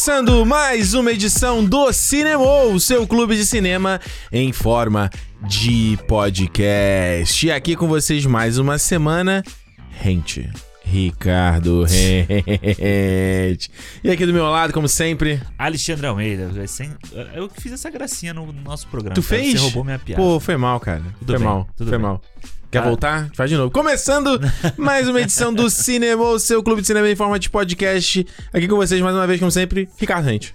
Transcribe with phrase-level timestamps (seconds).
[0.00, 4.00] começando mais uma edição do Cinema, o seu clube de cinema
[4.32, 5.10] em forma
[5.46, 7.46] de podcast.
[7.46, 9.42] E aqui com vocês mais uma semana,
[9.90, 10.48] Rente.
[10.82, 13.70] Ricardo Rente.
[14.02, 16.50] E aqui do meu lado, como sempre, Alexandre Almeida.
[16.54, 19.14] é Eu que fiz essa gracinha no nosso programa.
[19.14, 19.42] Tu cara.
[19.42, 19.52] fez?
[19.52, 20.22] Você roubou minha piada.
[20.22, 21.02] Pô, foi mal, cara.
[21.18, 21.68] Tudo foi bem, mal.
[21.76, 22.06] tudo foi bem.
[22.06, 22.22] mal.
[22.70, 22.82] Quer Ah.
[22.82, 23.28] voltar?
[23.34, 23.70] Faz de novo.
[23.70, 24.40] Começando
[24.78, 28.24] mais uma edição do Cinema, o seu clube de cinema em forma de podcast.
[28.52, 30.52] Aqui com vocês mais uma vez, como sempre, Ricardo Rente.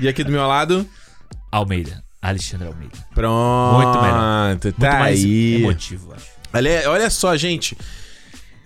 [0.00, 0.86] E aqui do meu lado,
[1.52, 2.02] Almeida.
[2.20, 2.98] Alexandre Almeida.
[3.14, 3.76] pronto.
[3.82, 4.56] Muito melhor.
[4.56, 5.54] Tá Muito mais aí.
[5.62, 6.26] emotivo, acho.
[6.52, 7.76] Olha, olha só, gente.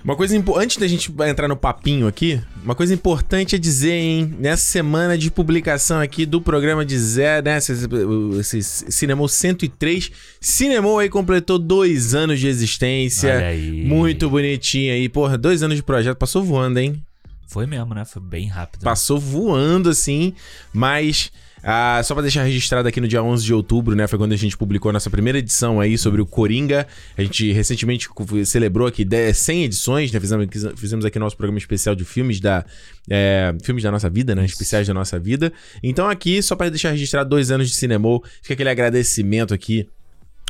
[0.05, 4.35] Uma coisa antes da gente entrar no papinho aqui, uma coisa importante é dizer, hein?
[4.39, 7.57] Nessa semana de publicação aqui do programa de Zé, né?
[7.57, 10.13] Esse, esse Cinemou 103.
[10.39, 13.35] Cinemou aí completou dois anos de existência.
[13.35, 13.83] Olha aí.
[13.87, 15.09] Muito bonitinho aí.
[15.09, 16.19] Porra, dois anos de projeto.
[16.19, 17.03] Passou voando, hein?
[17.47, 18.05] Foi mesmo, né?
[18.05, 18.83] Foi bem rápido.
[18.83, 20.35] Passou voando, assim.
[20.71, 21.33] Mas,
[21.65, 24.07] ah, só pra deixar registrado aqui no dia 11 de outubro, né?
[24.07, 26.87] Foi quando a gente publicou a nossa primeira edição aí sobre o Coringa.
[27.17, 28.07] A gente recentemente
[28.45, 30.21] celebrou aqui 10 100 edições, né?
[30.21, 32.67] Fizemos, fizemos aqui nosso programa especial de filmes da...
[33.09, 34.45] é, filmes da nossa vida, né?
[34.45, 35.51] Especiais da nossa vida.
[35.83, 39.89] Então aqui, só pra deixar registrado dois anos de Cinemou, fica aquele agradecimento aqui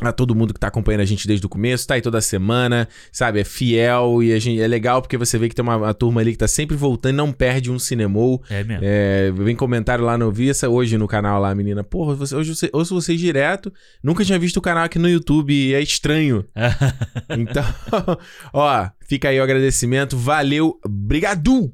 [0.00, 2.89] a todo mundo que tá acompanhando a gente desde o começo, tá aí toda semana,
[3.12, 3.41] sabe?
[3.41, 6.20] É fiel e a gente, é legal porque você vê que tem uma, uma turma
[6.20, 8.42] ali que tá sempre voltando, não perde um cinemou.
[8.51, 8.83] É mesmo.
[8.84, 11.84] É, vem comentário lá no vi essa hoje no canal lá, menina.
[11.84, 13.73] Porra, você, hoje você, ouço vocês direto.
[14.03, 16.45] Nunca tinha visto o canal aqui no YouTube, e é estranho.
[17.36, 17.64] Então,
[18.53, 20.17] ó, fica aí o agradecimento.
[20.17, 21.73] Valeu, brigadu!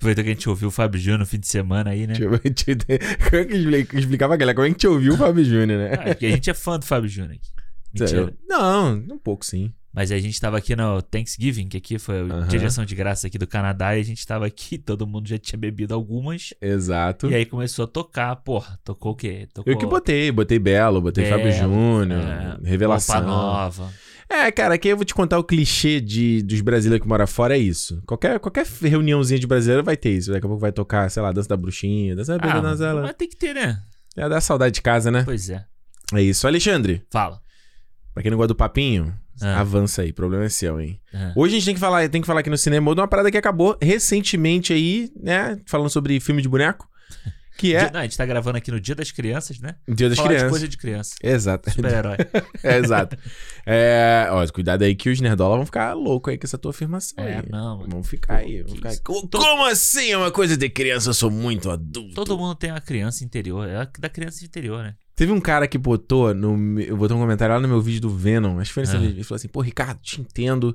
[0.00, 2.14] Aproveitou que a gente ouviu o Fábio Júnior no fim de semana aí, né?
[2.18, 4.54] Como é que explica- explicava a galera?
[4.56, 5.92] Como é que te ouviu o Fábio Júnior, né?
[5.92, 7.50] Ah, porque a gente é fã do Fábio Júnior aqui.
[7.92, 8.32] Mentira.
[8.48, 9.70] Não, um pouco sim.
[9.92, 13.36] Mas a gente tava aqui no Thanksgiving, que aqui foi a direção de graça aqui
[13.36, 16.54] do Canadá, e a gente tava aqui, todo mundo já tinha bebido algumas.
[16.62, 17.28] Exato.
[17.28, 19.48] E aí começou a tocar, porra, tocou o quê?
[19.52, 23.16] Tocou Eu que botei, botei Belo, botei Belo, Fábio Júnior, é, Revelação.
[23.16, 23.92] Roupa Nova.
[24.30, 27.56] É, cara, aqui eu vou te contar o clichê de, dos brasileiros que moram fora,
[27.56, 28.00] é isso.
[28.06, 30.30] Qualquer, qualquer reuniãozinha de brasileiro vai ter isso.
[30.30, 33.14] Daqui a pouco vai tocar, sei lá, dança da bruxinha, dança da Ah, dança mas
[33.16, 33.82] tem que ter, né?
[34.16, 35.22] É dar saudade de casa, né?
[35.24, 35.64] Pois é.
[36.14, 36.46] É isso.
[36.46, 37.40] Alexandre, Fala.
[38.14, 39.60] pra quem não gosta do papinho, Ah.
[39.60, 41.00] avança aí, problema é seu, hein?
[41.12, 41.32] Ah.
[41.34, 43.30] Hoje a gente tem que falar, tem que falar aqui no cinema de uma parada
[43.32, 45.58] que acabou recentemente aí, né?
[45.66, 46.88] Falando sobre filme de boneco,
[47.60, 49.74] que é Não, a gente tá gravando aqui no Dia das Crianças, né?
[49.88, 50.46] Dia das Falar Crianças.
[50.48, 51.14] de coisa de criança.
[51.22, 51.70] Exato.
[51.70, 52.16] Super-herói.
[52.62, 53.16] É, exato.
[53.66, 57.22] É, ó, cuidado aí que os nerdola vão ficar loucos aí com essa tua afirmação
[57.22, 57.44] É, aí.
[57.50, 57.90] não, mano.
[57.90, 58.62] Vão ficar aí.
[58.62, 58.94] Vão ficar aí.
[58.94, 59.02] isso?
[59.02, 61.10] Co- Como assim é uma coisa de criança?
[61.10, 62.14] Eu sou muito adulto.
[62.14, 63.68] Todo mundo tem uma criança interior.
[63.68, 64.94] É da criança interior, né?
[65.16, 66.56] Teve um cara que botou no
[66.96, 68.58] botou um comentário lá no meu vídeo do Venom.
[68.58, 68.98] Acho que foi nesse Ah.
[69.00, 69.16] vídeo.
[69.16, 70.74] Ele falou assim: pô, Ricardo, te entendo.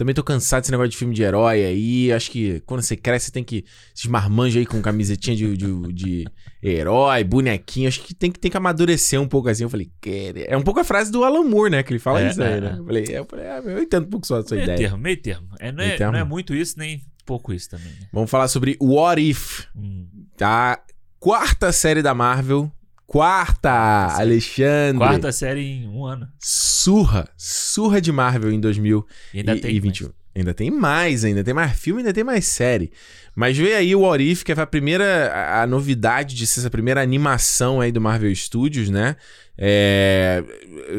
[0.00, 2.10] Também tô cansado desse negócio de filme de herói aí.
[2.10, 3.66] Acho que quando você cresce, você tem que.
[3.94, 6.24] Esses marmanjos aí com camisetinha de, de, de
[6.62, 7.86] herói, bonequinho.
[7.86, 9.64] Acho que tem, que tem que amadurecer um pouco assim.
[9.64, 11.82] Eu falei, "Quer- é um pouco a frase do Alan Moore, né?
[11.82, 12.74] Que ele fala É, isso aí, é, né?
[12.78, 14.78] Eu falei, é, eu, falei ah, eu entendo um pouco só a sua meio ideia.
[14.78, 15.48] termo, meio termo.
[15.58, 16.12] É, não, é, Meio termo.
[16.14, 18.08] não é muito isso, nem pouco isso também, né?
[18.10, 20.06] Vamos falar sobre What If, Hum.
[20.40, 20.80] a
[21.18, 22.72] quarta série da Marvel.
[23.10, 24.22] Quarta, série.
[24.22, 24.98] Alexandre.
[24.98, 26.28] Quarta série em um ano.
[26.38, 29.04] Surra, surra de Marvel em 2000
[29.34, 29.80] E ainda tem.
[29.80, 30.10] 21.
[30.32, 32.92] Ainda tem mais, ainda tem mais filme, ainda tem mais série.
[33.34, 36.60] Mas veio aí o What If, que foi a primeira, a, a novidade de ser
[36.60, 39.16] essa primeira animação aí do Marvel Studios, né?
[39.58, 40.44] É,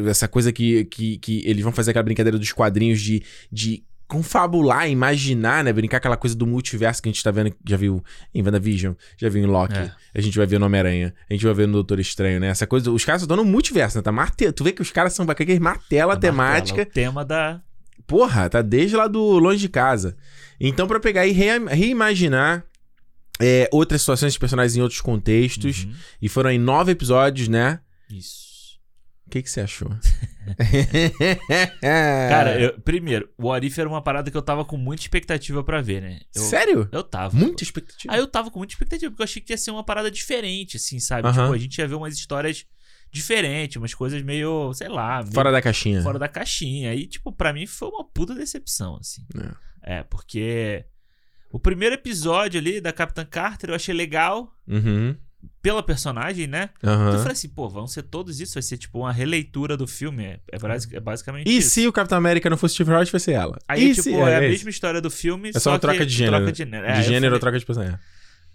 [0.06, 4.88] essa coisa que, que, que eles vão fazer aquela brincadeira dos quadrinhos de, de confabular,
[4.90, 5.72] imaginar, né?
[5.72, 9.28] Brincar aquela coisa do multiverso que a gente tá vendo, já viu em WandaVision, já
[9.30, 9.90] viu em Loki, É.
[10.14, 12.48] a gente vai ver no Homem-Aranha, a gente vai ver no Doutor Estranho, né?
[12.48, 14.02] Essa coisa, os caras estão no multiverso, né?
[14.02, 14.52] Tá marte...
[14.52, 16.78] Tu vê que os caras são bacanas, martela a A temática.
[16.84, 17.60] Martela, O tema da.
[18.06, 20.16] Porra, tá desde lá do longe de casa.
[20.60, 22.64] Então, pra pegar e rea- reimaginar
[23.40, 25.84] é, outras situações de personagens em outros contextos.
[25.84, 25.92] Uhum.
[26.20, 27.80] E foram aí nove episódios, né?
[28.10, 28.51] Isso.
[29.32, 29.88] O que, que você achou?
[31.80, 35.62] Cara, eu- primeiro, o What If era uma parada que eu tava com muita expectativa
[35.64, 36.20] pra ver, né?
[36.34, 36.88] Eu, Sério?
[36.92, 37.34] Eu tava.
[37.36, 38.12] Muita expectativa.
[38.12, 40.76] Aí eu tava com muita expectativa, porque eu achei que ia ser uma parada diferente,
[40.76, 41.26] assim, sabe?
[41.28, 41.44] Aham.
[41.44, 42.66] Tipo, a gente ia ver umas histórias
[43.10, 46.02] diferentes, umas coisas meio, sei lá, meio Fora da caixinha.
[46.02, 46.90] fora da caixinha.
[46.90, 49.22] Aí, tipo, pra mim foi uma puta decepção, assim.
[49.82, 50.84] É, porque
[51.50, 55.16] o primeiro episódio ali da Capitã Carter eu achei legal Uhum.
[55.60, 56.70] Pela personagem, né?
[56.78, 59.86] Então eu falei assim, pô, vão ser todos isso, vai ser tipo uma releitura do
[59.86, 60.24] filme.
[60.24, 61.70] É, é é basicamente E isso.
[61.70, 63.58] se o Capitão América não fosse Steve Rogers, vai ser ela.
[63.68, 64.50] Aí, e tipo, se- é, a isso.
[64.50, 66.36] mesma história do filme, É só uma que troca de gênero.
[66.38, 67.98] troca de, é, de eu gênero ou troca de personagem.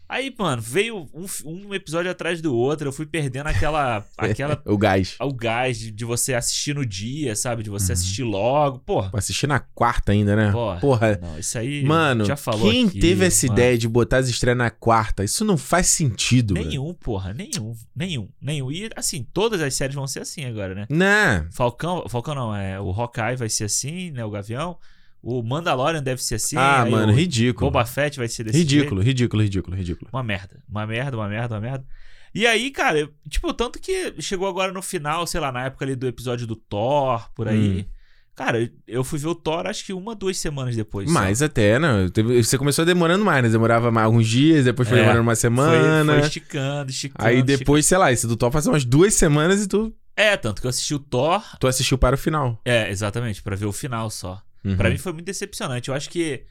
[0.09, 4.06] Aí, mano, veio um, um, episódio atrás do outro, eu fui perdendo aquela.
[4.18, 5.18] aquela o gás.
[5.19, 7.62] O gás de, de, você assistir no dia, sabe?
[7.62, 7.94] De você uhum.
[7.94, 8.80] assistir logo.
[8.80, 9.12] Porra.
[9.13, 10.51] Assistir na quarta ainda, né?
[10.51, 10.80] Porra.
[10.80, 11.19] Porra.
[11.21, 11.83] Não, isso aí.
[11.83, 13.59] Mano, já falou quem aqui, teve essa mano.
[13.59, 15.25] ideia de botar as estreias na quarta?
[15.25, 16.54] Isso não faz sentido.
[16.54, 16.95] Nenhum, velho.
[16.95, 17.33] porra.
[17.33, 17.75] Nenhum.
[17.94, 18.30] Nenhum.
[18.42, 18.71] Nenhum.
[18.71, 20.88] E assim, todas as séries vão ser assim agora, né?
[20.89, 21.45] Né?
[21.51, 22.06] Falcão.
[22.07, 22.80] Falcão não, é.
[22.80, 24.24] O Hawkeye vai ser assim, né?
[24.24, 24.77] O Gavião.
[25.21, 26.55] O Mandalorian deve ser assim.
[26.57, 27.69] Ah, mano, ridículo.
[27.69, 29.07] Boba Fett vai ser desse ridículo, jeito.
[29.07, 30.63] Ridículo, ridículo, ridículo, Uma merda.
[30.69, 31.85] Uma merda, uma merda, uma merda.
[32.33, 35.95] E aí, cara, tipo, tanto que chegou agora no final, sei lá, na época ali
[35.95, 37.81] do episódio do Thor, por aí.
[37.81, 37.97] Hum.
[38.35, 41.09] Cara, eu fui ver o Thor acho que uma, duas semanas depois.
[41.09, 42.07] Mais até, né?
[42.35, 43.49] Você começou demorando mais, né?
[43.49, 46.05] Demorava mais alguns dias, depois foi é, demorando uma semana.
[46.05, 47.27] Foi, foi esticando, esticando.
[47.27, 47.83] Aí depois, esticando.
[47.83, 49.91] sei lá, esse do Thor faz umas duas semanas e tu.
[50.15, 51.43] É, tanto que eu assisti o Thor.
[51.59, 52.61] Tu assistiu para o final.
[52.63, 54.39] É, exatamente, para ver o final só.
[54.63, 54.75] Uhum.
[54.75, 55.89] para mim foi muito decepcionante.
[55.89, 56.44] Eu acho que,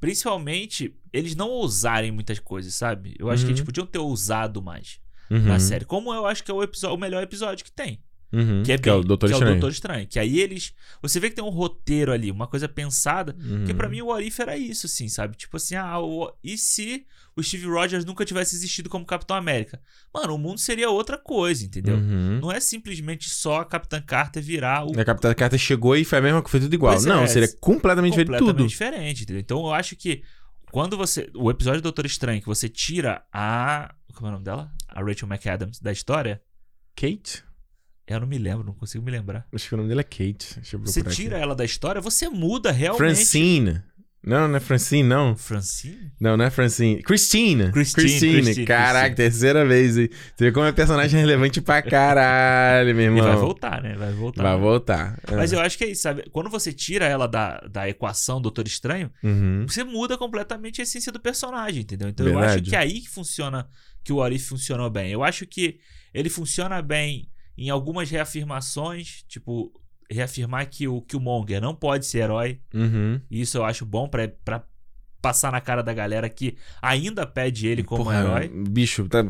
[0.00, 3.14] principalmente, eles não ousarem muitas coisas, sabe?
[3.18, 3.48] Eu acho uhum.
[3.48, 5.00] que eles podiam ter ousado mais
[5.30, 5.40] uhum.
[5.40, 5.84] na série.
[5.84, 8.03] Como eu acho que é o, episódio, o melhor episódio que tem.
[8.34, 9.52] Uhum, que, é, bem, que é o Doutor que Estranho.
[9.52, 10.06] É o Doutor Estranho.
[10.06, 10.74] Que aí eles.
[11.00, 13.36] Você vê que tem um roteiro ali, uma coisa pensada.
[13.40, 13.64] Uhum.
[13.64, 15.36] Que para mim o Arif era isso, assim, sabe?
[15.36, 19.80] Tipo assim, ah, o, e se o Steve Rogers nunca tivesse existido como Capitão América?
[20.12, 21.96] Mano, o mundo seria outra coisa, entendeu?
[21.96, 22.40] Uhum.
[22.40, 24.98] Não é simplesmente só a Capitã Carter virar o.
[24.98, 26.92] A Capitã Carter chegou e foi a mesma coisa, foi tudo igual.
[26.92, 28.66] Pois Não, é, seria completamente, completamente tudo.
[28.66, 29.40] diferente, entendeu?
[29.40, 30.22] Então eu acho que
[30.70, 31.30] quando você.
[31.34, 33.94] O episódio do Doutor Estranho, que você tira a.
[34.12, 34.72] Como é o nome dela?
[34.88, 36.40] A Rachel McAdams da história.
[36.96, 37.44] Kate?
[38.06, 39.46] Eu não me lembro, não consigo me lembrar.
[39.52, 40.60] Acho que o nome dela é Kate.
[40.78, 41.42] você tira aqui.
[41.42, 42.98] ela da história, você muda realmente.
[42.98, 43.82] Francine.
[44.26, 45.36] Não, não é Francine, não.
[45.36, 46.10] Francine?
[46.18, 47.02] Não, não é Francine.
[47.02, 47.70] Christine.
[47.70, 48.08] Christine.
[48.08, 48.42] Christine.
[48.42, 49.16] Christine Caraca, Christine.
[49.16, 49.98] terceira vez.
[49.98, 50.08] Aí.
[50.08, 53.18] Você vê como é personagem relevante pra caralho, meu irmão.
[53.18, 53.94] E vai voltar, né?
[53.96, 54.42] Vai voltar.
[54.42, 54.60] Vai né?
[54.60, 55.20] voltar.
[55.26, 55.36] É.
[55.36, 56.24] Mas eu acho que é isso, sabe?
[56.30, 59.66] Quando você tira ela da, da equação Doutor Estranho, uhum.
[59.68, 62.08] você muda completamente a essência do personagem, entendeu?
[62.08, 62.46] Então Verdade.
[62.46, 63.68] eu acho que é aí que funciona,
[64.02, 65.12] que o Arif funcionou bem.
[65.12, 65.78] Eu acho que
[66.14, 69.72] ele funciona bem em algumas reafirmações, tipo,
[70.10, 72.60] reafirmar que o Killmonger não pode ser herói.
[72.72, 73.20] Uhum.
[73.30, 74.64] Isso eu acho bom pra, pra
[75.24, 78.52] passar na cara da galera que ainda pede ele como Porra, herói.
[78.68, 79.24] Bicho, tá...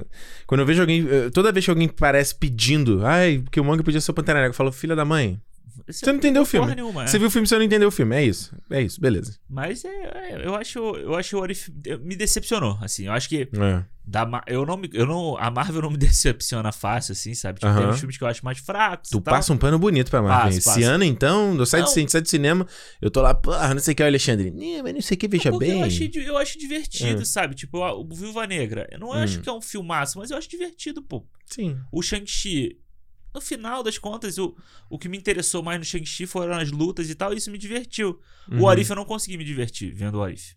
[0.46, 1.06] quando eu vejo alguém.
[1.08, 4.40] Eh, toda vez que alguém parece pedindo, ai, que o Monger podia ser o Pantera
[4.40, 5.40] Negra, eu falo, filha da mãe.
[5.86, 6.74] Você não entendeu o filme.
[6.74, 7.06] Nenhuma, é.
[7.06, 8.16] Você viu o filme, você não entendeu o filme.
[8.16, 8.54] É isso.
[8.70, 9.36] É isso, beleza.
[9.48, 13.06] Mas é, é, eu acho, eu acho o Orif me decepcionou, assim.
[13.06, 13.84] Eu acho que é.
[14.04, 17.60] da, eu não, eu não, a Marvel não me decepciona fácil, assim, sabe?
[17.60, 17.78] Tipo, uh -huh.
[17.78, 19.10] tem uns filmes que eu acho mais fracos.
[19.10, 20.44] Tu passa um pano bonito pra Marvel.
[20.46, 20.92] Passa, Esse passa.
[20.92, 22.66] ano, então, eu saio, de, saio de cinema,
[23.00, 24.52] eu tô lá, porra, não sei o que, o Alexandre.
[24.82, 25.80] Mas não sei o que, veja bem.
[25.80, 27.24] Eu, achei, eu acho divertido, é.
[27.24, 27.54] sabe?
[27.54, 28.88] Tipo, o Viúva Negra.
[28.90, 29.12] Eu não hum.
[29.12, 31.26] acho que é um filmaço, mas eu acho divertido, pô.
[31.46, 31.76] Sim.
[31.92, 32.78] O Shang-Chi
[33.34, 34.56] no final das contas, o,
[34.88, 37.58] o que me interessou mais no Shang-Chi foram as lutas e tal, e isso me
[37.58, 38.20] divertiu.
[38.50, 38.62] Uhum.
[38.62, 40.54] O Arif eu não consegui me divertir vendo o Arif.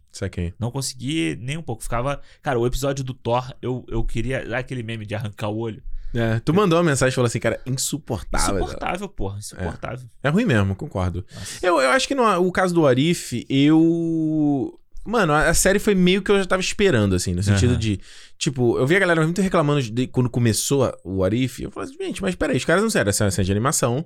[0.59, 1.83] Não consegui nem um pouco.
[1.83, 2.21] Ficava.
[2.41, 4.57] Cara, o episódio do Thor, eu, eu queria.
[4.57, 5.81] Aquele meme de arrancar o olho.
[6.13, 8.59] É, tu mandou uma mensagem e falou assim, cara, insuportável.
[8.59, 10.09] Insuportável, porra, insuportável.
[10.23, 11.25] É, é ruim mesmo, concordo.
[11.61, 14.79] Eu, eu acho que no o caso do Arif, eu.
[15.07, 17.79] Mano, a série foi meio que eu já tava esperando, assim, no sentido uhum.
[17.79, 17.97] de.
[18.37, 21.63] Tipo, eu vi a galera muito reclamando de, quando começou o Arif.
[21.63, 24.05] Eu falei assim, gente, mas peraí, os caras não fizeram essa cena de animação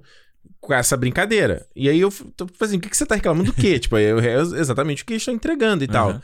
[0.59, 1.65] com essa brincadeira.
[1.75, 3.77] E aí eu tô fazendo, o que, que você tá reclamando do quê?
[3.81, 4.11] tipo, é
[4.59, 5.91] exatamente o que eles estão entregando e uhum.
[5.91, 6.21] tal.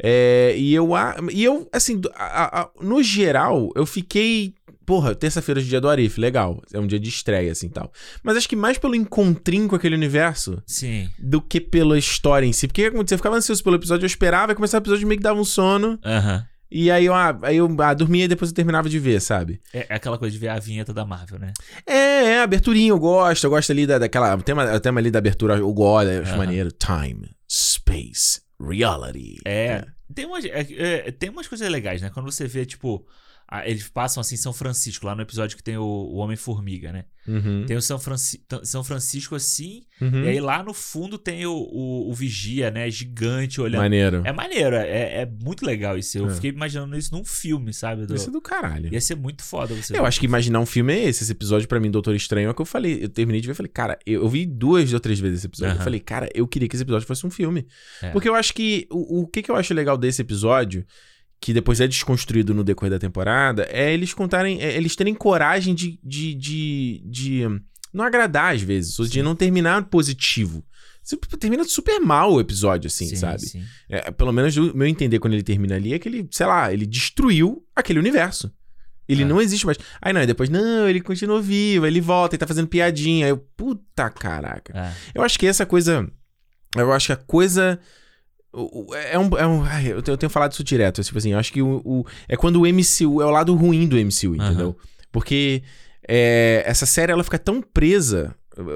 [0.00, 0.90] É, e eu,
[1.32, 4.54] e eu assim, a, a, no geral, eu fiquei
[4.90, 6.60] porra, terça-feira é dia do Arif, legal.
[6.72, 7.92] É um dia de estreia, assim tal.
[8.24, 11.08] Mas acho que mais pelo encontrinho com aquele universo Sim.
[11.16, 12.66] do que pela história em si.
[12.66, 13.14] Porque o que acontecia?
[13.14, 15.44] Eu ficava ansioso pelo episódio, eu esperava, e começava o episódio meio que dava um
[15.44, 15.96] sono.
[16.04, 16.38] Aham.
[16.38, 16.42] Uhum.
[16.72, 19.60] E aí eu, ah, aí eu ah, dormia e depois eu terminava de ver, sabe?
[19.72, 21.52] É, é, aquela coisa de ver a vinheta da Marvel, né?
[21.86, 23.44] É, é, aberturinha eu gosto.
[23.44, 24.34] Eu gosto ali da, daquela.
[24.34, 26.38] O tema, o tema ali da abertura eu gosto, eu acho uhum.
[26.38, 26.70] maneiro.
[26.72, 29.38] Time, space, reality.
[29.44, 29.66] É.
[29.66, 29.84] é.
[30.12, 32.10] Tem, umas, é, é, tem umas coisas legais, né?
[32.12, 33.06] Quando você vê, tipo
[33.64, 37.04] eles passam assim São Francisco, lá no episódio que tem o, o Homem-Formiga, né?
[37.26, 37.64] Uhum.
[37.66, 40.24] Tem o São, Franci São Francisco assim, uhum.
[40.24, 42.88] e aí lá no fundo tem o, o, o, Vigia, né?
[42.88, 43.82] Gigante olhando.
[43.82, 44.22] Maneiro.
[44.24, 46.16] É maneiro, é, é muito legal isso.
[46.16, 46.34] Eu é.
[46.34, 48.06] fiquei imaginando isso num filme, sabe?
[48.06, 48.14] Do...
[48.14, 48.92] Isso do caralho.
[48.92, 49.98] Ia ser muito foda você.
[49.98, 51.24] Eu acho que imaginar um filme é esse.
[51.24, 53.02] Esse episódio, para mim, Doutor Estranho, é o que eu falei.
[53.02, 55.46] Eu terminei de ver e falei, cara, eu, eu, vi duas ou três vezes esse
[55.48, 55.74] episódio.
[55.74, 55.80] Uhum.
[55.80, 57.66] Eu falei, cara, eu queria que esse episódio fosse um filme.
[58.00, 58.10] É.
[58.10, 58.86] Porque eu acho que.
[58.90, 60.86] O, o que, que eu acho legal desse episódio
[61.40, 65.74] que depois é desconstruído no decorrer da temporada, é eles contarem, é eles terem coragem
[65.74, 67.42] de, de, de, de
[67.92, 70.62] não agradar às vezes, ou de não terminar positivo.
[71.40, 73.40] Termina super mal o episódio, assim, sim, sabe?
[73.40, 73.64] Sim.
[73.88, 76.72] É, pelo menos o meu entender quando ele termina ali é que ele, sei lá,
[76.72, 78.52] ele destruiu aquele universo.
[79.08, 79.26] Ele é.
[79.26, 79.78] não existe mais.
[80.00, 83.26] Aí não, depois, não, ele continua vivo, ele volta, ele tá fazendo piadinha.
[83.26, 84.72] Aí eu, puta caraca.
[84.78, 84.92] É.
[85.14, 86.08] Eu acho que essa coisa.
[86.76, 87.80] Eu acho que a coisa
[89.10, 89.38] É um.
[89.38, 91.02] É um eu, tenho, eu tenho falado isso direto.
[91.02, 93.22] Tipo assim, eu acho que o, o, é quando o MCU.
[93.22, 94.68] É o lado ruim do MCU, entendeu?
[94.68, 94.74] Uhum.
[95.12, 95.62] Porque
[96.06, 98.34] é, essa série ela fica tão presa.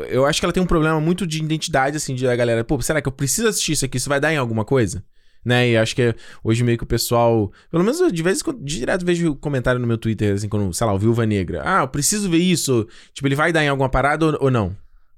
[0.09, 2.63] Eu acho que ela tem um problema muito de identidade, assim, de a galera.
[2.63, 3.97] Pô, será que eu preciso assistir isso aqui?
[3.97, 5.05] Isso vai dar em alguma coisa?
[5.45, 5.71] Né?
[5.71, 7.53] E acho que é, hoje meio que o pessoal.
[7.71, 10.87] Pelo menos de vez em quando, direto vejo comentário no meu Twitter, assim, quando, sei
[10.87, 11.63] lá, o Viúva Negra.
[11.65, 12.87] Ah, eu preciso ver isso.
[13.13, 14.75] Tipo, ele vai dar em alguma parada ou, ou não?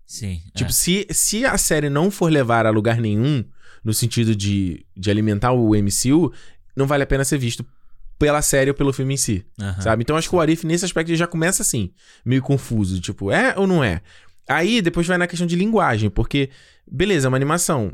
[0.07, 0.41] Sim.
[0.55, 0.73] Tipo, é.
[0.73, 3.45] se, se a série não for levar a lugar nenhum,
[3.87, 6.33] no sentido de, de alimentar o MCU,
[6.75, 7.65] não vale a pena ser visto
[8.19, 9.81] pela série ou pelo filme em si, uhum.
[9.81, 10.03] sabe?
[10.03, 11.93] Então acho que o Arif nesse aspecto já começa assim,
[12.25, 14.03] meio confuso, tipo, é ou não é?
[14.49, 16.51] Aí depois vai na questão de linguagem, porque
[16.91, 17.93] beleza, é uma animação.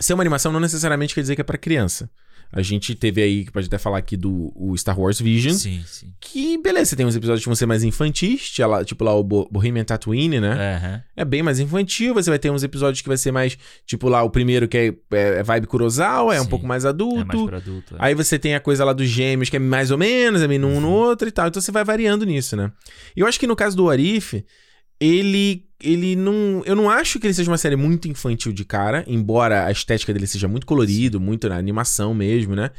[0.00, 2.10] Ser uma animação não necessariamente quer dizer que é para criança.
[2.52, 5.54] A gente teve aí, que pode até falar aqui do Star Wars Vision.
[5.54, 6.12] Sim, sim.
[6.20, 8.52] Que, beleza, você tem uns episódios que vão ser mais infantis,
[8.84, 10.52] tipo lá o Bohemian Tatooine, né?
[10.52, 11.00] Uhum.
[11.16, 12.14] É bem mais infantil.
[12.14, 14.86] Você vai ter uns episódios que vai ser mais, tipo lá o primeiro que é,
[15.12, 16.44] é, é vibe Kurosawa, é sim.
[16.44, 17.20] um pouco mais adulto.
[17.20, 17.94] É mais pra adulto.
[17.96, 17.98] É.
[18.00, 20.60] Aí você tem a coisa lá dos gêmeos, que é mais ou menos, é meio
[20.60, 20.80] num uhum.
[20.80, 21.48] no outro e tal.
[21.48, 22.70] Então você vai variando nisso, né?
[23.16, 24.44] E eu acho que no caso do Arif,
[25.00, 26.62] ele ele não.
[26.64, 30.12] Eu não acho que ele seja uma série muito infantil de cara, embora a estética
[30.12, 32.70] dele seja muito colorido, muito na animação mesmo, né?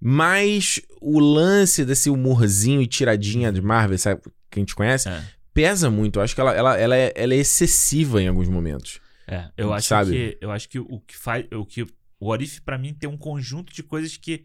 [0.00, 4.20] Mas o lance desse humorzinho e tiradinha de Marvel, sabe,
[4.50, 5.22] que a gente conhece, é.
[5.52, 6.18] pesa muito.
[6.18, 9.00] Eu acho que ela, ela, ela, é, ela é excessiva em alguns momentos.
[9.26, 10.10] É, eu acho sabe?
[10.12, 11.46] que eu acho que o que faz.
[11.52, 11.82] O que
[12.20, 14.44] o Orif, para mim, tem um conjunto de coisas que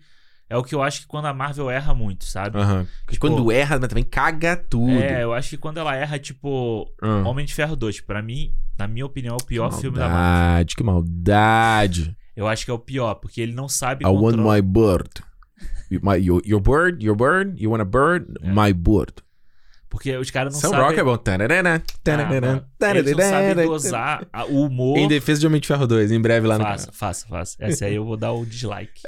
[0.49, 2.57] é o que eu acho que quando a Marvel erra muito, sabe?
[2.57, 2.85] Uhum.
[3.09, 4.91] Tipo, quando erra, mas também caga tudo.
[4.91, 7.25] É, eu acho que quando ela erra, tipo, uhum.
[7.25, 10.65] Homem de Ferro 2, pra mim, na minha opinião, é o pior filme da Marvel.
[10.75, 12.15] Que maldade.
[12.35, 15.09] Eu acho que é o pior, porque ele não sabe I want my bird.
[16.01, 18.33] My, your, your bird, your bird, you want a bird?
[18.41, 18.49] É.
[18.49, 19.13] My bird.
[19.93, 20.87] Porque os caras não São sabem...
[20.87, 21.13] Rock é bom.
[22.81, 24.97] Ah, eles não sabem dosar o humor...
[24.97, 27.55] Em defesa de Homem de Ferro 2, em breve lá no Faça, faça, faça.
[27.59, 29.03] Essa aí eu vou dar o dislike.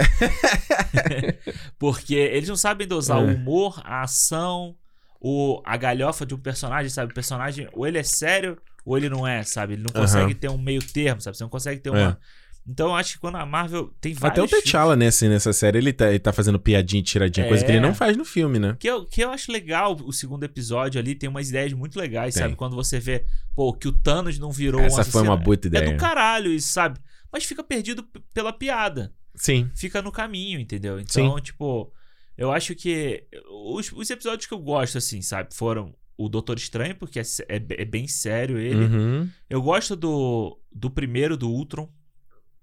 [1.79, 3.25] Porque eles não sabem dosar é.
[3.25, 4.75] o humor, a ação,
[5.19, 7.11] o, a galhofa de um personagem, sabe?
[7.11, 9.73] O personagem, ou ele é sério, ou ele não é, sabe?
[9.73, 10.39] Ele não consegue uhum.
[10.39, 11.35] ter um meio termo, sabe?
[11.35, 11.99] Você não consegue ter uma...
[11.99, 14.43] É então eu acho que quando a Marvel tem vários.
[14.43, 17.63] Até o T'Challa nesse, nessa série ele tá, ele tá fazendo piadinha tiradinha, é, coisa
[17.63, 17.81] que ele é.
[17.81, 18.75] não faz no filme, né?
[18.79, 22.33] Que eu, que eu acho legal o segundo episódio ali, tem umas ideias muito legais,
[22.33, 22.43] tem.
[22.43, 22.55] sabe?
[22.55, 25.83] Quando você vê, pô, que o Thanos não virou Essa um foi uma boa ideia.
[25.83, 26.99] É do caralho isso, sabe?
[27.31, 28.03] Mas fica perdido
[28.33, 29.13] pela piada.
[29.35, 29.69] Sim.
[29.75, 30.99] Fica no caminho, entendeu?
[30.99, 31.43] Então, Sim.
[31.43, 31.91] tipo,
[32.37, 36.95] eu acho que os, os episódios que eu gosto, assim, sabe, foram o Doutor Estranho,
[36.95, 38.85] porque é, é, é bem sério ele.
[38.85, 39.29] Uhum.
[39.49, 41.89] Eu gosto do, do primeiro, do Ultron.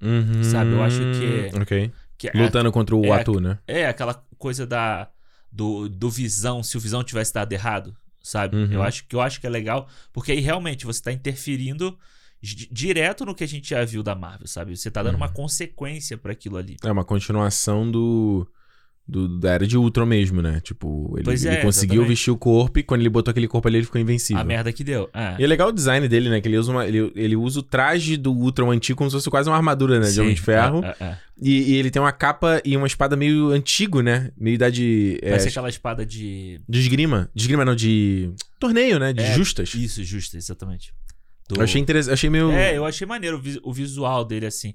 [0.03, 0.73] Uhum, sabe?
[0.73, 1.57] Eu acho que.
[1.61, 1.93] Ok.
[2.19, 3.59] Que é Lutando é, contra o é, Atu, né?
[3.67, 5.09] É, aquela coisa da.
[5.51, 8.57] Do, do visão, se o visão tivesse dado errado, sabe?
[8.57, 8.73] Uhum.
[8.73, 11.99] Eu acho que eu acho que é legal, porque aí realmente você tá interferindo
[12.41, 14.75] direto no que a gente já viu da Marvel, sabe?
[14.75, 15.21] Você tá dando uhum.
[15.21, 16.77] uma consequência para aquilo ali.
[16.83, 18.49] É uma continuação do
[19.07, 20.61] do, da era de Ultron mesmo, né?
[20.61, 22.09] Tipo, ele, ele é, conseguiu exatamente.
[22.09, 24.41] vestir o corpo e quando ele botou aquele corpo ali, ele ficou invencível.
[24.41, 25.11] A merda que deu.
[25.13, 25.37] É.
[25.39, 26.41] E é legal o design dele, né?
[26.41, 29.29] Que ele usa, uma, ele, ele usa o traje do Ultron antigo como se fosse
[29.29, 30.07] quase uma armadura, né?
[30.07, 30.85] Sim, de Homem de Ferro.
[30.85, 34.31] É, é, é, e, e, ele tem uma capa e uma espada meio antigo, né?
[34.39, 35.19] Meio idade.
[35.21, 36.61] É, Parece aquela espada de.
[36.69, 37.29] De esgrima.
[37.35, 38.31] De esgrima, não, de.
[38.61, 39.13] Torneio, né?
[39.13, 39.75] De justas.
[39.75, 40.95] Isso, justas, exatamente.
[41.49, 41.57] Do...
[41.57, 42.53] Eu achei interessante, achei meio.
[42.53, 44.75] É, eu achei maneiro o visual dele, assim.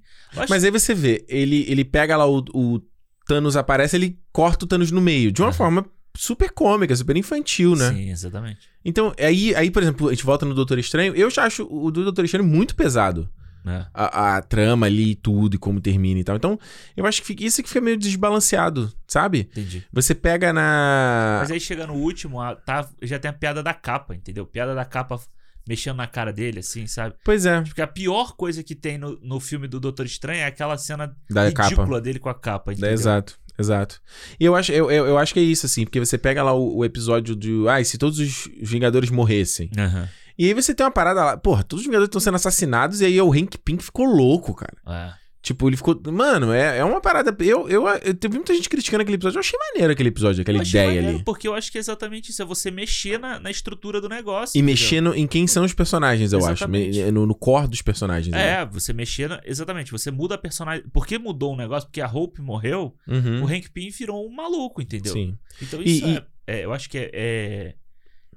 [0.49, 2.81] Mas aí você vê, ele, ele pega lá o, o
[3.27, 5.31] Thanos aparece, ele corta o Thanos no meio.
[5.31, 5.53] De uma uhum.
[5.53, 7.91] forma super cômica, super infantil, né?
[7.91, 8.69] Sim, exatamente.
[8.83, 11.15] Então, aí, aí, por exemplo, a gente volta no Doutor Estranho.
[11.15, 13.29] Eu já acho o do Doutor Estranho muito pesado.
[13.65, 13.85] É.
[13.93, 16.37] A, a, trama ali e tudo, e como termina e tal.
[16.37, 16.57] Então,
[16.95, 19.41] eu acho que isso que fica meio desbalanceado, sabe?
[19.51, 19.83] Entendi.
[19.91, 21.39] Você pega na.
[21.41, 24.45] Mas aí chega no último, tá, já tem a piada da capa, entendeu?
[24.45, 25.19] Piada da capa
[25.67, 27.15] mexendo na cara dele, assim, sabe?
[27.23, 27.61] Pois é.
[27.61, 31.15] Porque a pior coisa que tem no, no filme do Doutor Estranho é aquela cena
[31.29, 32.01] da ridícula capa.
[32.01, 32.89] dele com a capa, entendeu?
[32.89, 33.39] É, exato.
[33.59, 33.99] Exato.
[34.39, 36.53] E eu acho, eu, eu, eu, acho que é isso, assim, porque você pega lá
[36.53, 37.67] o, o episódio de.
[37.67, 39.71] Ah, se todos os Vingadores morressem.
[39.75, 40.07] Uhum.
[40.37, 41.37] E aí você tem uma parada lá.
[41.37, 44.77] Porra, todos os Vingadores estão sendo assassinados e aí o Hank Pink ficou louco, cara.
[44.85, 45.26] É.
[45.47, 45.97] Tipo, ele ficou.
[46.11, 47.33] Mano, é, é uma parada.
[47.39, 49.37] Eu, eu, eu, teve muita gente criticando aquele episódio.
[49.37, 51.23] Eu achei maneiro aquele episódio, aquela ideia maneiro, ali.
[51.23, 52.41] Porque eu acho que é exatamente isso.
[52.41, 54.59] É você mexer na, na estrutura do negócio.
[54.59, 57.01] E mexer no, em quem são os personagens, eu exatamente.
[57.01, 57.11] acho.
[57.13, 58.35] No, no core dos personagens.
[58.35, 58.65] É, né?
[58.65, 59.29] você mexer.
[59.29, 59.89] Na, exatamente.
[59.89, 60.83] Você muda a personagem.
[60.89, 61.87] Por que mudou um negócio?
[61.87, 62.93] Porque a Hope morreu.
[63.07, 63.43] Uhum.
[63.43, 65.13] O Hank Pym virou um maluco, entendeu?
[65.13, 65.37] Sim.
[65.61, 67.75] Então isso e, é, é, Eu acho que é, é.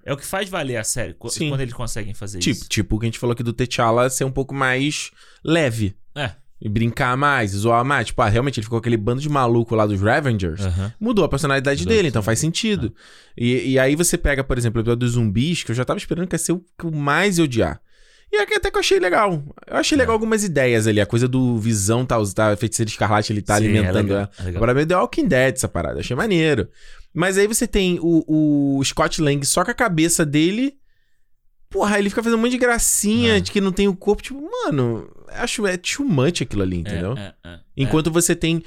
[0.05, 1.49] é o que faz valer a série Sim.
[1.49, 2.69] quando eles conseguem fazer tipo, isso.
[2.69, 5.11] Tipo, o que a gente falou aqui do T'Challa ser um pouco mais
[5.45, 5.97] leve.
[6.15, 8.09] É e brincar mais, zoar mais.
[8.09, 10.61] Tipo, ah, realmente ele ficou aquele bando de maluco lá dos Ravengers.
[10.65, 10.91] Uhum.
[11.01, 11.95] Mudou a personalidade Exato.
[11.95, 12.85] dele, então faz sentido.
[12.85, 12.93] Uhum.
[13.39, 15.99] E, e aí você pega, por exemplo, o episódio dos zumbis, que eu já tava
[15.99, 17.81] esperando que ia ser o que eu mais odiar.
[18.33, 19.43] E até que eu achei legal.
[19.67, 20.17] Eu achei legal é.
[20.17, 21.01] algumas ideias ali.
[21.01, 23.99] A coisa do Visão tá, tá feiticeiro escarlate, ele tá Sim, é alimentando.
[23.99, 24.57] É legal, é legal.
[24.59, 25.99] Agora meio The Walking Dead essa parada.
[25.99, 26.69] Achei maneiro.
[27.13, 30.75] Mas aí você tem o, o Scott Lang só com a cabeça dele.
[31.69, 33.41] Porra, ele fica fazendo um monte de gracinha é.
[33.41, 34.23] de que não tem o corpo.
[34.23, 37.17] Tipo, mano, acho é too much aquilo ali, entendeu?
[37.17, 37.61] É, é, é.
[37.77, 38.63] Enquanto você tem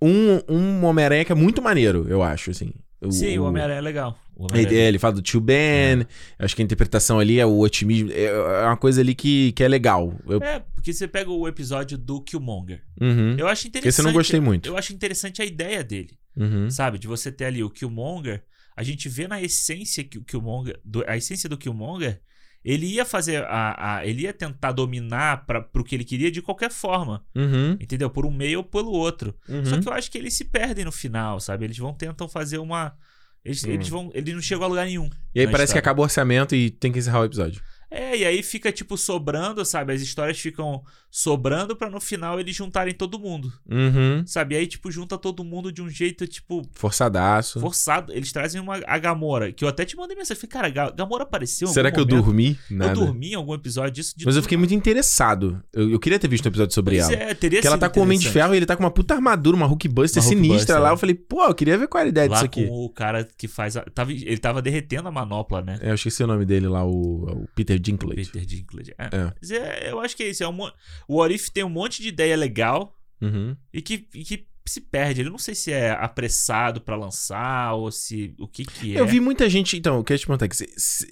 [0.00, 2.72] um, um Homem-Aranha que é muito maneiro, eu acho, assim.
[3.00, 4.18] O, Sim, o Homem-Aranha é legal.
[4.54, 5.56] Ele, é, ele fala do tio Ben.
[6.00, 6.06] É.
[6.38, 8.10] Acho que a interpretação ali é o otimismo.
[8.12, 10.16] É, é uma coisa ali que, que é legal.
[10.26, 10.40] Eu...
[10.42, 12.82] É, porque você pega o episódio do Killmonger.
[13.00, 13.36] Uhum.
[13.36, 13.88] Eu acho interessante.
[13.88, 14.68] Esse eu não gostei muito.
[14.68, 16.16] Eu acho interessante a ideia dele.
[16.36, 16.70] Uhum.
[16.70, 16.98] Sabe?
[16.98, 18.44] De você ter ali o Killmonger.
[18.76, 20.78] A gente vê na essência que o Killmonger.
[20.84, 22.20] Do, a essência do Killmonger
[22.68, 26.42] ele ia fazer a, a, ele ia tentar dominar para pro que ele queria de
[26.42, 27.24] qualquer forma.
[27.34, 27.72] Uhum.
[27.80, 28.10] Entendeu?
[28.10, 29.34] Por um meio ou pelo outro.
[29.48, 29.64] Uhum.
[29.64, 31.64] Só que eu acho que eles se perdem no final, sabe?
[31.64, 32.94] Eles vão tentam fazer uma
[33.42, 35.08] eles, eles vão, ele não chegou a lugar nenhum.
[35.34, 35.72] E aí parece história.
[35.72, 37.62] que acaba o orçamento e tem que encerrar o episódio.
[37.90, 39.92] É, e aí fica, tipo, sobrando, sabe?
[39.92, 43.52] As histórias ficam sobrando para no final eles juntarem todo mundo.
[43.68, 44.22] Uhum.
[44.26, 44.54] Sabe?
[44.54, 46.62] E aí, tipo, junta todo mundo de um jeito, tipo.
[46.72, 47.60] Forçadaço.
[47.60, 48.12] Forçado.
[48.12, 50.40] Eles trazem uma a Gamora, que eu até te mandei mensagem.
[50.40, 51.68] Falei, cara, a Gamora apareceu.
[51.68, 52.14] Será que momento.
[52.14, 52.58] eu dormi?
[52.70, 52.92] Nada.
[52.92, 54.14] Eu dormi em algum episódio disso.
[54.24, 55.62] Mas eu fiquei muito interessado.
[55.72, 57.22] Eu, eu, queria ter visto um episódio sobre pois ela.
[57.22, 58.90] É, teria Porque ela tá com o Homem de Ferro e ele tá com uma
[58.90, 60.90] puta armadura, uma Hulkbuster uma sinistra Hulk lá.
[60.90, 60.92] É.
[60.92, 62.66] Eu falei, pô, eu queria ver qual era a ideia lá disso aqui.
[62.66, 63.76] com o cara que faz.
[63.76, 63.82] A...
[63.82, 65.78] Tava, ele tava derretendo a manopla, né?
[65.80, 68.26] É, eu esqueci o nome dele lá, o, o Peter Dinklage.
[68.26, 68.94] Peter Dinklage.
[68.98, 69.04] É.
[69.04, 69.32] é.
[69.40, 70.42] Mas é, eu acho que é isso.
[70.42, 70.58] É um,
[71.06, 73.56] o Orif tem um monte de ideia legal uhum.
[73.72, 75.22] e, que, e que se perde.
[75.22, 79.00] Eu não sei se é apressado para lançar ou se o que que é.
[79.00, 80.56] Eu vi muita gente, então, eu queria te perguntar que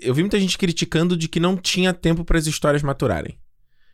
[0.01, 3.39] eu vi muita gente criticando de que não tinha tempo para as histórias maturarem.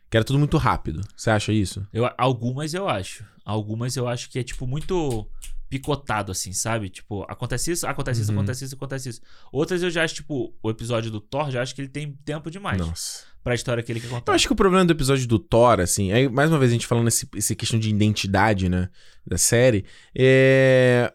[0.09, 1.01] Que era tudo muito rápido.
[1.15, 1.87] Você acha isso?
[1.91, 3.25] Eu, algumas eu acho.
[3.43, 5.27] Algumas eu acho que é tipo muito
[5.69, 6.89] picotado, assim, sabe?
[6.89, 8.23] Tipo, acontece isso, acontece uhum.
[8.23, 9.21] isso, acontece isso, acontece isso.
[9.51, 12.51] Outras eu já acho, tipo, o episódio do Thor, já acho que ele tem tempo
[12.51, 12.77] demais.
[12.77, 13.23] Nossa.
[13.43, 14.31] Pra história que ele quer contar.
[14.31, 16.73] Eu acho que o problema do episódio do Thor, assim, aí, mais uma vez a
[16.73, 18.89] gente falando esse, essa questão de identidade, né,
[19.25, 19.83] da série,
[20.15, 21.11] é,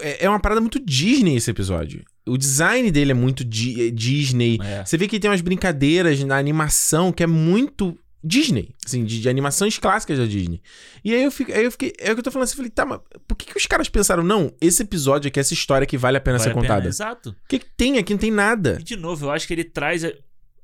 [0.00, 2.04] é, é uma parada muito Disney esse episódio.
[2.26, 4.58] O design dele é muito di Disney.
[4.62, 4.84] É.
[4.84, 9.28] Você vê que tem umas brincadeiras na animação que é muito Disney, assim, de, de,
[9.28, 10.60] animações clássicas da Disney.
[11.04, 12.56] E aí eu, fico, aí eu fiquei, é o que eu tô falando assim, eu
[12.56, 15.86] falei, tá, mas por que, que os caras pensaram, não, esse episódio aqui, essa história
[15.86, 16.80] que vale a pena vale ser a contada?
[16.80, 17.30] Pena, exato.
[17.30, 18.12] O que, que tem aqui?
[18.12, 18.78] Não tem nada.
[18.80, 20.02] E de novo, eu acho que ele traz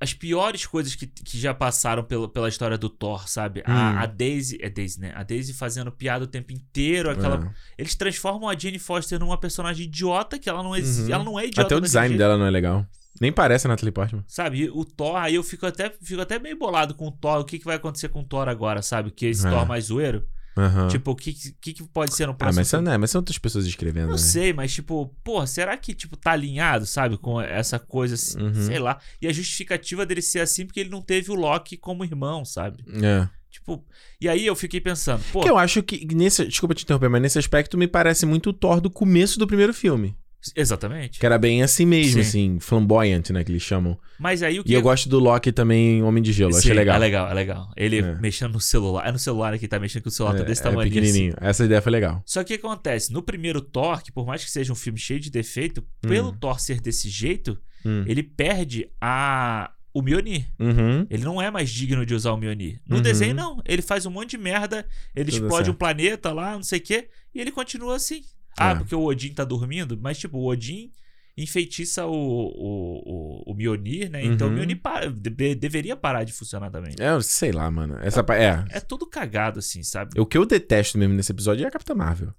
[0.00, 3.60] as piores coisas que, que já passaram pelo, pela história do Thor, sabe?
[3.60, 3.72] Hum.
[3.72, 5.12] A, a, Daisy, é Daisy, né?
[5.14, 7.46] A Daisy fazendo piada o tempo inteiro, aquela...
[7.46, 7.50] É.
[7.78, 11.14] Eles transformam a Jane Foster numa personagem idiota, que ela não, existe, uhum.
[11.14, 11.62] ela não é idiota.
[11.62, 12.84] Até o design dela não é legal.
[13.20, 14.24] Nem parece Natalie Portman.
[14.26, 17.40] Sabe, o Thor, aí eu fico até, fico até meio bolado com o Thor.
[17.40, 19.10] O que, que vai acontecer com o Thor agora, sabe?
[19.10, 19.50] Que esse é.
[19.50, 20.26] Thor mais zoeiro.
[20.56, 20.88] Uhum.
[20.88, 22.58] Tipo, o que, que, que pode ser no próximo?
[22.58, 24.06] Ah, mas, são, né, mas são outras pessoas escrevendo.
[24.06, 24.18] Não né?
[24.18, 28.54] sei, mas tipo, pô, será que tipo tá alinhado, sabe, com essa coisa, assim, uhum.
[28.54, 28.98] sei lá.
[29.20, 32.84] E a justificativa dele ser assim porque ele não teve o Loki como irmão, sabe?
[33.02, 33.28] É.
[33.50, 33.84] Tipo,
[34.20, 35.40] e aí eu fiquei pensando, pô.
[35.40, 38.52] Que eu acho que nesse, desculpa te interromper, mas nesse aspecto me parece muito o
[38.52, 40.16] Thor do começo do primeiro filme.
[40.56, 41.20] Exatamente.
[41.20, 42.20] Que era bem assim mesmo, Sim.
[42.20, 43.98] assim, flamboyant, né, que eles chamam.
[44.18, 44.72] Mas aí o que.
[44.72, 46.96] E eu gosto do Loki também, Homem de Gelo, Sim, achei legal.
[46.96, 47.72] É legal, é legal.
[47.76, 48.14] Ele é.
[48.16, 49.06] mexendo no celular.
[49.06, 50.82] É no celular que tá mexendo com o celular, tá é, tá desse tamanho.
[50.82, 51.34] É pequenininho.
[51.36, 51.48] Assim.
[51.48, 52.22] Essa ideia foi legal.
[52.26, 53.12] Só que o que acontece?
[53.12, 56.08] No primeiro Thor, que por mais que seja um filme cheio de defeito, hum.
[56.08, 58.04] pelo Thor ser desse jeito, hum.
[58.06, 60.46] ele perde a o Mjolnir.
[60.58, 61.06] Uhum.
[61.10, 62.80] Ele não é mais digno de usar o Mjolnir.
[62.86, 63.02] No uhum.
[63.02, 63.62] desenho, não.
[63.64, 65.74] Ele faz um monte de merda, ele Tudo explode certo.
[65.74, 68.24] um planeta lá, não sei o quê, e ele continua assim.
[68.58, 68.74] Ah, é.
[68.74, 69.98] porque o Odin tá dormindo?
[70.00, 70.92] Mas, tipo, o Odin
[71.36, 74.24] enfeitiça o, o, o, o Mjolnir, né?
[74.24, 74.52] Então uhum.
[74.52, 76.94] o Mjolnir para, de, deveria parar de funcionar também.
[76.98, 77.98] É, sei lá, mano.
[78.02, 78.64] Essa, é, é.
[78.70, 80.20] é tudo cagado, assim, sabe?
[80.20, 82.34] O que eu detesto mesmo nesse episódio é a Capitã Marvel.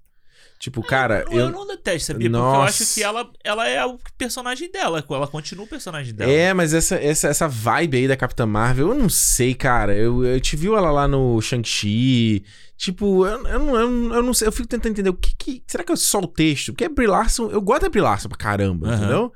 [0.58, 1.24] Tipo, é, cara.
[1.30, 2.28] Eu, eu, não detesto, sabia?
[2.28, 2.48] Nossa.
[2.48, 5.04] Porque eu acho que ela, ela é o personagem dela.
[5.08, 6.30] Ela continua o personagem dela.
[6.30, 9.94] É, mas essa, essa, essa vibe aí da Capitã Marvel, eu não sei, cara.
[9.94, 12.44] Eu, eu te vi ela lá no Shang-Chi.
[12.84, 14.46] Tipo, eu, eu, não, eu, eu, não sei.
[14.46, 15.64] Eu fico tentando entender o que, que.
[15.66, 16.70] Será que é só o texto?
[16.70, 17.50] Porque é Brie Larson.
[17.50, 18.94] Eu gosto da Brie Larson pra caramba, uhum.
[18.94, 19.32] entendeu?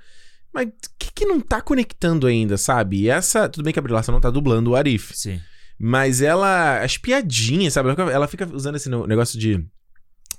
[0.52, 3.00] Mas o que, que não tá conectando ainda, sabe?
[3.00, 3.48] E essa.
[3.48, 5.16] Tudo bem que a Brie Larson não tá dublando o Arif.
[5.16, 5.40] Sim.
[5.78, 6.82] Mas ela.
[6.82, 7.88] As piadinhas, sabe?
[8.12, 9.64] Ela fica usando esse negócio de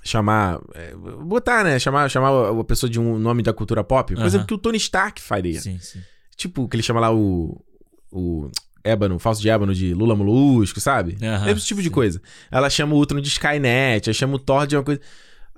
[0.04, 0.60] chamar.
[0.72, 1.80] É, botar, né?
[1.80, 4.14] Chamar, chamar a pessoa de um nome da cultura pop.
[4.14, 4.46] Coisa uhum.
[4.46, 5.60] que o Tony Stark faria.
[5.60, 6.00] Sim, sim.
[6.36, 7.60] Tipo, que ele chama lá o.
[8.12, 8.48] O
[8.84, 11.16] ébano, falso de ébano de Lula Molusco, sabe?
[11.20, 11.84] Uhum, Esse tipo sim.
[11.84, 12.20] de coisa.
[12.50, 15.00] Ela chama o Ultron de Skynet, ela chama o Thor de uma coisa.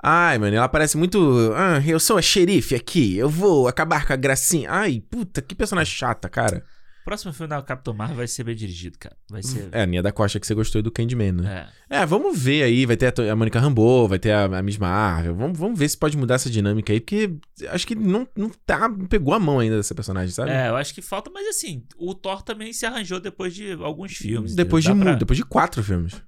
[0.02, 1.52] Ai, mano, ela parece muito.
[1.54, 4.68] Ah, eu sou a xerife aqui, eu vou acabar com a gracinha.
[4.70, 6.64] Ai, puta, que personagem chata, cara.
[7.02, 9.16] O próximo filme da Capitão Marvel vai ser bem dirigido, cara.
[9.28, 9.68] Vai ser.
[9.72, 11.66] É, a Nia da Costa que você gostou do Candyman, né?
[11.68, 11.72] É,
[12.07, 12.87] vamos ver aí.
[12.87, 15.35] Vai ter a Mônica Rambeau, vai ter a, a Miss Marvel.
[15.35, 17.37] Vamos, vamos ver se pode mudar essa dinâmica aí, porque
[17.68, 20.50] acho que não, não, tá, não pegou a mão ainda dessa personagem, sabe?
[20.50, 24.12] É, eu acho que falta, mas assim, o Thor também se arranjou depois de alguns
[24.12, 24.55] filmes.
[24.55, 25.14] Depois de pra...
[25.14, 26.14] depois de quatro filmes.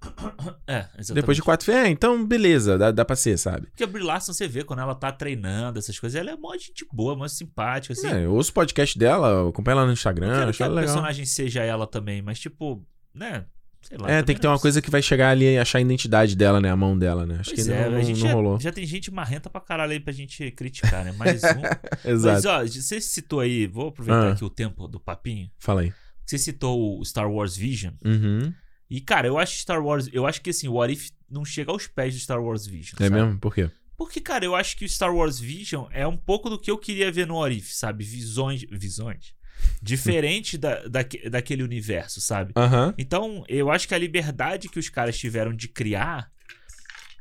[0.67, 1.15] É, exatamente.
[1.15, 1.85] Depois de quatro filmes.
[1.85, 3.67] É, então beleza, dá, dá pra ser, sabe?
[3.67, 6.53] Porque a Brie Larson, você vê quando ela tá treinando, essas coisas, ela é mó
[6.55, 8.09] gente boa, mó simpática, assim.
[8.09, 10.85] É, eu ouço o podcast dela, acompanho ela no Instagram, acho que a legal.
[10.85, 12.83] personagem seja ela também, mas tipo,
[13.15, 13.45] né?
[13.87, 15.81] Sei lá, é, tem que ter uma coisa que vai chegar ali e achar a
[15.81, 16.71] identidade dela, né?
[16.71, 17.37] A mão dela, né?
[17.41, 18.61] Acho pois que é, não, a gente não já, rolou.
[18.61, 21.13] Já tem gente marrenta pra caralho aí pra gente criticar, né?
[21.13, 21.63] Mais um.
[22.11, 22.35] Exato.
[22.35, 24.33] Mas, ó, você citou aí, vou aproveitar ah.
[24.33, 25.51] aqui o tempo do papinho.
[25.59, 25.93] Fala aí.
[26.25, 27.93] Você citou o Star Wars Vision.
[28.05, 28.53] Uhum.
[28.89, 30.09] E, cara, eu acho Star Wars.
[30.13, 32.97] Eu acho que assim, o What If não chega aos pés do Star Wars Vision.
[32.99, 33.15] É sabe?
[33.17, 33.39] mesmo?
[33.39, 33.71] Por quê?
[33.97, 36.79] Porque, cara, eu acho que o Star Wars Vision é um pouco do que eu
[36.79, 38.05] queria ver no What If, sabe?
[38.05, 38.65] Visões.
[38.71, 39.35] Visões?
[39.83, 41.01] Diferente da, da,
[41.31, 42.53] daquele universo, sabe?
[42.57, 42.95] Uhum.
[42.99, 46.31] Então, eu acho que a liberdade que os caras tiveram de criar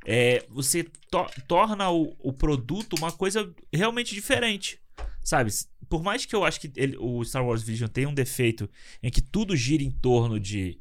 [0.05, 4.79] é você to torna o, o produto uma coisa realmente diferente,
[5.23, 5.51] sabe?
[5.89, 8.69] Por mais que eu acho que ele, o Star Wars Vision tenha um defeito
[9.01, 10.79] em que tudo gira em torno de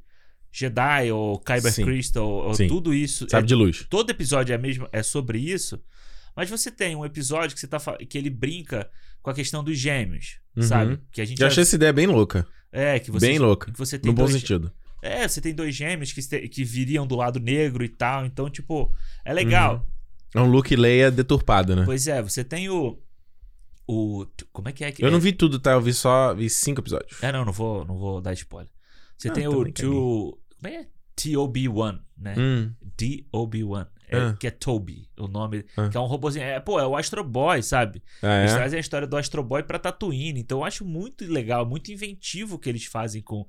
[0.51, 1.85] Jedi ou Kyber Sim.
[1.85, 2.69] Crystal ou Sim.
[2.69, 3.27] tudo isso.
[3.29, 3.87] Sabe é, de luz.
[3.89, 5.81] Todo episódio é mesmo é sobre isso.
[6.35, 8.91] Mas você tem um episódio que você tá que ele brinca
[9.23, 10.63] com a questão dos gêmeos, uhum.
[10.63, 11.01] sabe?
[11.13, 12.47] Que a gente Já achei essa ideia bem louca.
[12.71, 13.71] É, que você bem louca.
[13.71, 14.73] Que você tem no bom sentido.
[15.03, 18.93] É, você tem dois gêmeos que, que viriam do lado negro e tal, então tipo,
[19.25, 19.87] é legal.
[20.35, 20.43] Uhum.
[20.43, 21.83] É um Luke Leia deturpado, né?
[21.85, 22.99] Pois é, você tem o
[23.87, 25.11] o como é que é que Eu é?
[25.11, 25.73] não vi tudo, tá?
[25.73, 27.23] Eu vi só vi cinco episódios.
[27.23, 28.71] É, não, não vou, não vou dar spoiler.
[29.19, 30.87] Você ah, tem o como é?
[31.17, 32.35] TOB1, né?
[32.39, 32.73] Hum.
[32.97, 34.37] TOB1 é, ah.
[34.39, 35.89] que é Toby, o nome, ah.
[35.89, 36.45] que é um robôzinho.
[36.45, 38.03] É, pô, é o Astro Boy, sabe?
[38.23, 38.57] Ah, eles é?
[38.57, 40.41] trazem a história do Astro Boy pra Tatooine.
[40.41, 43.47] Então eu acho muito legal, muito inventivo o que eles fazem com,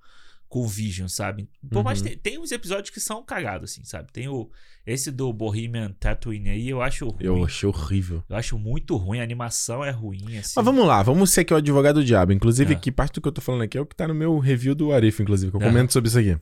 [0.47, 1.49] com o Vision, sabe?
[1.67, 1.83] Por uhum.
[1.83, 4.11] mais tem, tem uns episódios que são cagados, assim, sabe?
[4.11, 4.49] Tem o.
[4.85, 7.23] Esse do Bohemian Tatooine aí, eu acho ruim.
[7.23, 8.21] Eu achei horrível.
[8.27, 10.53] Eu acho muito ruim, a animação é ruim, assim.
[10.55, 12.33] Mas vamos lá, vamos ser aqui o advogado do diabo.
[12.33, 12.75] Inclusive, é.
[12.75, 14.75] que parte do que eu tô falando aqui é o que tá no meu review
[14.75, 15.65] do Arif, inclusive, que eu é.
[15.65, 16.37] comento sobre isso aqui.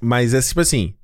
[0.00, 0.94] Mas é tipo assim.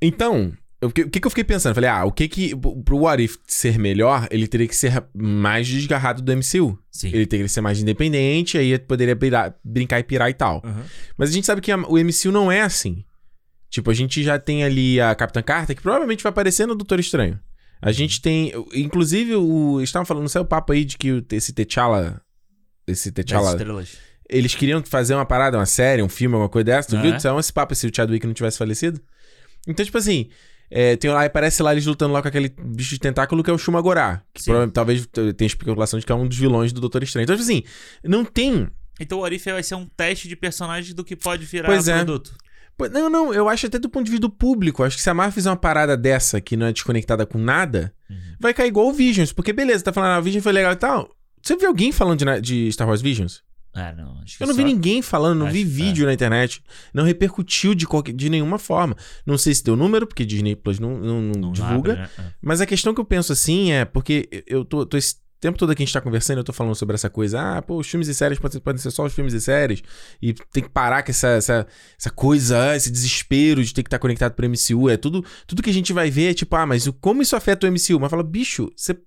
[0.00, 1.74] Então, o que, que, eu fiquei pensando?
[1.74, 2.54] Falei, ah, o que que.
[2.84, 6.78] Pro What If ser melhor, ele teria que ser mais desgarrado do MCU.
[6.90, 7.08] Sim.
[7.08, 10.62] Ele teria que ser mais independente, aí poderia pirar, brincar e pirar e tal.
[10.64, 10.82] Uhum.
[11.16, 13.04] Mas a gente sabe que a, o MCU não é assim.
[13.68, 17.00] Tipo, a gente já tem ali a Capitã Carter, que provavelmente vai aparecer no Doutor
[17.00, 17.40] Estranho.
[17.82, 18.52] A gente tem.
[18.72, 19.80] Inclusive, o.
[19.80, 22.20] Estavam falando, não sei o papo aí de que esse T'Challa.
[22.86, 23.56] Esse T'Challa.
[24.28, 26.90] Eles queriam fazer uma parada, uma série, um filme, alguma coisa dessa.
[26.90, 27.14] Tu ah, viu?
[27.14, 27.16] É?
[27.16, 29.00] Então, esse papo se o Chadwick não tivesse falecido.
[29.66, 30.28] Então, tipo assim,
[30.70, 33.52] é, tem lá, aparece lá eles lutando lá com aquele bicho de tentáculo que é
[33.52, 34.22] o Shumagorá.
[34.34, 37.24] Que talvez tenha especulação de que é um dos vilões do Doutor Estranho.
[37.24, 37.62] Então, tipo assim,
[38.04, 38.68] não tem.
[39.00, 41.96] Então o Orif vai ser um teste de personagem do que pode virar pois é.
[41.96, 42.34] produto.
[42.92, 44.84] Não, não, eu acho até do ponto de vista do público.
[44.84, 47.92] Acho que se a Marvel fizer uma parada dessa que não é desconectada com nada,
[48.08, 48.16] uhum.
[48.38, 49.32] vai cair igual o Visions.
[49.32, 51.10] Porque beleza, tá falando, ah, o Vision foi legal e tal.
[51.42, 53.42] Você viu alguém falando de, de Star Wars Visions?
[53.74, 54.20] Ah, não.
[54.40, 54.58] eu não só...
[54.60, 56.06] vi ninguém falando, não acho vi vídeo é.
[56.06, 56.62] na internet.
[56.92, 58.96] Não repercutiu de, qualquer, de nenhuma forma.
[59.24, 61.92] Não sei se deu número, porque Disney Plus não, não, não, não divulga.
[61.92, 62.10] Abre, né?
[62.18, 62.32] é.
[62.42, 64.96] Mas a questão que eu penso assim é porque eu tô, tô
[65.38, 67.40] o tempo todo que a gente tá conversando, eu tô falando sobre essa coisa.
[67.40, 69.84] Ah, pô, os filmes e séries podem, podem ser só os filmes e séries.
[70.20, 73.98] E tem que parar com essa, essa, essa coisa, esse desespero de ter que estar
[73.98, 74.90] tá conectado pro MCU.
[74.90, 77.68] É tudo, tudo que a gente vai ver é tipo, ah, mas como isso afeta
[77.68, 78.00] o MCU?
[78.00, 78.98] Mas fala, bicho, você,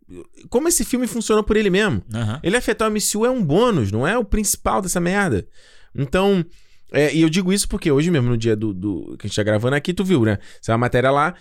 [0.49, 2.01] como esse filme funciona por ele mesmo?
[2.13, 2.39] Uhum.
[2.41, 5.45] Ele afetar o MCU é um bônus, não é o principal dessa merda.
[5.93, 6.45] Então,
[6.91, 9.35] é, e eu digo isso porque hoje mesmo, no dia do, do, que a gente
[9.35, 10.37] tá gravando aqui, tu viu, né?
[10.61, 11.33] Essa é uma matéria lá,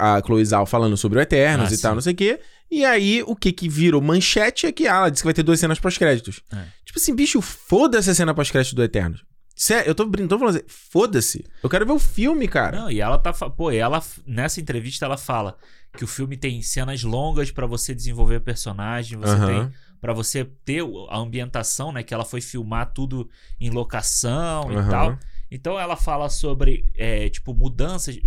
[0.00, 1.82] a Chloe Zhao falando sobre o Eternos ah, e sim.
[1.82, 2.40] tal, não sei o quê.
[2.70, 5.42] E aí, o que que virou manchete é que ah, ela disse que vai ter
[5.42, 6.40] duas cenas pós-créditos.
[6.52, 6.64] É.
[6.84, 9.24] Tipo assim, bicho, foda-se a cena pós-crédito do Eternos.
[9.54, 11.44] Sério, eu tô brincando, tô falando assim, foda-se.
[11.62, 12.80] Eu quero ver o filme, cara.
[12.80, 13.32] Não, e ela tá.
[13.32, 15.56] Pô, ela, nessa entrevista, ela fala
[15.96, 19.46] que o filme tem cenas longas para você desenvolver personagem, você uhum.
[19.46, 22.02] tem para você ter a ambientação, né?
[22.02, 24.72] Que ela foi filmar tudo em locação uhum.
[24.72, 25.18] e tal.
[25.54, 28.18] Então ela fala sobre, é, tipo, mudanças,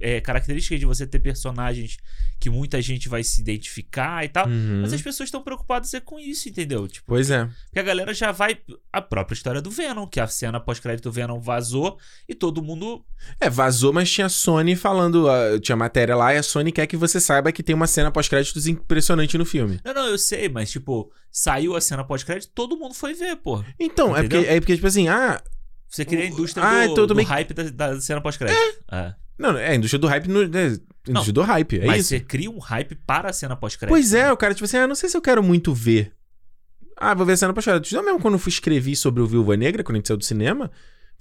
[0.00, 1.98] é, características de você ter personagens
[2.40, 4.48] que muita gente vai se identificar e tal.
[4.48, 4.80] Uhum.
[4.82, 6.88] Mas as pessoas estão preocupadas é com isso, entendeu?
[6.88, 7.48] Tipo, pois é.
[7.66, 8.58] Porque a galera já vai.
[8.92, 11.96] A própria história do Venom, que a cena pós-crédito do Venom vazou
[12.28, 13.04] e todo mundo.
[13.38, 15.28] É, vazou, mas tinha a Sony falando.
[15.28, 18.10] Uh, tinha matéria lá e a Sony quer que você saiba que tem uma cena
[18.10, 19.78] pós-créditos impressionante no filme.
[19.84, 23.62] Não, não, eu sei, mas, tipo, saiu a cena pós-crédito, todo mundo foi ver, pô.
[23.78, 25.42] Então, é porque, é porque, tipo assim, ah,
[25.94, 28.58] você queria a indústria ah, do, então do hype da, da, cena pós-crédito.
[28.90, 28.96] É.
[28.96, 29.14] é.
[29.38, 30.26] Não, é a indústria do hype.
[30.26, 32.08] No, é, indústria não, do hype, é mas isso.
[32.08, 33.92] você cria um hype para a cena pós-crédito.
[33.92, 36.12] Pois é, o cara, tipo assim, ah, não sei se eu quero muito ver.
[36.96, 37.94] Ah, vou ver a cena pós-crédito.
[37.94, 40.24] Não, mesmo quando eu fui escrever sobre o Viúva Negra, quando a gente saiu do
[40.24, 40.68] cinema,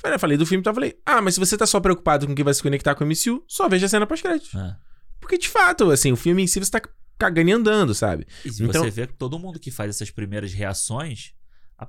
[0.03, 2.33] Eu falei do filme, então eu falei, ah, mas se você tá só preocupado com
[2.33, 4.57] quem vai se conectar com o MCU, só veja a cena pós-crédito.
[4.57, 4.75] É.
[5.19, 6.81] Porque, de fato, assim, o filme em si você tá
[7.19, 8.25] cagando e andando, sabe?
[8.43, 8.83] E então...
[8.83, 11.33] você vê que todo mundo que faz essas primeiras reações,
[11.77, 11.87] a,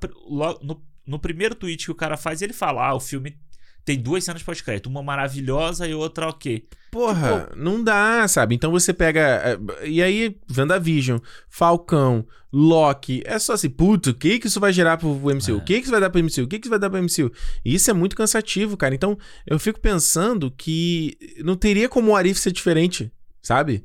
[0.63, 3.37] no, no primeiro tweet que o cara faz, ele fala, ah, o filme
[3.85, 6.67] tem duas cenas pós-crédito, uma maravilhosa e outra ok.
[6.91, 8.55] Porra, tipo, não dá, sabe?
[8.55, 9.21] Então você pega.
[9.21, 11.19] É, e aí, WandaVision,
[11.51, 15.51] Falcão, Loki, é só assim, puto, o que que isso vai gerar pro MCU?
[15.51, 15.53] É.
[15.55, 16.43] O que que isso vai dar pro MCU?
[16.43, 17.31] O que que isso vai dar pro MCU?
[17.65, 18.95] E isso é muito cansativo, cara.
[18.95, 23.13] Então, eu fico pensando que não teria como o Arif ser diferente,
[23.43, 23.85] sabe?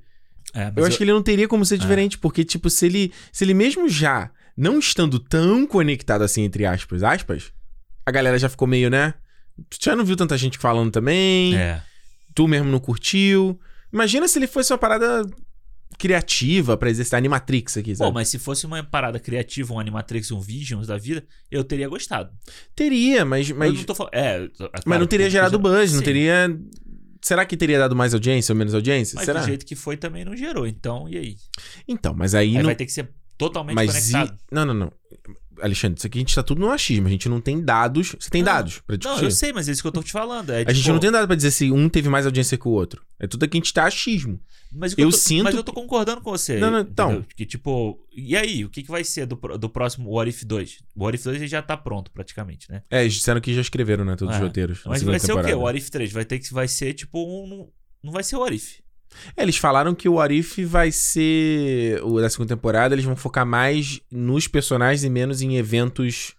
[0.53, 1.77] É, eu, eu acho que ele não teria como ser é.
[1.77, 6.65] diferente, porque, tipo, se ele, se ele mesmo já não estando tão conectado assim, entre
[6.65, 7.53] aspas, aspas,
[8.05, 9.13] a galera já ficou meio, né?
[9.69, 11.55] Tu já não viu tanta gente falando também.
[11.57, 11.81] É.
[12.35, 13.57] Tu mesmo não curtiu.
[13.91, 15.25] Imagina se ele fosse uma parada
[15.97, 18.09] criativa para exercitar Animatrix aqui, sabe?
[18.09, 21.87] Pô, mas se fosse uma parada criativa, um Animatrix, um Visions da vida, eu teria
[21.87, 22.29] gostado.
[22.75, 23.49] Teria, mas.
[23.51, 23.69] mas...
[23.69, 24.13] Eu não tô falando.
[24.13, 25.57] É, claro, mas não teria gerado já...
[25.57, 25.95] buzz, Sim.
[25.95, 26.59] não teria.
[27.21, 29.15] Será que teria dado mais audiência ou menos audiência?
[29.15, 29.39] Mas Será?
[29.39, 30.67] do jeito que foi também não gerou.
[30.67, 31.35] Então, e aí?
[31.87, 32.49] Então, mas aí.
[32.49, 32.65] aí não...
[32.65, 34.37] vai ter que ser totalmente mas conectado.
[34.51, 34.53] E...
[34.53, 34.91] Não, não, não.
[35.61, 37.07] Alexandre, isso aqui a gente tá tudo no achismo.
[37.07, 38.15] A gente não tem dados.
[38.19, 39.17] Você tem não, dados pra discutir?
[39.17, 40.51] Não, eu sei, mas é isso que eu tô te falando.
[40.51, 42.67] É, a gente tipo não tem dado pra dizer se um teve mais audiência que
[42.67, 43.01] o outro.
[43.19, 44.39] É tudo aqui a gente tá achismo.
[44.71, 45.43] Mas eu, eu tô, sinto.
[45.45, 46.59] Mas eu tô concordando com você.
[46.59, 47.25] Não, não, então.
[47.35, 47.99] Que tipo.
[48.15, 50.79] E aí, o que, que vai ser do, do próximo What If 2?
[50.95, 52.83] O What If 2 já tá pronto, praticamente, né?
[52.89, 54.15] É, eles disseram que já escreveram, né?
[54.15, 54.37] Todos é.
[54.37, 54.81] os roteiros.
[54.85, 55.47] Mas vai ser temporada.
[55.47, 55.55] o quê?
[55.55, 56.11] O What If 3?
[56.11, 56.53] Vai ter que.
[56.53, 57.67] Vai ser tipo um.
[58.03, 58.79] Não vai ser o What If.
[59.35, 62.01] É, eles falaram que o Arif vai ser.
[62.03, 66.35] O da segunda temporada, eles vão focar mais nos personagens e menos em eventos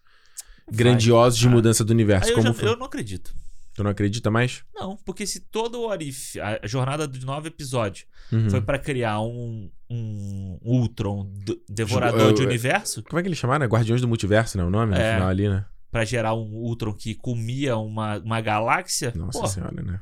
[0.67, 2.31] vai, grandiosos de mudança do universo.
[2.31, 3.35] Eu, já, eu, não acredito.
[3.75, 4.63] Tu não acredita mais?
[4.75, 8.51] Não, porque se todo o Arif, a jornada de nove episódios, uhum.
[8.51, 11.31] foi para criar um, um Ultron
[11.69, 13.03] devorador de universo.
[13.05, 13.67] Como é que eles chamaram?
[13.67, 14.65] Guardiões do Multiverso, né?
[14.65, 15.65] O nome é, no final ali, né?
[15.91, 19.13] Pra gerar um Ultron que comia uma, uma galáxia.
[19.15, 20.01] Nossa porra, senhora, né?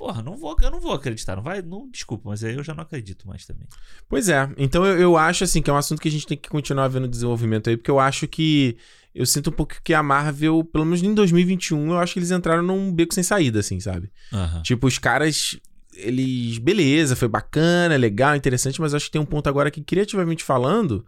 [0.00, 1.36] Porra, não vou, eu não vou acreditar.
[1.36, 3.68] Não vai, não, desculpa, mas aí eu já não acredito mais também.
[4.08, 4.48] Pois é.
[4.56, 6.88] Então eu, eu acho assim que é um assunto que a gente tem que continuar
[6.88, 8.78] vendo desenvolvimento aí, porque eu acho que
[9.14, 12.30] eu sinto um pouco que a Marvel, pelo menos em 2021, eu acho que eles
[12.30, 14.10] entraram num beco sem saída, assim, sabe?
[14.32, 14.62] Uhum.
[14.62, 15.60] Tipo, os caras,
[15.92, 16.56] eles.
[16.56, 20.42] Beleza, foi bacana, legal, interessante, mas eu acho que tem um ponto agora que, criativamente
[20.42, 21.04] falando,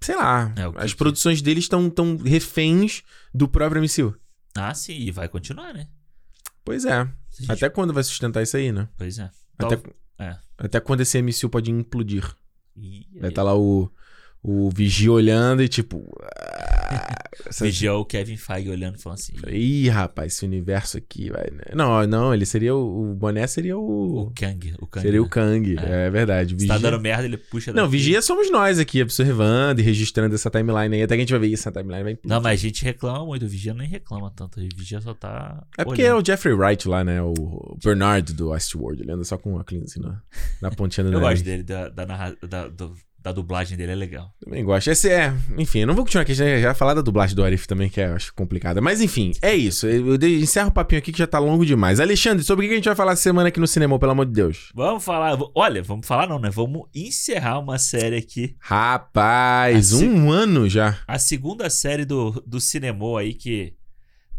[0.00, 1.44] sei lá, é, as que produções que...
[1.44, 4.12] deles estão tão reféns do próprio MCU.
[4.56, 5.86] Ah, sim, e vai continuar, né?
[6.64, 7.08] Pois é.
[7.38, 7.50] Gente...
[7.52, 8.88] Até quando vai sustentar isso aí, né?
[8.96, 9.30] Pois é.
[9.58, 9.92] Até, Tal...
[10.18, 10.38] é.
[10.58, 12.24] até quando esse MCU pode implodir.
[12.76, 13.06] E...
[13.20, 13.90] Vai estar tá lá o
[14.42, 16.02] o Vigia olhando e tipo.
[16.92, 17.30] Ah,
[17.62, 19.32] Vigia o Kevin Feige olhando e falando assim.
[19.48, 21.44] Ih, rapaz, esse universo aqui vai.
[21.50, 21.72] Né?
[21.74, 23.12] Não, não, ele seria o.
[23.12, 24.26] O boné seria o.
[24.26, 24.74] O Kang.
[24.78, 25.26] O Kang seria né?
[25.26, 26.54] o Kang, é, é verdade.
[26.54, 26.74] Vigia...
[26.74, 30.50] Se tá dando merda, ele puxa Não, Vigia somos nós aqui, observando e registrando essa
[30.50, 31.02] timeline aí.
[31.02, 32.18] Até que a gente vai ver isso, essa timeline vai.
[32.22, 33.46] Não, mas a gente reclama muito.
[33.46, 34.60] O Vigia nem reclama tanto.
[34.60, 35.66] O Vigia só tá.
[35.78, 36.18] É porque olhando.
[36.18, 37.22] é o Jeffrey Wright lá, né?
[37.22, 39.02] O Bernard do Westworld.
[39.02, 40.20] Ele anda só com a clean assim na,
[40.60, 44.34] na pontinha do Eu gosto dele, da, da, da, do da dublagem dele é legal.
[44.40, 44.90] Também gosto.
[44.90, 47.66] Esse é, enfim, eu não vou continuar aqui, já, já falar da dublagem do Arif
[47.66, 48.80] também, que é, eu acho complicada.
[48.80, 49.86] Mas enfim, é isso.
[49.86, 52.00] Eu, encerro o papinho aqui que já tá longo demais.
[52.00, 54.32] Alexandre, sobre o que a gente vai falar semana aqui no cinema, pelo amor de
[54.32, 54.70] Deus?
[54.74, 55.38] Vamos falar.
[55.54, 56.50] Olha, vamos falar não, né?
[56.50, 58.56] Vamos encerrar uma série aqui.
[58.58, 60.98] Rapaz, um ano já.
[61.06, 63.74] A segunda série do, do cinema aí que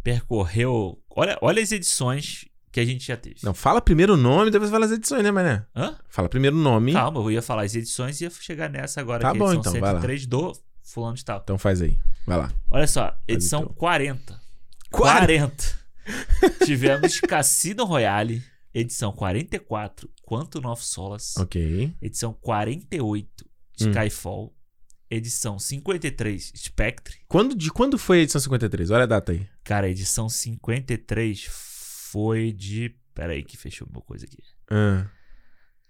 [0.04, 1.00] percorreu.
[1.10, 3.36] Olha, olha as edições que a gente já teve.
[3.44, 5.64] Não, fala primeiro o nome, depois fala as edições, né, mané?
[5.76, 5.96] Hã?
[6.10, 6.92] Fala primeiro o nome.
[6.92, 9.22] Calma, eu ia falar as edições e ia chegar nessa agora.
[9.22, 10.28] Tá que bom, então, 103 vai lá.
[10.28, 11.40] do fulano de tal.
[11.44, 12.52] Então faz aí, vai lá.
[12.72, 13.76] Olha só, edição então.
[13.76, 14.42] 40.
[14.90, 15.84] 40!
[16.66, 21.38] Tivemos Cassino Royale, edição 44, Quanto Novo Solas.
[21.38, 21.94] Ok.
[22.02, 23.46] Edição 48,
[23.80, 24.48] Skyfall.
[24.48, 24.64] Hum.
[25.12, 27.18] Edição 53, Spectre.
[27.28, 28.90] Quando, de quando foi a edição 53?
[28.90, 29.48] Olha a data aí.
[29.64, 31.72] Cara, a edição 53
[32.14, 32.96] foi de.
[33.16, 34.38] Pera aí que fechou uma coisa aqui.
[34.70, 35.08] Ah.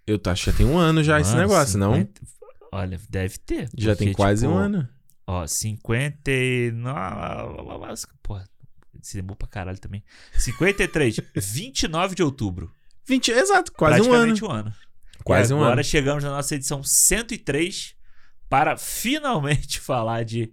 [0.07, 1.79] Eu acho que já tem um ano já Mano, esse negócio, 50...
[1.79, 2.09] não?
[2.71, 3.69] Olha, deve ter.
[3.77, 4.89] Já tem quase tipo, um ano.
[5.27, 6.73] Ó, 50 e...
[8.21, 8.45] Porra,
[9.01, 10.03] se demorou pra caralho também.
[10.33, 12.73] 53, 29 de outubro.
[13.05, 14.36] 20, exato, quase um ano.
[14.41, 14.73] um ano.
[15.23, 15.65] Quase um ano.
[15.67, 17.95] Agora chegamos na nossa edição 103
[18.49, 20.51] para finalmente falar de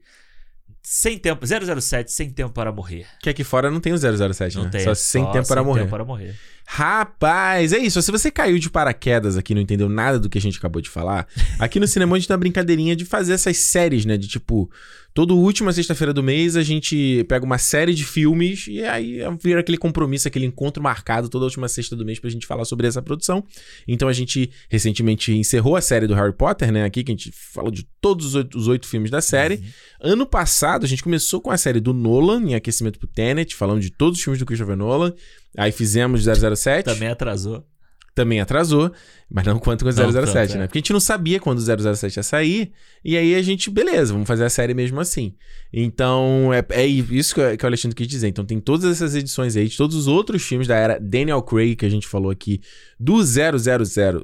[0.83, 3.07] sem tempo, 007, sem tempo para morrer.
[3.21, 4.71] Que aqui fora não tem o 007, não né?
[4.71, 5.81] Tem, só sem só tempo para sem morrer.
[5.81, 6.35] Tempo para morrer.
[6.65, 8.01] Rapaz, é isso.
[8.01, 10.89] Se você caiu de paraquedas aqui não entendeu nada do que a gente acabou de
[10.89, 11.27] falar,
[11.59, 14.17] aqui no cinema a gente tem uma brincadeirinha de fazer essas séries, né?
[14.17, 14.71] De tipo,
[15.13, 19.61] Toda última sexta-feira do mês a gente pega uma série de filmes e aí vira
[19.61, 23.03] aquele compromisso, aquele encontro marcado toda última sexta do mês pra gente falar sobre essa
[23.03, 23.45] produção.
[23.89, 26.85] Então a gente recentemente encerrou a série do Harry Potter, né?
[26.85, 29.57] Aqui que a gente falou de todos os oito, os oito filmes da série.
[29.57, 30.13] Uhum.
[30.13, 33.81] Ano passado a gente começou com a série do Nolan, em aquecimento pro Tenet, falando
[33.81, 35.13] de todos os filmes do Christopher Nolan.
[35.57, 36.85] Aí fizemos 007.
[36.85, 37.65] Também atrasou
[38.21, 38.93] também atrasou,
[39.31, 40.65] mas não quanto com o 007, não, tanto, né?
[40.65, 40.67] É.
[40.67, 44.13] Porque a gente não sabia quando o 007 ia sair, e aí a gente, beleza,
[44.13, 45.35] vamos fazer a série mesmo assim.
[45.73, 48.29] Então, é, é isso que, que o Alexandre quis dizer.
[48.29, 51.77] Então, tem todas essas edições aí, de todos os outros filmes da era Daniel Craig,
[51.77, 52.61] que a gente falou aqui,
[52.99, 54.19] do 000 007.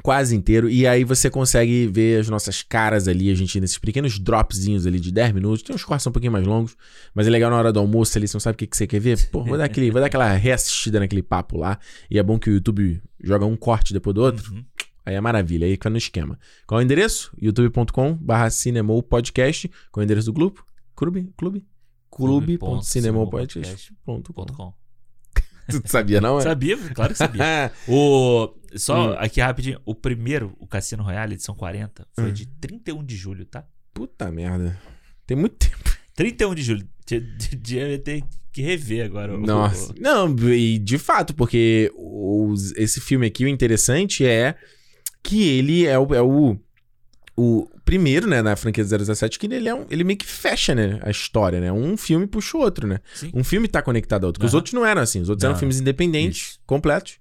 [0.00, 0.68] Quase inteiro.
[0.68, 4.98] E aí você consegue ver as nossas caras ali, a gente nesses pequenos dropzinhos ali
[4.98, 5.62] de 10 minutos.
[5.62, 6.76] Tem uns cortes um pouquinho mais longos,
[7.14, 8.86] mas é legal na hora do almoço ali, você não sabe o que, que você
[8.86, 9.28] quer ver.
[9.30, 11.78] Pô, vou dar, aquele, vou dar aquela reassistida naquele papo lá.
[12.10, 14.52] E é bom que o YouTube joga um corte depois do outro.
[14.52, 14.64] Uhum.
[15.04, 16.38] Aí é maravilha, aí fica no esquema.
[16.66, 17.32] Qual é o endereço?
[17.40, 19.68] youtube.com barra cinemopodcast.
[19.90, 20.60] Qual é o endereço do clube?
[20.94, 21.32] Clube?
[21.36, 21.66] Clube?
[22.10, 24.82] clube.cinemopodcast.com
[25.70, 26.42] Tu sabia, não é?
[26.42, 27.72] Sabia, claro que sabia.
[27.88, 29.16] o, só hum.
[29.18, 32.32] aqui rapidinho, o primeiro, o Cassino Royale, edição 40, foi hum.
[32.32, 33.64] de 31 de julho, tá?
[33.94, 34.78] Puta merda.
[35.26, 35.90] Tem muito tempo.
[36.14, 36.88] 31 de julho.
[37.06, 39.36] Devia ter que rever agora.
[39.36, 39.92] Nossa.
[39.92, 39.94] O...
[39.98, 44.56] Não, e de fato, porque os, esse filme aqui, o interessante é
[45.22, 46.58] que ele é o, é o,
[47.36, 50.98] o primeiro, né, na franquia 017, que ele é um, ele meio que fecha, né,
[51.02, 51.72] a história, né?
[51.72, 53.00] Um filme puxa o outro, né?
[53.14, 53.30] Sim.
[53.34, 54.42] Um filme tá conectado ao outro.
[54.42, 54.48] Uhum.
[54.48, 55.50] Os outros não eram assim, os outros não.
[55.50, 56.60] eram filmes independentes, Isso.
[56.66, 57.18] completos.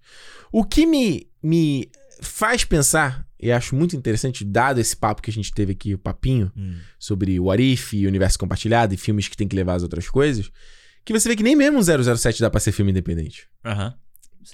[0.51, 1.89] O que me, me
[2.21, 5.97] faz pensar, e acho muito interessante, dado esse papo que a gente teve aqui, o
[5.97, 6.75] papinho, hum.
[6.99, 10.51] sobre o Arif e universo compartilhado e filmes que tem que levar as outras coisas,
[11.03, 11.81] que você vê que nem mesmo um
[12.15, 13.47] 007 dá pra ser filme independente.
[13.65, 13.87] Aham.
[13.87, 13.93] Uhum.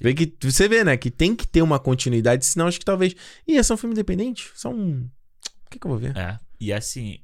[0.02, 0.97] Vê que, você vê, né?
[0.97, 3.15] Que tem que ter uma continuidade, senão acho que talvez.
[3.47, 4.52] Ih, é só um filme independente?
[4.56, 5.10] Só um.
[5.65, 6.15] O que, que eu vou ver?
[6.15, 6.38] É.
[6.60, 7.19] E assim.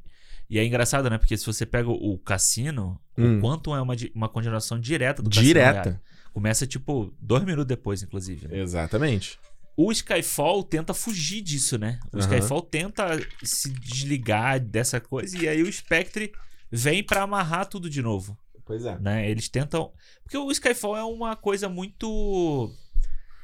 [0.49, 1.17] E é engraçado, né?
[1.17, 3.37] Porque se você pega o Cassino, hum.
[3.37, 5.73] o quanto é uma, uma continuação direta do Direta.
[5.73, 5.99] Cassino
[6.33, 8.47] Começa, tipo, dois minutos depois, inclusive.
[8.47, 8.59] Né?
[8.59, 9.37] Exatamente.
[9.77, 11.99] O Skyfall tenta fugir disso, né?
[12.11, 12.21] O uhum.
[12.21, 16.31] Skyfall tenta se desligar dessa coisa e aí o Spectre
[16.71, 18.37] vem para amarrar tudo de novo.
[18.65, 18.97] Pois é.
[18.99, 19.29] Né?
[19.29, 19.91] Eles tentam.
[20.23, 22.71] Porque o Skyfall é uma coisa muito.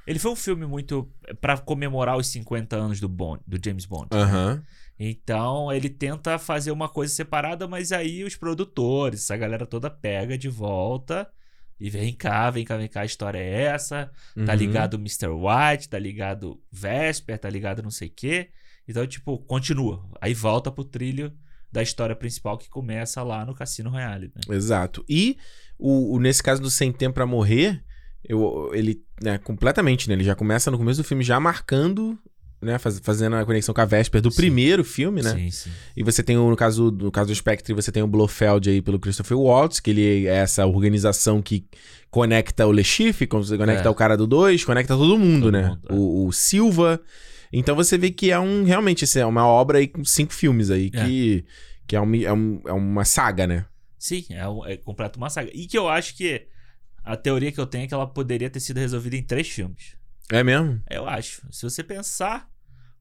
[0.07, 4.07] Ele foi um filme muito para comemorar os 50 anos do Bond, do James Bond.
[4.11, 4.63] Né?
[4.99, 10.37] Então ele tenta fazer uma coisa separada, mas aí os produtores, essa galera toda pega
[10.37, 11.29] de volta
[11.79, 14.07] e vem cá, vem cá, vem cá, a história é essa.
[14.07, 14.45] Tá uhum.
[14.45, 15.27] Tá ligado Mr.
[15.27, 18.49] White, tá ligado Vesper, tá ligado não sei o quê.
[18.87, 20.03] Então, tipo, continua.
[20.19, 21.31] Aí volta pro trilho
[21.71, 24.31] da história principal que começa lá no Cassino Royale.
[24.35, 24.55] Né?
[24.55, 25.03] Exato.
[25.07, 25.37] E
[25.77, 27.83] o, o, nesse caso do Sem Tempo para Morrer,
[28.23, 30.15] eu, ele, né, completamente, né?
[30.15, 32.17] Ele já começa no começo do filme já marcando,
[32.61, 32.77] né?
[32.79, 34.37] Faz, fazendo a conexão com a Vesper do sim.
[34.37, 35.33] primeiro filme, né?
[35.33, 35.71] Sim, sim.
[35.95, 38.99] E você tem, no caso, no caso do Spectre, você tem o Blofeld aí pelo
[38.99, 41.65] Christopher Waltz, que ele é essa organização que
[42.09, 43.89] conecta o Le Chiffre, conecta é.
[43.89, 45.69] o cara do 2, conecta todo mundo, todo né?
[45.69, 45.93] Mundo, é.
[45.93, 46.99] o, o Silva...
[47.51, 50.69] Então você vê que é um realmente assim, é uma obra aí com cinco filmes
[50.69, 51.05] aí é.
[51.05, 51.45] que,
[51.87, 53.65] que é, um, é, um, é uma saga, né?
[53.97, 55.51] Sim, é, um, é completo uma saga.
[55.53, 56.47] E que eu acho que
[57.03, 59.97] a teoria que eu tenho é que ela poderia ter sido resolvida em três filmes.
[60.31, 60.81] É mesmo?
[60.89, 61.41] Eu acho.
[61.51, 62.49] Se você pensar,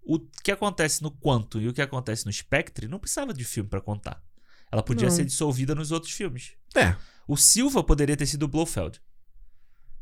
[0.02, 3.68] o que acontece no Quantum e o que acontece no Spectre não precisava de filme
[3.68, 4.22] para contar.
[4.72, 5.14] Ela podia não.
[5.14, 6.52] ser dissolvida nos outros filmes.
[6.74, 6.96] É.
[7.26, 9.00] O Silva poderia ter sido o Blofeld.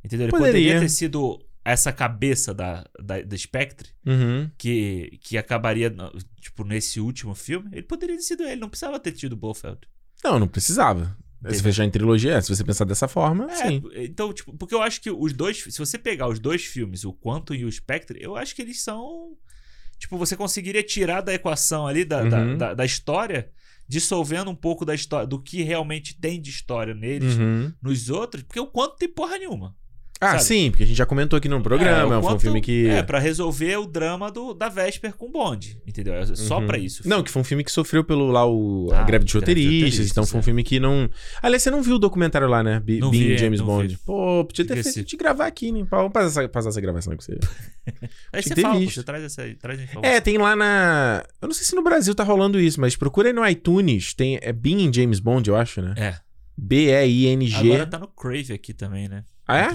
[0.04, 0.26] Entendeu?
[0.26, 4.48] Ele poderia, poderia ter sido essa cabeça da, da, da Spectre, uhum.
[4.56, 5.92] que, que acabaria,
[6.40, 7.68] tipo, nesse último filme.
[7.72, 9.80] Ele poderia ter sido ele, não precisava ter tido o Blofeld.
[10.22, 11.16] Não, não precisava.
[11.50, 13.82] Se fechar em trilogia, se você pensar dessa forma, é, sim.
[13.94, 15.62] Então, tipo, porque eu acho que os dois.
[15.62, 18.82] Se você pegar os dois filmes, o Quantum e o Spectre, eu acho que eles
[18.82, 19.36] são.
[19.98, 22.28] Tipo, você conseguiria tirar da equação ali da, uhum.
[22.28, 23.50] da, da, da, história,
[23.88, 27.72] dissolvendo um pouco da história, do que realmente tem de história neles, uhum.
[27.80, 29.76] nos outros, porque o Quantum tem porra nenhuma.
[30.20, 30.44] Ah, sabe?
[30.44, 32.88] sim, porque a gente já comentou aqui no programa, é, foi um filme que...
[32.88, 36.14] É, pra resolver o drama do, da Vesper com Bond, entendeu?
[36.14, 36.66] É só uhum.
[36.66, 37.06] pra isso.
[37.06, 40.10] Não, que foi um filme que sofreu pelo lá o, ah, a greve de roteiristas,
[40.10, 40.42] então foi um é.
[40.42, 41.10] filme que não...
[41.42, 42.80] Aliás, você não viu o documentário lá, né?
[42.80, 43.88] B não Being vi, James Bond.
[43.88, 44.00] Vi.
[44.06, 45.86] Pô, podia ter feito te gravar aqui, né?
[45.90, 47.38] Vamos passar essa, passar essa gravação com você.
[48.32, 51.24] aí você fala, você traz essa traz É, tem lá na...
[51.42, 54.38] Eu não sei se no Brasil tá rolando isso, mas procura aí no iTunes, tem...
[54.40, 55.94] É Being James Bond, eu acho, né?
[55.98, 56.16] É.
[56.56, 57.72] B-E-I-N-G...
[57.72, 59.22] Agora tá no Crave aqui também, né?
[59.48, 59.68] Ah, é?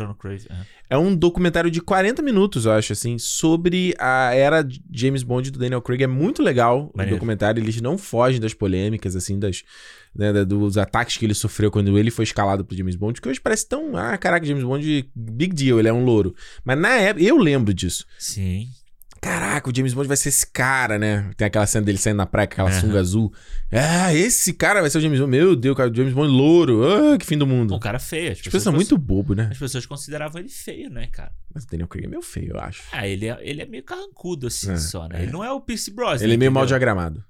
[0.89, 0.97] é?
[0.97, 5.81] um documentário de 40 minutos, eu acho, assim, sobre a era James Bond do Daniel
[5.81, 6.03] Craig.
[6.03, 7.15] É muito legal Maneiro.
[7.15, 7.61] o documentário.
[7.61, 9.63] Eles não fogem das polêmicas, assim, das,
[10.13, 13.21] né, dos ataques que ele sofreu quando ele foi escalado pro James Bond.
[13.21, 13.95] Que hoje parece tão.
[13.95, 16.35] Ah, caraca, James Bond, big deal, ele é um louro.
[16.65, 18.05] Mas na época, eu lembro disso.
[18.19, 18.67] Sim.
[19.21, 21.29] Caraca, o James Bond vai ser esse cara, né?
[21.37, 22.81] Tem aquela cena dele saindo na praia com aquela uhum.
[22.81, 23.31] sunga azul.
[23.71, 25.29] Ah, esse cara vai ser o James Bond.
[25.29, 26.81] Meu Deus, cara, o James Bond louro.
[26.83, 27.75] Ah, que fim do mundo.
[27.75, 28.31] Um cara feio.
[28.31, 29.49] As, as pessoas são muito bobo, né?
[29.51, 31.31] As pessoas consideravam ele feio, né, cara?
[31.53, 32.81] Mas o Daniel Craig é meio feio, eu acho.
[32.91, 35.19] Ah, ele é, ele é meio carrancudo, assim, é, só, né?
[35.19, 35.23] É.
[35.23, 36.23] Ele não é o Pierce Brosnan.
[36.23, 37.23] Ele é meio mal diagramado.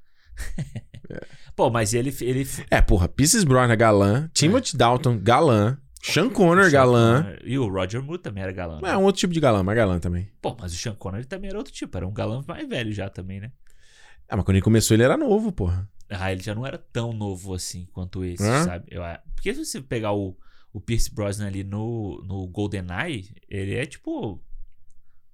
[1.10, 1.22] é.
[1.58, 2.48] Pô, mas ele, ele...
[2.70, 7.36] É, porra, Pierce Brosnan galã, Timothy Dalton galã, Sean Conner, Sean galã.
[7.44, 8.80] E o Roger Moore também era galã.
[8.84, 10.30] É, um outro tipo de galã, mas galã também.
[10.42, 13.10] Pô, mas o Sean Conner também era outro tipo, era um galã mais velho já
[13.10, 13.52] também, né?
[14.28, 15.90] Ah, mas quando ele começou ele era novo, porra.
[16.10, 18.64] Ah, ele já não era tão novo assim quanto esse, Hã?
[18.66, 18.86] sabe?
[18.90, 19.02] Eu,
[19.36, 20.38] porque se você pegar o,
[20.74, 24.44] o Pierce Brosnan ali no, no GoldenEye, ele é tipo.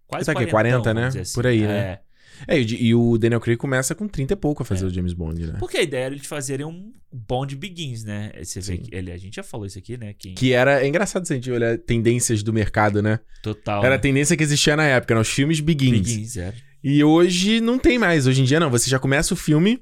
[0.06, 1.08] Quase tá aqui, 40, né?
[1.08, 1.34] Assim.
[1.34, 1.78] Por aí, né?
[1.78, 2.02] é.
[2.48, 2.56] Né?
[2.56, 4.88] É, e, o Daniel Craig começa com 30 e pouco a fazer é.
[4.88, 5.56] o James Bond, né?
[5.60, 8.32] Porque a ideia era de fazerem um Bond Begins, né?
[8.44, 10.14] Você vê que ele, a gente já falou isso aqui, né?
[10.14, 10.84] Que, que era.
[10.84, 13.20] É engraçado se a gente olhar tendências do mercado, né?
[13.42, 13.84] Total.
[13.84, 15.22] Era a tendência que existia na época, né?
[15.22, 15.92] Os filmes Begins.
[15.92, 16.54] Begins, é.
[16.84, 18.28] E hoje não tem mais.
[18.28, 18.70] Hoje em dia não.
[18.70, 19.82] Você já começa o filme.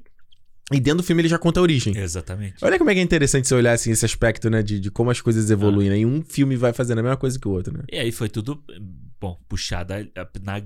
[0.72, 1.96] E dentro do filme ele já conta a origem.
[1.96, 2.56] Exatamente.
[2.64, 4.62] Olha como é que é interessante você olhar assim, esse aspecto, né?
[4.62, 5.92] De, de como as coisas evoluem, ah.
[5.92, 5.98] né?
[6.00, 7.84] E um filme vai fazendo a mesma coisa que o outro, né?
[7.90, 8.60] E aí foi tudo,
[9.20, 9.94] bom, puxado
[10.42, 10.60] na,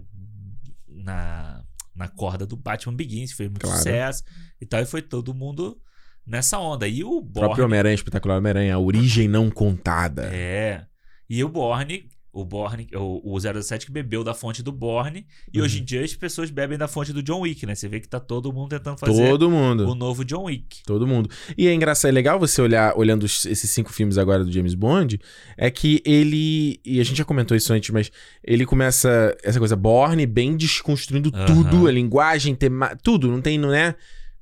[0.89, 1.63] na
[1.95, 3.77] na corda do Batman Begins, fez muito claro.
[3.77, 4.23] sucesso
[4.61, 5.79] e tal, e foi todo mundo
[6.27, 6.87] nessa onda.
[6.87, 7.31] E o Borne...
[7.31, 10.31] O próprio Homem-Aranha, espetacular Homem-Aranha, a origem não contada.
[10.33, 10.87] É.
[11.29, 15.59] E o Borne o Borne, o, o 007 que bebeu da fonte do Borne, e
[15.59, 15.65] uhum.
[15.65, 17.75] hoje em dia as pessoas bebem da fonte do John Wick, né?
[17.75, 19.89] Você vê que tá todo mundo tentando fazer todo mundo.
[19.89, 20.83] o novo John Wick.
[20.85, 21.29] Todo mundo.
[21.57, 25.21] E é engraçado, é legal você olhar, olhando esses cinco filmes agora do James Bond,
[25.57, 28.11] é que ele, e a gente já comentou isso antes, mas
[28.45, 31.47] ele começa essa coisa Borne bem desconstruindo uhum.
[31.47, 33.97] tudo, a linguagem, tema, tudo, não tem, não é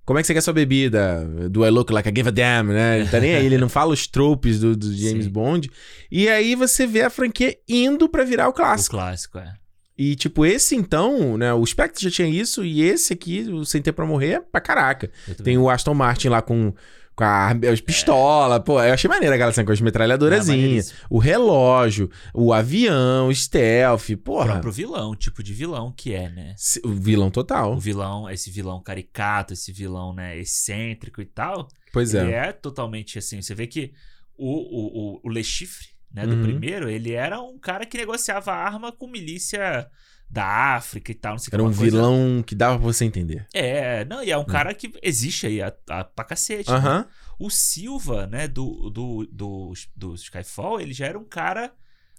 [0.08, 1.22] como é que você quer sua bebida?
[1.50, 3.00] Do I look like I give a damn, né?
[3.00, 5.30] Ele tá nem aí, ele não fala os tropes do, do James Sim.
[5.30, 5.70] Bond.
[6.10, 8.96] E aí você vê a franquia indo para virar o clássico.
[8.96, 9.52] O clássico, é.
[9.98, 11.52] E, tipo, esse então, né?
[11.52, 14.62] O Spectre já tinha isso, e esse aqui, o Sem Ter Pra Morrer, é pra
[14.62, 15.10] caraca.
[15.44, 16.72] Tem o Aston Martin lá com
[17.18, 18.62] com a, as pistolas, é.
[18.62, 23.34] pô, eu achei maneira aquela cena com as metralhadorazinhas, é, o relógio, o avião, o
[23.34, 24.44] stealth, porra.
[24.44, 26.54] O próprio vilão, o tipo de vilão que é, né?
[26.84, 27.74] O vilão total.
[27.74, 31.66] O vilão, esse vilão caricato, esse vilão, né, excêntrico e tal.
[31.92, 32.22] Pois é.
[32.22, 33.92] Ele é totalmente assim, você vê que
[34.36, 36.42] o, o, o, o Le Chiffre, né, do uhum.
[36.44, 39.88] primeiro, ele era um cara que negociava arma com milícia
[40.30, 41.82] da África e tal, não sei Era um coisa...
[41.82, 43.46] vilão que dava pra você entender.
[43.54, 44.44] É, não, e é um hum.
[44.44, 46.70] cara que existe aí a, a, pra cacete.
[46.70, 46.98] Uh -huh.
[46.98, 47.06] né?
[47.38, 51.72] O Silva, né, do, do, do, do Skyfall, ele já era um cara.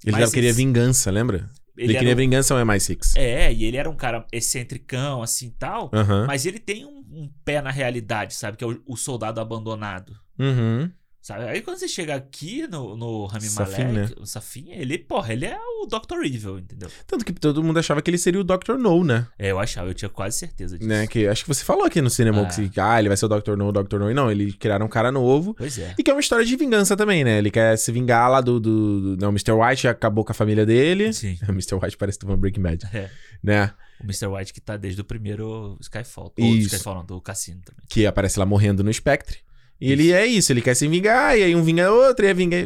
[0.03, 1.49] Ele já queria vingança, lembra?
[1.77, 2.17] Ele, ele queria um...
[2.17, 3.15] vingança ao MI6.
[3.15, 5.87] É, e ele era um cara excentricão, assim tal.
[5.87, 6.25] Uh -huh.
[6.25, 8.57] Mas ele tem um, um, pé na realidade, sabe?
[8.57, 10.17] Que é o, o soldado abandonado.
[10.37, 10.89] Uhum.
[11.21, 11.43] Sabe?
[11.43, 14.09] Aí quando você chega aqui no, no Rami Safin, Malek, né?
[14.21, 16.23] o Safin, ele, porra, ele é o Dr.
[16.25, 16.89] Evil, entendeu?
[17.05, 18.77] Tanto que todo mundo achava que ele seria o Dr.
[18.79, 19.27] No, né?
[19.37, 20.89] É, eu achava, eu tinha quase certeza disso.
[20.89, 21.05] Né?
[21.07, 22.69] Que, acho que você falou aqui no cinema ah.
[22.69, 23.55] que ah, ele vai ser o Dr.
[23.57, 23.99] No, o Dr.
[23.99, 24.09] No.
[24.09, 25.53] E não, eles criaram um cara novo.
[25.53, 25.93] Pois é.
[25.97, 27.37] E que é uma história de vingança também, né?
[27.37, 28.59] Ele quer se vingar lá do.
[28.59, 29.51] do, do não, o Mr.
[29.51, 31.11] White acabou com a família dele.
[31.13, 31.37] Sim.
[31.49, 31.75] O Mr.
[31.75, 32.85] White parece que tava Breaking Bad.
[32.93, 33.09] É.
[33.43, 33.73] Né?
[33.99, 34.27] O Mr.
[34.27, 36.31] White que tá desde o primeiro Skyfall.
[36.39, 37.83] Ou Skyfall, não, do Cassino também.
[37.89, 39.39] Que aparece lá morrendo no Spectre.
[39.79, 42.33] E ele é isso, ele quer se vingar, e aí um vinga outro, e aí
[42.33, 42.57] vinga.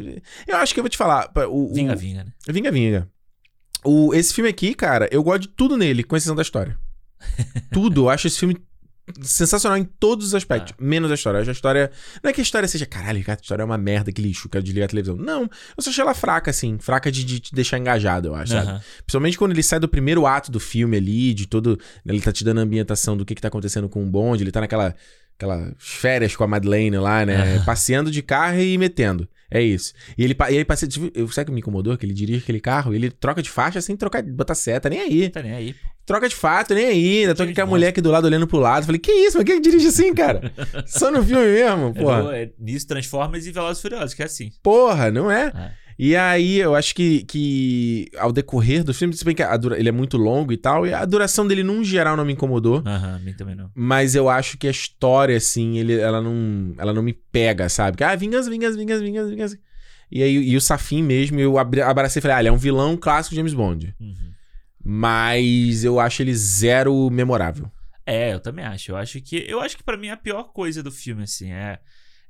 [0.47, 1.31] Eu acho que eu vou te falar.
[1.47, 1.73] O, o...
[1.73, 2.31] Vinga, vinga, né?
[2.47, 3.09] Vinga, vinga.
[3.83, 6.77] O, esse filme aqui, cara, eu gosto de tudo nele, com exceção da história.
[7.71, 8.05] tudo.
[8.05, 8.57] Eu acho esse filme
[9.21, 10.83] sensacional em todos os aspectos, ah.
[10.83, 11.39] menos a história.
[11.39, 11.91] A história.
[12.23, 14.63] Não é que a história seja, caralho, a história é uma merda, que lixo, quero
[14.63, 15.15] desligar a televisão.
[15.17, 18.53] Não, eu só achei ela fraca, assim, fraca de, de te deixar engajado, eu acho,
[18.53, 18.81] sabe?
[18.99, 21.77] Principalmente quando ele sai do primeiro ato do filme ali, de todo.
[22.05, 24.51] Ele tá te dando a ambientação do que, que tá acontecendo com o bonde, ele
[24.51, 24.95] tá naquela.
[25.35, 27.61] Aquelas férias com a Madeleine lá, né?
[27.65, 29.27] Passeando de carro e metendo.
[29.49, 29.93] É isso.
[30.17, 30.89] E ele, e ele passeia.
[31.13, 31.97] Eu, sabe o que me incomodou?
[31.97, 35.29] Que ele dirige aquele carro, ele troca de faixa sem trocar, botar seta, nem aí.
[35.29, 37.21] Tá nem aí, pô troca de fato, nem aí.
[37.21, 38.85] Ainda tô com aquela mulher aqui do lado olhando pro lado.
[38.85, 39.37] Falei, que isso?
[39.37, 40.51] Mas quem dirige assim, cara?
[40.85, 42.35] Só no filme mesmo, porra.
[42.37, 44.51] É, é, nisso, Transformers e Velozes Furiosos, que é assim.
[44.61, 45.51] Porra, não é?
[45.55, 45.71] é?
[45.97, 49.89] E aí, eu acho que, que ao decorrer do filme, se bem que dura, ele
[49.89, 52.83] é muito longo e tal, e a duração dele, num geral, não me incomodou.
[52.85, 53.69] Aham, mim também não.
[53.75, 57.97] Mas eu acho que a história, assim, ele, ela, não, ela não me pega, sabe?
[57.97, 59.57] Que, ah, vingas, vingas, vingas, vingas, vingas.
[60.11, 62.95] E aí, e o Safin mesmo, eu abracei e falei, ah, ele é um vilão
[62.97, 63.95] clássico de James Bond.
[63.99, 64.33] Uhum.
[64.83, 67.71] Mas eu acho ele zero memorável.
[68.05, 68.91] É, eu também acho.
[68.91, 71.79] Eu acho que eu acho que para mim a pior coisa do filme assim é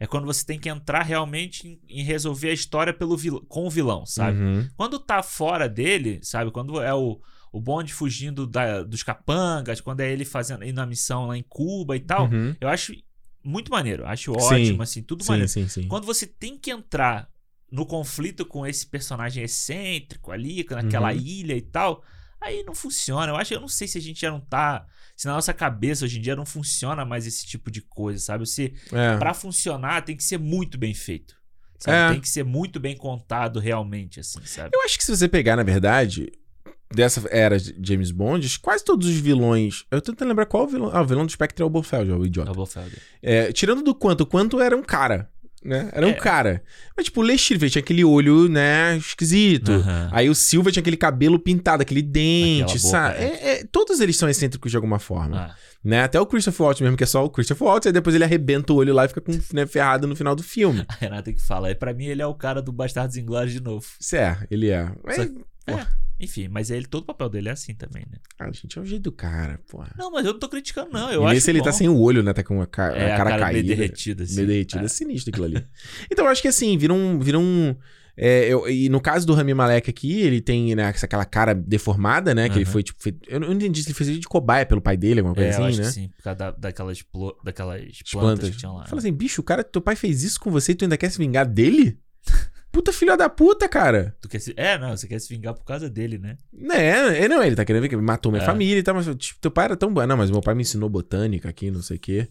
[0.03, 3.65] é quando você tem que entrar realmente em, em resolver a história pelo vil, com
[3.65, 4.37] o vilão, sabe?
[4.37, 4.69] Uhum.
[4.75, 6.51] Quando tá fora dele, sabe?
[6.51, 7.21] Quando é o
[7.53, 11.45] o Bond fugindo da, dos capangas, quando é ele fazendo indo na missão lá em
[11.47, 12.55] Cuba e tal, uhum.
[12.59, 12.95] eu acho
[13.43, 14.81] muito maneiro, acho ótimo, sim.
[14.81, 15.49] assim, tudo sim, maneiro.
[15.49, 15.87] Sim, sim.
[15.87, 17.29] Quando você tem que entrar
[17.71, 21.19] no conflito com esse personagem excêntrico ali, naquela uhum.
[21.19, 22.03] ilha e tal,
[22.43, 23.31] Aí não funciona.
[23.31, 24.85] Eu acho, eu não sei se a gente já não tá.
[25.15, 28.45] Se na nossa cabeça hoje em dia não funciona mais esse tipo de coisa, sabe?
[28.45, 29.17] Se é.
[29.17, 31.35] para funcionar tem que ser muito bem feito.
[31.85, 32.09] É.
[32.09, 34.71] Tem que ser muito bem contado realmente, assim, sabe?
[34.73, 36.31] Eu acho que se você pegar, na verdade,
[36.93, 39.85] dessa era de James Bond, quase todos os vilões.
[39.91, 40.89] Eu tô tentando lembrar qual o vilão.
[40.93, 42.49] Ah, o vilão do Spectre é o Blofeld, é o idiota.
[42.49, 42.97] É o Blofeld.
[43.21, 45.29] É, tirando do quanto, o quanto era um cara
[45.63, 45.89] né?
[45.91, 46.09] Era é.
[46.09, 46.63] um cara.
[46.95, 49.71] Mas, tipo, o Lechir tinha aquele olho, né, esquisito.
[49.71, 50.09] Uhum.
[50.11, 53.17] Aí o Silva tinha aquele cabelo pintado, aquele dente, sabe?
[53.17, 53.23] É.
[53.23, 55.37] é, é, todos eles são excêntricos de alguma forma.
[55.37, 55.55] Ah.
[55.83, 56.03] Né?
[56.03, 58.71] Até o Christopher Waltz mesmo, que é só o Christopher Waltz, aí depois ele arrebenta
[58.71, 60.85] o olho lá e fica com, né, ferrado no final do filme.
[60.87, 63.61] A Renata que fala, e pra mim ele é o cara do Bastardos Inglórios de
[63.61, 63.85] novo.
[63.99, 64.89] Certo, ele é.
[65.03, 65.23] Mas, só...
[65.67, 66.02] é.
[66.23, 68.17] Enfim, mas ele, todo o papel dele é assim também, né?
[68.39, 69.93] Ah, gente, é o jeito do cara, porra.
[69.97, 71.11] Não, mas eu não tô criticando, não.
[71.11, 72.31] Eu e acho nesse ele tá sem o olho, né?
[72.31, 73.63] Tá com a, ca é, a cara, cara caída.
[73.63, 74.35] Meio derretida, assim.
[74.35, 74.83] Meio derretida.
[74.83, 74.85] É.
[74.85, 75.67] é sinistro aquilo ali.
[76.09, 77.19] então, eu acho que assim, vira um.
[77.19, 77.75] Vira um
[78.15, 82.33] é, eu, e no caso do Rami Malek aqui, ele tem né, aquela cara deformada,
[82.33, 82.47] né?
[82.47, 82.61] Que uhum.
[82.61, 83.01] ele foi, tipo.
[83.01, 85.67] Foi, eu não entendi se ele fez de cobaia pelo pai dele, alguma coisa é,
[85.67, 85.89] assim, né?
[85.89, 88.85] sim, por causa da, daquelas, plo, daquelas plantas, plantas que tinham lá.
[88.85, 91.09] Fala assim, bicho, o cara, teu pai fez isso com você e tu ainda quer
[91.09, 91.97] se vingar dele?
[92.73, 94.17] Puta filha da puta, cara.
[94.19, 94.51] Tu quer se...
[94.57, 96.39] É, não, você quer se vingar por causa dele, né?
[96.71, 98.45] É, é não, ele tá querendo ver que matou minha é.
[98.47, 100.03] família e tal, mas tipo, teu pai era tão bom.
[100.07, 102.27] Não, mas meu pai me ensinou botânica aqui, não sei o quê.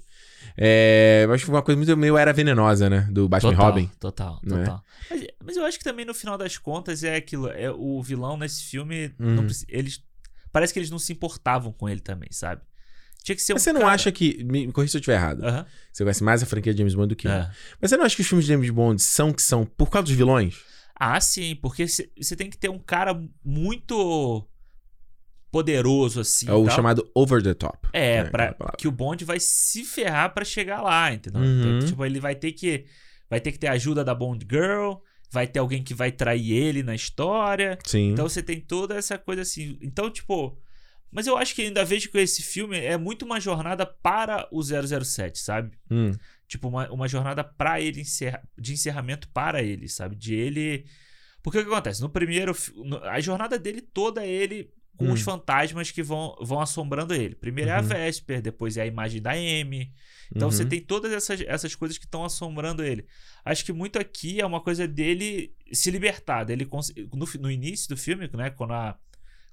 [0.57, 3.09] É, acho que foi uma coisa muito meio era venenosa, né?
[3.13, 3.91] Do Batman total, Robin.
[4.01, 4.49] Total, é?
[4.49, 4.85] total.
[4.85, 5.15] É?
[5.15, 7.49] Mas, mas, eu acho que também no final das contas é aquilo.
[7.49, 9.35] É, o vilão nesse filme, uhum.
[9.37, 10.03] não, eles.
[10.51, 12.63] Parece que eles não se importavam com ele também, sabe?
[13.23, 13.93] Tinha que ser Mas um você não cara...
[13.93, 14.43] acha que.
[14.45, 15.43] Me corrija se eu estiver errado.
[15.43, 15.65] Uhum.
[15.93, 17.33] Você conhece mais a franquia de James Bond do que eu.
[17.33, 17.51] É.
[17.81, 20.07] Mas você não acha que os filmes de James Bond são que são por causa
[20.07, 20.57] dos vilões?
[20.99, 24.47] Ah, sim, porque você tem que ter um cara muito
[25.51, 26.49] poderoso assim.
[26.49, 26.75] É o tal.
[26.75, 27.89] chamado over the top.
[27.93, 31.43] É, é pra, que o Bond vai se ferrar para chegar lá, entendeu?
[31.43, 31.77] Uhum.
[31.77, 32.87] Então, tipo, ele vai ter que
[33.29, 34.95] vai ter que ter ajuda da Bond Girl,
[35.31, 37.79] vai ter alguém que vai trair ele na história.
[37.85, 38.13] Sim.
[38.13, 39.79] Então você tem toda essa coisa assim.
[39.83, 40.59] Então, tipo,
[41.13, 44.63] mas eu acho que ainda vejo que esse filme é muito uma jornada para o
[44.63, 45.77] 007, sabe?
[45.91, 46.13] Hum.
[46.49, 50.17] Tipo, uma, uma jornada para ele, encerra, de encerramento para ele, sabe?
[50.17, 50.87] De ele.
[51.43, 52.01] Porque o que acontece?
[52.01, 52.57] No primeiro.
[52.77, 55.13] No, a jornada dele toda é ele com hum.
[55.13, 57.35] os fantasmas que vão, vão assombrando ele.
[57.35, 57.77] Primeiro uhum.
[57.77, 57.89] é a uhum.
[57.89, 59.93] Vesper, depois é a imagem da M.
[60.35, 60.53] Então uhum.
[60.53, 63.07] você tem todas essas, essas coisas que estão assombrando ele.
[63.45, 66.45] Acho que muito aqui é uma coisa dele se libertar.
[66.45, 66.67] Dele,
[67.13, 68.49] no, no início do filme, né?
[68.49, 68.99] Quando a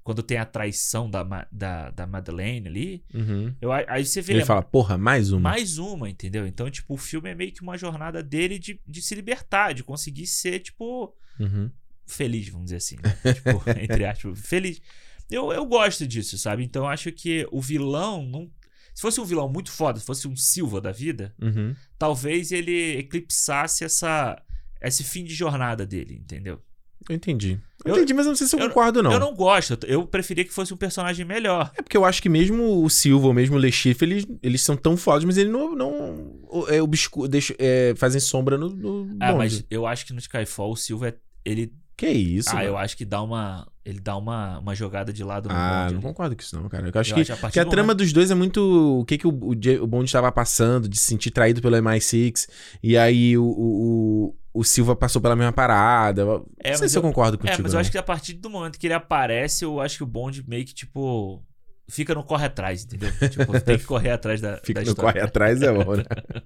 [0.10, 3.06] quando tem a traição da, da, da Madeleine ali.
[3.14, 3.54] Uhum.
[3.62, 4.34] Eu, aí você vê.
[4.34, 5.52] Ele fala, porra, mais uma.
[5.52, 6.48] Mais uma, entendeu?
[6.48, 9.84] Então, tipo, o filme é meio que uma jornada dele de, de se libertar, de
[9.84, 11.16] conseguir ser, tipo.
[11.40, 11.70] Uhum.
[12.08, 12.96] Feliz, vamos dizer assim.
[12.96, 13.16] Né?
[13.36, 14.82] tipo, entre aspas, feliz.
[15.30, 16.64] Eu, eu gosto disso, sabe?
[16.64, 18.50] Então, acho que o vilão não.
[18.96, 21.76] Se fosse um vilão muito foda, se fosse um Silva da vida, uhum.
[22.00, 24.42] talvez ele eclipsasse essa,
[24.82, 26.60] esse fim de jornada dele, entendeu?
[27.08, 27.62] Eu entendi.
[27.86, 29.12] Eu, eu entendi, mas não sei se eu, eu, concordo, não.
[29.12, 29.78] Eu não gosto.
[29.88, 31.72] Eu preferia que fosse um personagem melhor.
[31.78, 34.62] É porque eu acho que mesmo o Silva ou mesmo o Le Chiffre, eles, eles
[34.62, 39.18] são tão fodas, mas eles não, não é, obscuro, deixa, é, fazem sombra no, no
[39.20, 41.16] Ah, mas eu acho que no Skyfall o Silva, é,
[41.46, 42.68] ele Que isso, Ah, mano.
[42.68, 43.68] eu acho que dá uma.
[43.86, 46.70] Ele dá uma, uma jogada de lado no Ah, bonde não concordo com isso não,
[46.70, 46.92] cara.
[46.94, 49.00] Eu acho Eu que, acho a que a trama dos dois é muito...
[49.00, 49.54] O que, que o, o,
[49.84, 52.48] o Bond estava passando, de se sentir traído pelo MI6.
[52.84, 56.22] E aí o, o, o, Silva passou pela mesma parada.
[56.64, 57.60] É, não sei se eu, eu- concordo contigo.
[57.60, 57.82] É, mas eu não.
[57.82, 60.66] acho que a partir do momento que ele aparece, eu acho que o Bond meio
[60.66, 61.44] que, tipo.
[61.90, 63.10] Fica no corre atrás, entendeu?
[63.30, 66.04] tipo, tem que correr atrás da, Fica da no corre atrás é bom, né?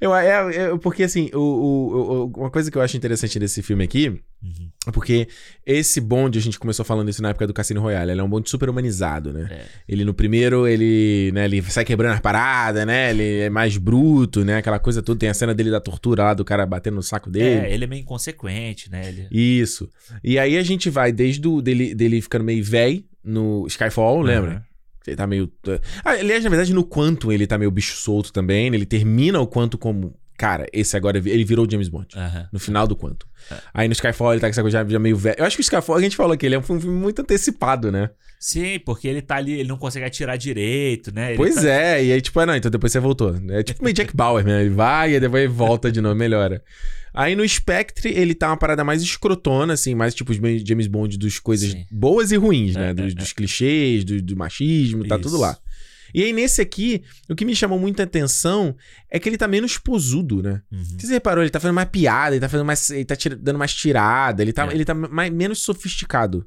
[0.00, 3.62] eu, é, é- porque, assim, o, o- o- uma coisa que eu acho interessante desse
[3.62, 4.70] filme aqui Uhum.
[4.86, 5.28] é porque
[5.66, 8.28] esse bonde, a gente começou falando isso na época do Cassino Royale, ele é um
[8.28, 9.48] bonde super humanizado, né?
[9.50, 9.64] É.
[9.86, 13.10] Ele no primeiro, ele, né, ele sai quebrando as paradas, né?
[13.10, 14.56] Ele é mais bruto, né?
[14.56, 15.18] Aquela coisa toda.
[15.18, 17.66] Tem a cena dele da tortura lá, do cara batendo no saco dele.
[17.66, 19.08] É, ele é meio inconsequente, né?
[19.08, 19.28] Ele...
[19.30, 19.90] Isso.
[20.24, 24.64] E aí a gente vai desde o dele, dele ficando meio velho no Skyfall, lembra?
[25.06, 25.10] Uhum.
[25.10, 25.50] Ele tá meio.
[26.04, 28.66] Ah, aliás, na verdade, no Quantum ele tá meio bicho solto também.
[28.66, 30.14] Ele termina o Quantum como.
[30.36, 32.16] Cara, esse agora ele virou o James Bond.
[32.16, 32.48] Aham.
[32.50, 33.26] No final do Quantum.
[33.74, 35.36] Aí no Skyfall ele tá com essa coisa já, já meio velho.
[35.38, 37.92] Eu acho que o Skyfall, a gente falou que ele é um filme muito antecipado,
[37.92, 38.08] né?
[38.38, 41.30] Sim, porque ele tá ali, ele não consegue atirar direito, né?
[41.32, 43.36] Ele pois tá- é, e aí, tipo, ah, não, então depois você voltou.
[43.50, 44.62] É tipo meio Jack Bauer, né?
[44.62, 46.62] Ele vai e depois volta de novo, melhora.
[47.12, 51.18] Aí no Spectre, ele tá uma parada mais escrotona, assim, mais tipo os James Bond
[51.18, 51.84] dos coisas Sim.
[51.90, 52.90] boas e ruins, né?
[52.90, 55.22] É, dos, é, dos clichês, do, do machismo, tá Isso.
[55.24, 55.56] tudo lá.
[56.12, 58.76] E aí nesse aqui, o que me chamou muita atenção
[59.08, 60.60] é que ele tá menos posudo, né?
[60.72, 60.84] Uhum.
[60.98, 62.90] Você reparou, ele tá fazendo mais piada, ele tá fazendo mais.
[62.90, 64.74] Ele tá tira- dando mais tirada, ele tá, É.
[64.74, 66.44] ele tá mais, menos sofisticado.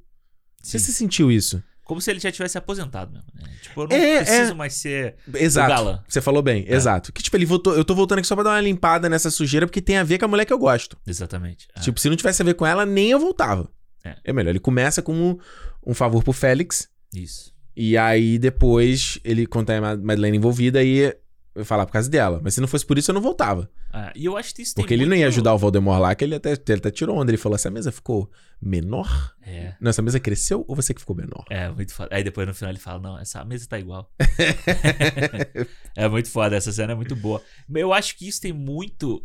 [0.62, 0.86] Você Sim.
[0.86, 1.62] se sentiu isso?
[1.84, 3.50] Como se ele já tivesse aposentado mesmo, né?
[3.62, 4.56] Tipo, eu não É, preciso é.
[4.56, 5.70] mais ser Exato.
[5.70, 6.04] galã.
[6.08, 6.74] Você falou bem, É.
[6.76, 7.12] exato.
[7.12, 7.76] Que tipo, ele voltou.
[7.76, 10.18] Eu tô voltando aqui só pra dar uma limpada nessa sujeira, porque tem a ver
[10.18, 10.98] com a mulher que eu gosto.
[11.06, 11.68] Exatamente.
[11.76, 13.70] Ah, Tipo, se não tivesse a ver com ela, nem eu voltava.
[14.04, 14.34] É.
[14.34, 14.50] melhor.
[14.52, 15.40] Ele começa como
[15.86, 16.90] um favor pro Félix.
[17.16, 17.54] Isso.
[17.76, 21.16] E aí depois ele conta a Ma- Madeleine envolvida e
[21.56, 22.40] eu falar por causa dela.
[22.44, 23.70] Mas se não fosse por isso, eu não voltava.
[23.92, 26.16] Ah, e eu acho que isso tem Porque ele não ia ajudar o Valdemar lá,
[26.16, 27.30] que ele até, ele até tirou onda.
[27.32, 28.32] Ele falou: essa mesa ficou
[28.62, 29.36] menor?
[29.42, 29.76] É.
[29.80, 31.46] Não, essa mesa cresceu ou você que ficou menor?
[31.50, 32.16] É, muito foda.
[32.16, 34.12] Aí depois no final ele fala: Não, essa mesa tá igual.
[35.96, 37.42] é muito foda, essa cena é muito boa.
[37.74, 39.24] Eu acho que isso tem muito.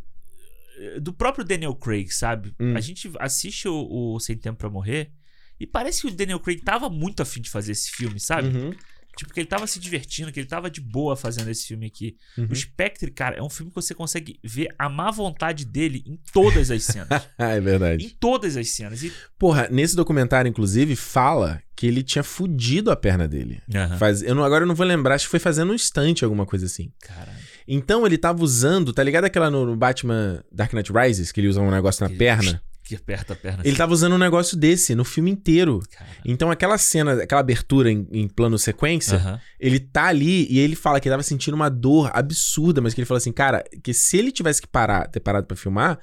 [0.78, 2.54] eh, Do próprio Daniel Craig, sabe?
[2.60, 2.74] Hum.
[2.76, 5.10] A gente assiste o, o Sem Tempo pra Morrer
[5.58, 8.48] e parece que o Daniel Craig tava muito afim de fazer esse filme, sabe?
[8.48, 8.72] Uhum,
[9.18, 12.16] Tipo, que ele tava se divertindo, que ele tava de boa fazendo esse filme aqui.
[12.38, 12.46] uhum.
[12.50, 16.16] O Spectre, cara, é um filme que você consegue ver a má vontade dele em
[16.32, 17.08] todas as cenas.
[17.36, 18.04] Ah, é verdade.
[18.06, 19.02] em todas as cenas.
[19.02, 19.12] E...
[19.36, 23.60] Porra, nesse documentário, inclusive, fala que ele tinha fudido a perna dele.
[23.74, 23.98] Aham.
[23.98, 26.46] Faz, eu não, agora eu não vou lembrar, acho que foi fazendo um instante, alguma
[26.46, 26.92] coisa assim.
[27.00, 27.38] Caralho.
[27.66, 31.48] Então ele tava usando, tá ligado aquela no, no Batman Dark Knight Rises, que ele
[31.48, 32.62] usa um negócio na Aquele- perna?
[32.88, 33.62] Que aperta a perna.
[33.66, 35.80] Ele tava usando um negócio desse no filme inteiro.
[35.90, 36.16] Caralho.
[36.24, 39.38] Então aquela cena, aquela abertura em, em plano sequência, Aham.
[39.60, 43.00] ele tá ali e ele fala que ele tava sentindo uma dor absurda, mas que
[43.00, 45.98] ele falou assim, cara, que se ele tivesse que parar, ter parado pra filmar,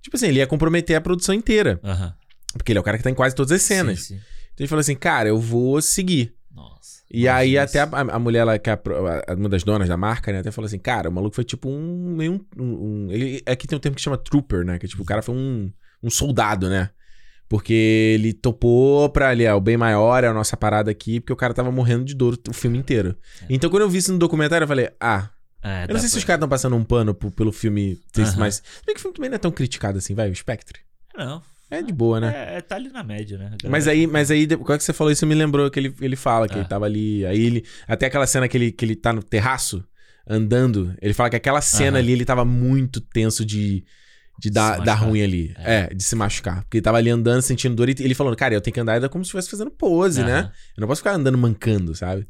[0.00, 1.78] tipo assim, ele ia comprometer a produção inteira.
[1.84, 2.14] Aham.
[2.54, 4.00] Porque ele é o cara que tá em quase todas as cenas.
[4.00, 4.20] Sim, sim.
[4.54, 6.34] Então ele falou assim, cara, eu vou seguir.
[6.54, 7.00] Nossa.
[7.12, 10.32] E aí até a, a mulher lá, que é a uma das donas da marca,
[10.32, 12.16] né, até falou assim, cara, o maluco foi tipo um...
[12.20, 14.78] um, um- um- ele, aqui tem um termo que chama trooper, né?
[14.78, 15.70] Que tipo, o cara foi um,
[16.02, 16.90] um soldado, né?
[17.48, 17.72] Porque
[18.14, 21.36] ele topou pra ali, ó, o bem maior é a nossa parada aqui, porque o
[21.36, 23.16] cara tava morrendo de dor o filme inteiro.
[23.42, 23.46] É.
[23.50, 25.28] Então quando eu vi isso no documentário, eu falei, ah,
[25.62, 27.98] É, eu não sei se pra- os caras estão passando um pano pro- pelo filme
[28.16, 28.36] Aham.
[28.38, 28.54] mais...
[28.56, 30.78] Se bem que o filme também não é tão criticado assim, vai, o Spectre.
[31.16, 31.42] Não.
[31.72, 32.32] É de boa, né?
[32.34, 33.50] É, é, tá ali na média, né?
[33.68, 36.16] Mas aí, mas aí, quando é que você falou isso, me lembrou que ele, ele
[36.16, 36.58] fala que Ah.
[36.58, 37.24] ele tava ali.
[37.26, 37.64] Aí ele.
[37.86, 39.84] Até aquela cena que ele, que ele tá no terraço,
[40.26, 40.92] andando.
[41.00, 42.04] Ele fala que aquela cena Aham.
[42.04, 43.84] ali ele tava muito tenso de.
[44.40, 45.54] De dar, dar ruim ali.
[45.58, 45.74] É.
[45.90, 45.94] É.
[45.94, 46.62] de se machucar.
[46.62, 47.88] Porque ele tava ali andando, sentindo dor.
[47.88, 50.40] E ele falando, cara, eu tenho que andar como se estivesse fazendo pose, né?
[50.40, 50.52] Aham.
[50.76, 52.26] Eu não posso ficar andando mancando, sabe?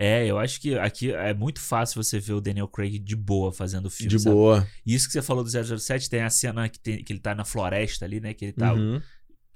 [0.00, 3.52] É, eu acho que aqui é muito fácil você ver o Daniel Craig de boa
[3.52, 4.10] fazendo o filme.
[4.10, 4.32] de sabe?
[4.34, 4.64] boa.
[4.86, 7.34] E isso que você falou do 007, tem a cena que, tem- que ele tá
[7.34, 8.32] na floresta ali, né?
[8.32, 9.00] Que ele tá Uhum.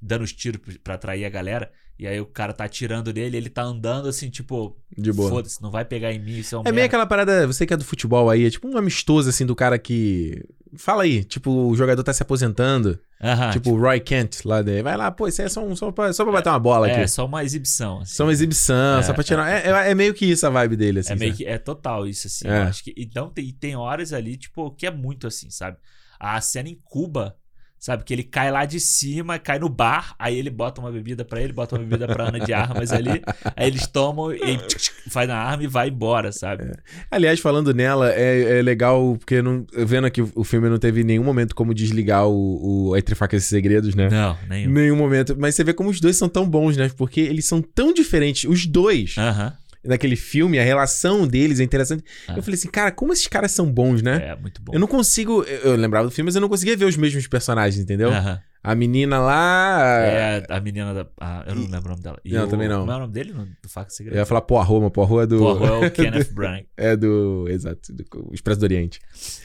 [0.01, 1.71] dando os tiros pra atrair a galera.
[1.97, 5.29] E aí o cara tá atirando nele, ele tá andando assim, tipo, De boa.
[5.31, 7.73] foda-se, não vai pegar em mim, isso é um É meio aquela parada, você que
[7.73, 10.43] é do futebol aí, é tipo um amistoso assim do cara que.
[10.77, 12.99] Fala aí, tipo, o jogador tá se aposentando.
[13.23, 14.83] Aham, tipo o Roy Kent lá daí.
[14.83, 16.87] Vai lá, pô, isso aí é só, um, só, pra, só pra bater uma bola
[16.89, 17.01] aqui.
[17.01, 18.01] É, só uma exibição.
[18.01, 18.15] Assim.
[18.15, 19.49] Só uma exibição, É, só pra tirar.
[19.51, 21.13] É, é- é meio que isso a vibe dele, assim.
[21.13, 21.45] É meio sabe?
[21.45, 22.49] que é total isso, assim.
[22.49, 22.59] É.
[22.59, 25.77] Eu acho que, então tem, tem horas ali, tipo, que é muito assim, sabe?
[26.19, 27.37] A cena em Cuba,
[27.83, 28.05] sabe?
[28.05, 31.43] Que ele cai lá de cima, cai no bar, aí ele bota uma bebida pra
[31.43, 33.21] ele, bota uma bebida pra Ana de armas ali,
[33.57, 36.71] aí eles tomam e tchic, tchic, faz na arma e vai embora, sabe?
[37.11, 41.25] Aliás, falando nela, é, é legal, porque não, vendo aqui o filme não teve nenhum
[41.25, 44.09] momento como desligar o, o Entre Facas e Segredos, né?
[44.09, 44.71] Não, nenhum.
[44.71, 45.35] Nenhum momento.
[45.37, 46.89] Mas você vê como os dois são tão bons, né?
[46.97, 48.49] Porque eles são tão diferentes.
[48.49, 49.53] Os dois, Aham.
[49.85, 52.05] Naquele filme, a relação deles é interessante.
[52.29, 52.35] Ah.
[52.37, 54.31] Eu falei assim, cara, como esses caras são bons, né?
[54.31, 54.73] É, muito bom.
[54.75, 55.43] Eu não consigo.
[55.45, 58.11] Eu, eu lembrava do filme, mas eu não conseguia ver os mesmos personagens, entendeu?
[58.11, 58.41] Aham.
[58.65, 60.03] A menina lá.
[60.05, 61.07] É, a menina da.
[61.21, 62.21] Ah, eu não lembro o nome dela.
[62.25, 62.81] E não, o, também não.
[62.81, 63.33] Como é o nome dele?
[63.33, 64.15] Do Faca Segredo?
[64.15, 65.39] Eu ia falar Poirot, mas Poirot é do.
[65.39, 66.65] Poirot é o Kenneth Branagh.
[66.77, 67.47] é do.
[67.49, 69.01] Exato, do Expresso do Oriente.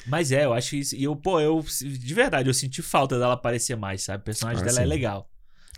[0.06, 0.96] Mas é, eu acho isso.
[0.96, 1.66] E eu, pô, eu.
[1.82, 4.22] De verdade, eu senti falta dela aparecer mais, sabe?
[4.22, 4.86] O personagem ah, dela é sim.
[4.86, 5.28] é legal.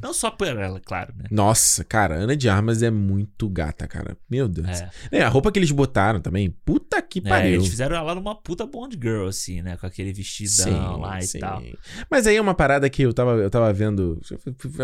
[0.01, 1.25] Não só por ela, claro, né?
[1.29, 4.17] Nossa, cara, Ana de Armas é muito gata, cara.
[4.29, 4.81] Meu Deus.
[5.11, 5.19] É.
[5.19, 7.51] é a roupa que eles botaram também, puta que pariu.
[7.51, 9.75] É, eles fizeram ela numa puta Bond Girl, assim, né?
[9.77, 11.39] Com aquele vestidão sim, lá e sim.
[11.39, 11.61] tal.
[12.09, 14.21] Mas aí é uma parada que eu tava, eu tava vendo.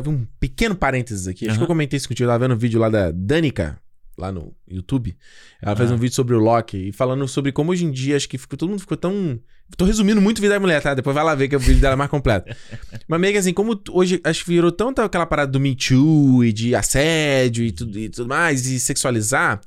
[0.07, 1.45] Um pequeno parênteses aqui.
[1.45, 1.57] Acho uhum.
[1.59, 2.26] que eu comentei isso contigo.
[2.26, 3.80] Eu tava vendo um vídeo lá da Danica,
[4.18, 5.18] lá no YouTube.
[5.61, 8.30] Ela fez um vídeo sobre o Loki e falando sobre como hoje em dia acho
[8.30, 9.39] que ficou, todo mundo ficou tão.
[9.78, 10.93] Tô resumindo muito Vida da Mulher, tá?
[10.93, 12.55] Depois vai lá ver que o vídeo dela é mais completo.
[13.07, 16.45] Mas meio que assim, como hoje acho que virou tanto aquela parada do Me Too
[16.45, 19.59] e de assédio e tudo, e tudo mais, e sexualizar,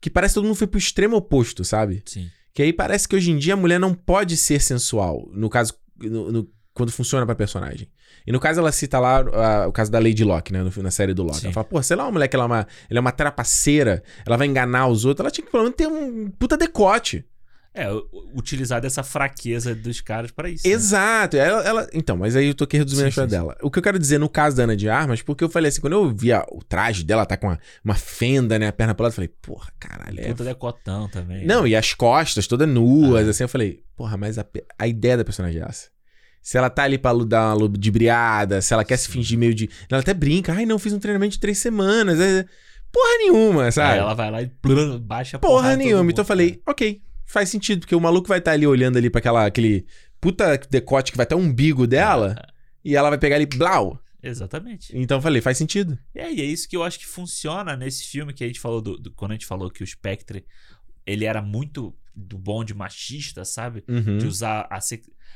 [0.00, 2.02] que parece que todo mundo foi pro extremo oposto, sabe?
[2.06, 2.30] Sim.
[2.54, 5.28] Que aí parece que hoje em dia a mulher não pode ser sensual.
[5.32, 7.88] No caso, no, no, quando funciona pra personagem.
[8.26, 10.62] E no caso, ela cita lá o caso da Lady Locke, né?
[10.62, 11.40] No, na série do Locke.
[11.40, 11.46] Sim.
[11.46, 14.02] Ela fala, pô, sei lá, uma mulher que ela é uma, ela é uma trapaceira,
[14.26, 17.24] ela vai enganar os outros, ela tinha que pelo menos ter um puta decote.
[17.72, 17.86] É,
[18.34, 20.66] utilizar dessa fraqueza dos caras para isso.
[20.66, 20.74] Né?
[20.74, 21.36] Exato.
[21.36, 21.46] Né?
[21.46, 23.56] Ela, ela, Então, mas aí eu tô aqui reduzindo sim, a história dela.
[23.62, 25.80] O que eu quero dizer no caso da Ana de Armas, porque eu falei assim,
[25.80, 28.68] quando eu vi o traje dela, tá com uma, uma fenda, né?
[28.68, 30.20] A perna lado, eu falei, porra, caralho.
[30.20, 30.28] É...
[30.28, 31.46] Puta decotão também.
[31.46, 31.70] Não, né?
[31.70, 33.30] e as costas todas nuas, ah.
[33.30, 33.44] assim.
[33.44, 34.44] Eu falei, porra, mas a,
[34.76, 35.88] a ideia da personagem é essa.
[36.42, 39.04] Se ela tá ali pra dar uma ludibriada, se ela quer Sim.
[39.04, 39.70] se fingir meio de.
[39.88, 42.18] Ela até brinca, ai não, fiz um treinamento de três semanas.
[42.18, 42.44] É...
[42.90, 43.92] Porra nenhuma, sabe?
[43.92, 46.10] Aí ela vai lá e plum, baixa a Porra nenhuma.
[46.10, 47.00] Então eu falei, ok,
[47.30, 49.86] faz sentido, porque o maluco vai estar tá ali olhando ali pra aquela, aquele
[50.20, 52.52] puta decote que vai até o umbigo dela, é.
[52.84, 54.00] e ela vai pegar ali, blau.
[54.22, 54.92] Exatamente.
[54.94, 55.98] Então eu falei, faz sentido.
[56.14, 58.82] É, e é isso que eu acho que funciona nesse filme que a gente falou
[58.82, 60.44] do, do quando a gente falou que o Spectre
[61.06, 63.82] ele era muito do bonde machista, sabe?
[63.88, 64.18] Uhum.
[64.18, 64.78] De usar a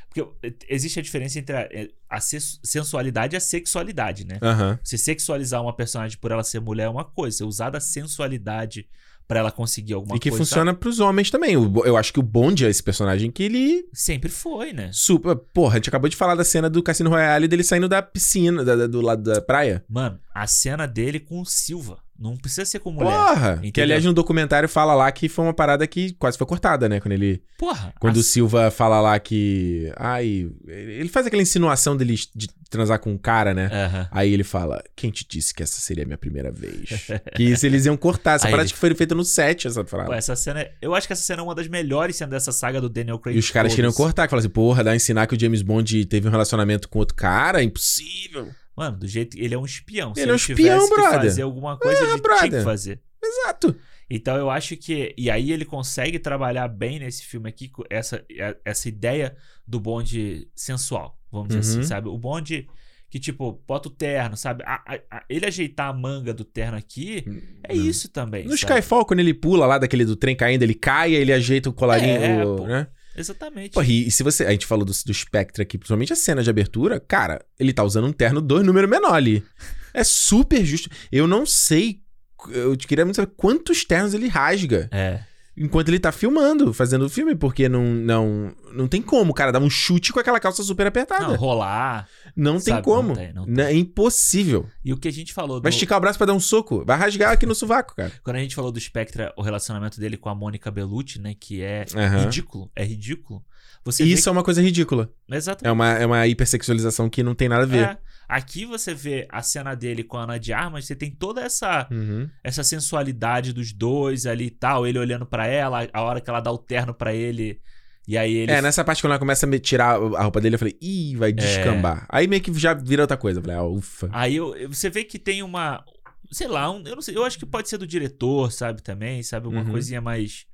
[0.08, 4.38] porque existe a diferença entre a, é, a sensualidade e a sexualidade, né?
[4.40, 4.78] Uhum.
[4.82, 8.86] Você sexualizar uma personagem por ela ser mulher é uma coisa, você usar da sensualidade
[9.26, 10.18] para ela conseguir alguma coisa.
[10.18, 11.54] E que coisa, funciona pros homens também.
[11.54, 13.88] Eu acho que o Bond é esse personagem que ele.
[13.92, 14.90] Sempre foi, né?
[14.92, 15.34] Super.
[15.36, 18.64] Porra, a gente acabou de falar da cena do Cassino Royale dele saindo da piscina,
[18.64, 19.84] da, da, do lado da praia.
[19.88, 21.98] Mano, a cena dele com o Silva.
[22.18, 23.10] Não precisa ser com mulher.
[23.10, 23.52] Porra!
[23.54, 23.72] Entendeu?
[23.72, 27.00] Que aliás no documentário fala lá que foi uma parada que quase foi cortada, né?
[27.00, 27.42] Quando ele.
[27.58, 27.92] Porra!
[27.98, 29.92] Quando o Silva fala lá que.
[29.96, 30.48] Ai.
[30.66, 33.64] Ele faz aquela insinuação dele de transar com um cara, né?
[33.66, 34.06] Uhum.
[34.12, 37.06] Aí ele fala: Quem te disse que essa seria a minha primeira vez?
[37.34, 38.34] que isso eles iam cortar.
[38.34, 38.72] Essa Aí parada ele...
[38.72, 40.06] que foi feita no set, essa frase.
[40.06, 40.60] Pô, essa cena.
[40.60, 40.72] É...
[40.80, 43.36] Eu acho que essa cena é uma das melhores cenas dessa saga do Daniel Craig.
[43.36, 45.62] E os caras queriam cortar, que falaram assim: Porra, dá a ensinar que o James
[45.62, 47.62] Bond teve um relacionamento com outro cara?
[47.62, 48.48] Impossível.
[48.76, 49.36] Mano, do jeito.
[49.38, 50.12] Ele é um espião.
[50.16, 51.20] Ele Se é um espião, brother.
[51.20, 52.48] fazer alguma coisa, é, ele brother.
[52.48, 53.00] tinha que fazer.
[53.22, 53.76] Exato.
[54.10, 55.14] Então eu acho que.
[55.16, 58.24] E aí ele consegue trabalhar bem nesse filme aqui, essa,
[58.64, 61.84] essa ideia do bonde sensual, vamos dizer assim, uhum.
[61.84, 62.08] sabe?
[62.08, 62.68] O bonde
[63.14, 64.64] que, tipo, bota o terno, sabe?
[64.66, 67.24] A, a, a, ele ajeitar a manga do terno aqui
[67.62, 67.76] é hum.
[67.76, 68.42] isso também.
[68.44, 68.72] No sabe?
[68.72, 72.16] Skyfall, quando ele pula lá daquele do trem caindo, ele cai, ele ajeita o colarinho,
[72.16, 72.88] é, o, né?
[73.16, 73.72] Exatamente.
[73.72, 74.44] Pô, e, e, se você.
[74.44, 77.84] A gente falou do, do Spectre aqui, principalmente a cena de abertura, cara, ele tá
[77.84, 79.44] usando um terno dois número menor ali.
[79.92, 80.90] É super justo.
[81.12, 82.00] Eu não sei.
[82.48, 84.88] Eu queria muito saber quantos ternos ele rasga.
[84.90, 85.20] É
[85.56, 89.60] enquanto ele tá filmando, fazendo o filme, porque não, não, não tem como cara dar
[89.60, 91.28] um chute com aquela calça super apertada.
[91.28, 92.08] Não, rolar.
[92.36, 93.08] Não sabe, tem como.
[93.08, 93.64] Não tem, não tem.
[93.64, 94.66] É impossível.
[94.84, 95.60] E o que a gente falou.
[95.60, 96.84] Vai esticar o braço pra dar um soco.
[96.84, 98.12] Vai rasgar aqui no sovaco, cara.
[98.22, 101.34] Quando a gente falou do Spectra, o relacionamento dele com a Mônica Bellucci, né?
[101.38, 102.24] Que é uhum.
[102.24, 102.70] ridículo.
[102.74, 103.44] É ridículo.
[103.84, 104.28] Você Isso que...
[104.28, 105.10] é uma coisa ridícula.
[105.30, 105.68] Exatamente.
[105.68, 107.84] É uma, é uma hipersexualização que não tem nada a ver.
[107.84, 107.98] É.
[108.28, 111.86] Aqui você vê a cena dele com a Ana de Armas, você tem toda essa
[111.90, 112.28] uhum.
[112.42, 116.40] essa sensualidade dos dois ali e tal, ele olhando para ela, a hora que ela
[116.40, 117.60] dá o terno para ele.
[118.06, 118.52] E aí ele.
[118.52, 121.16] É, nessa parte quando ela começa a me tirar a roupa dele, eu falei, ih,
[121.16, 121.32] vai é.
[121.32, 122.02] descambar.
[122.02, 122.18] É...
[122.18, 123.40] Aí meio que já vira outra coisa.
[123.40, 124.10] Eu falei, ah, ufa.
[124.12, 125.82] Aí eu, você vê que tem uma.
[126.30, 129.22] Sei lá, um, eu não sei, eu acho que pode ser do diretor, sabe, também,
[129.22, 129.46] sabe?
[129.46, 129.70] Uma uhum.
[129.70, 130.46] coisinha mais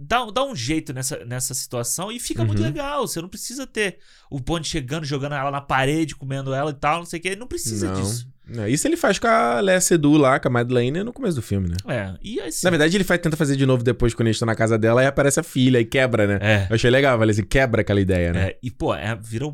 [0.00, 2.48] dá, dá um jeito nessa, nessa situação e fica uhum.
[2.48, 3.06] muito legal.
[3.06, 3.98] Você não precisa ter
[4.30, 7.36] o Bond chegando, jogando ela na parede, comendo ela e tal, não sei o que.
[7.36, 8.00] Não precisa não.
[8.00, 8.28] disso.
[8.58, 11.42] É, isso ele faz com a Léa Sedu lá, com a Madeleine, no começo do
[11.42, 11.76] filme, né?
[11.86, 12.66] É, e assim...
[12.66, 15.02] Na verdade, ele faz, tenta fazer de novo depois, quando eles tá na casa dela,
[15.04, 16.38] e aparece a filha e quebra, né?
[16.42, 16.66] É.
[16.68, 18.48] Eu achei legal, falei assim, quebra aquela ideia, né?
[18.48, 19.46] É, e pô, é, vira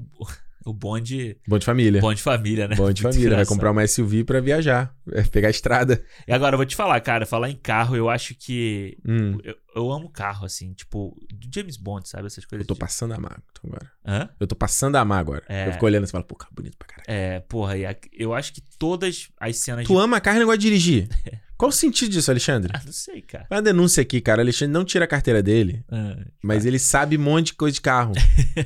[0.66, 0.70] o...
[0.70, 1.38] O bonde.
[1.46, 2.00] Bonde família.
[2.00, 2.74] Bonde família, né?
[2.74, 3.36] Bonde família.
[3.36, 4.92] Vai comprar uma SUV pra viajar.
[5.06, 6.02] Vai pegar a estrada.
[6.26, 8.98] E agora eu vou te falar, cara, falar em carro, eu acho que.
[9.06, 9.38] Hum.
[9.44, 12.26] Eu, eu, amo carro, assim, tipo, do James Bond, sabe?
[12.26, 12.64] Essas coisas.
[12.64, 12.80] Eu tô de...
[12.80, 13.92] passando a amar agora.
[14.04, 14.28] Hã?
[14.40, 15.44] Eu tô passando a amar agora.
[15.48, 15.68] É...
[15.68, 17.06] Eu fico olhando e falo, pô, carro bonito pra caralho.
[17.08, 17.96] É, porra, e a...
[18.12, 19.86] eu acho que todas as cenas.
[19.86, 20.00] Tu de...
[20.00, 21.08] ama carro e negócio de dirigir.
[21.56, 22.70] Qual o sentido disso, Alexandre?
[22.74, 23.46] Ah, não sei, cara.
[23.50, 24.42] Uma denúncia aqui, cara.
[24.42, 27.80] Alexandre não tira a carteira dele, ah, mas ele sabe um monte de coisa de
[27.80, 28.12] carro.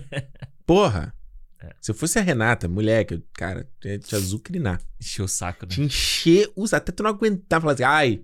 [0.67, 1.15] Porra.
[1.63, 1.75] É.
[1.81, 4.81] Se eu fosse a Renata, mulher, que eu, cara, ia te azucrinar.
[5.01, 5.73] Encher o saco, né?
[5.73, 6.73] Te encher os.
[6.73, 8.23] Até tu não aguentar falar assim, ai,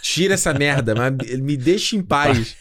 [0.00, 2.56] tira essa merda, mas me deixa em paz.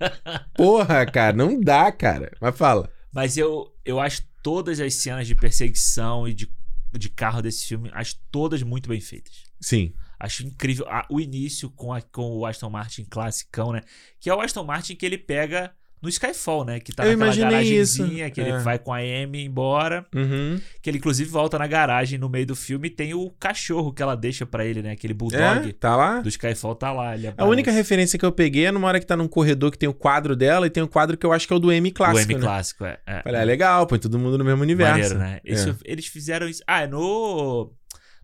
[0.56, 2.32] Porra, cara, não dá, cara.
[2.40, 2.90] Mas fala.
[3.12, 6.50] Mas eu, eu acho todas as cenas de perseguição e de,
[6.92, 9.44] de carro desse filme, acho todas muito bem feitas.
[9.60, 9.92] Sim.
[10.18, 13.82] Acho incrível o início com, a, com o Aston Martin classicão, né?
[14.20, 16.80] Que é o Aston Martin que ele pega no Skyfall, né?
[16.80, 18.48] Que tá eu naquela garagenzinha, que é.
[18.48, 20.04] ele vai com a Amy embora.
[20.12, 20.60] Uhum.
[20.82, 24.02] Que ele, inclusive, volta na garagem no meio do filme e tem o cachorro que
[24.02, 24.90] ela deixa para ele, né?
[24.90, 25.68] Aquele bulldog.
[25.68, 26.20] É, tá lá?
[26.20, 27.12] Do Skyfall tá lá.
[27.36, 29.88] a única referência que eu peguei é numa hora que tá num corredor que tem
[29.88, 31.88] o quadro dela e tem o quadro que eu acho que é o do M
[31.92, 32.18] clássico.
[32.18, 32.40] O M né?
[32.40, 32.98] clássico, é.
[33.06, 33.22] é.
[33.22, 35.14] Falei, é legal, põe todo mundo no mesmo universo.
[35.14, 35.40] Maneiro, né?
[35.46, 35.74] É.
[35.84, 36.62] Eles fizeram isso.
[36.66, 37.72] Ah, é no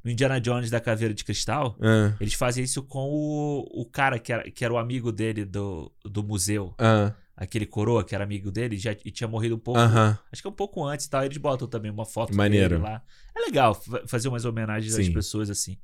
[0.02, 2.14] no Indiana Jones da Caveira de Cristal, uh.
[2.20, 5.92] eles fazem isso com o, o cara que era, que era o amigo dele do,
[6.04, 6.72] do museu.
[6.80, 9.80] Uh aquele coroa que era amigo dele já, e tinha morrido um pouco.
[9.80, 11.24] Acho que um pouco antes e tal.
[11.24, 12.70] Eles botam também uma foto Maneiro.
[12.70, 13.02] dele lá.
[13.34, 15.02] É legal fazer umas homenagens Sim.
[15.02, 15.78] às pessoas assim.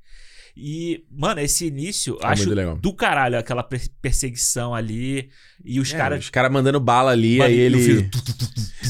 [0.57, 3.69] E, mano, esse início, é acho do caralho, aquela
[4.01, 5.29] perseguição ali.
[5.65, 6.25] E os é, caras.
[6.25, 8.09] Os caras mandando bala ali, aí ele.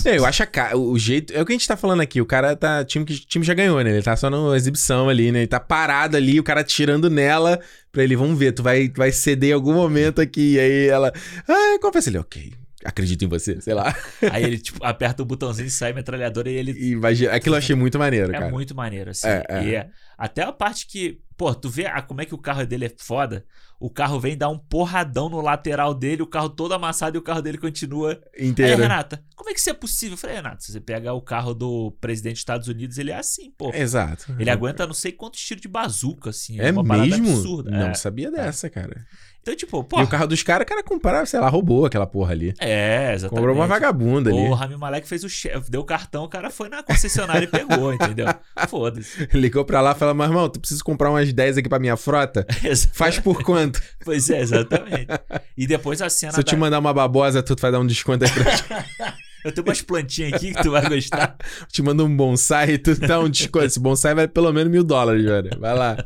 [0.04, 1.32] é, eu acho a, o jeito.
[1.32, 2.20] É o que a gente tá falando aqui.
[2.20, 2.80] O cara tá.
[2.82, 3.90] O time, time já ganhou, né?
[3.90, 5.40] Ele tá só na exibição ali, né?
[5.40, 7.58] Ele tá parado ali, o cara tirando nela
[7.90, 10.54] pra ele, vamos ver, tu vai, vai ceder em algum momento aqui.
[10.54, 11.12] E aí ela.
[11.48, 12.52] Ah, confessa ele, ok
[12.84, 13.96] acredito em você, sei lá.
[14.30, 16.72] Aí ele, tipo, aperta o botãozinho, sai a metralhadora e ele.
[16.72, 17.14] E vai...
[17.26, 18.46] Aquilo eu achei muito maneiro, é cara.
[18.46, 19.26] É muito maneiro, assim.
[19.26, 19.64] É, é.
[19.64, 19.88] E é...
[20.18, 21.18] até a parte que.
[21.36, 23.44] Pô, tu vê a, como é que o carro dele é foda.
[23.80, 27.22] O carro vem dar um porradão no lateral dele, o carro todo amassado e o
[27.22, 28.20] carro dele continua.
[28.38, 28.74] Inteiro.
[28.74, 30.14] Aí, Renata, como é que isso é possível?
[30.14, 33.16] Eu falei, Renata, se você pega o carro do presidente dos Estados Unidos, ele é
[33.16, 33.70] assim, pô.
[33.74, 34.34] Exato.
[34.38, 36.60] Ele aguenta não sei quantos tiros de bazuca, assim.
[36.60, 37.30] É, uma mesmo?
[37.30, 37.70] absurda.
[37.70, 37.94] Não é.
[37.94, 39.04] sabia dessa, cara.
[39.44, 40.00] Então, tipo, pô.
[40.00, 42.54] E o carro dos caras, o cara comprava, sei lá, roubou aquela porra ali.
[42.58, 43.28] É, exatamente.
[43.28, 44.38] Comprou uma vagabunda ali.
[44.38, 47.46] O Rami Malek fez o chefe, deu o cartão, o cara foi na concessionária e
[47.46, 48.26] pegou, entendeu?
[48.66, 49.28] Foda-se.
[49.34, 51.94] Ligou pra lá e falou, mas irmão, tu precisa comprar umas 10 aqui pra minha
[51.94, 52.46] frota?
[52.94, 53.82] Faz por quanto?
[54.02, 55.08] pois é, exatamente.
[55.54, 56.32] E depois a cena.
[56.32, 56.50] Se eu da...
[56.50, 58.64] te mandar uma babosa, tu vai dar um desconto aí pra ti.
[59.44, 61.36] Eu tenho umas plantinhas aqui que tu vai gostar.
[61.70, 63.66] te mando um bonsai, tu dá um desconto.
[63.66, 65.50] Esse bonsai vale pelo menos mil dólares, velho.
[65.60, 66.02] Vai lá.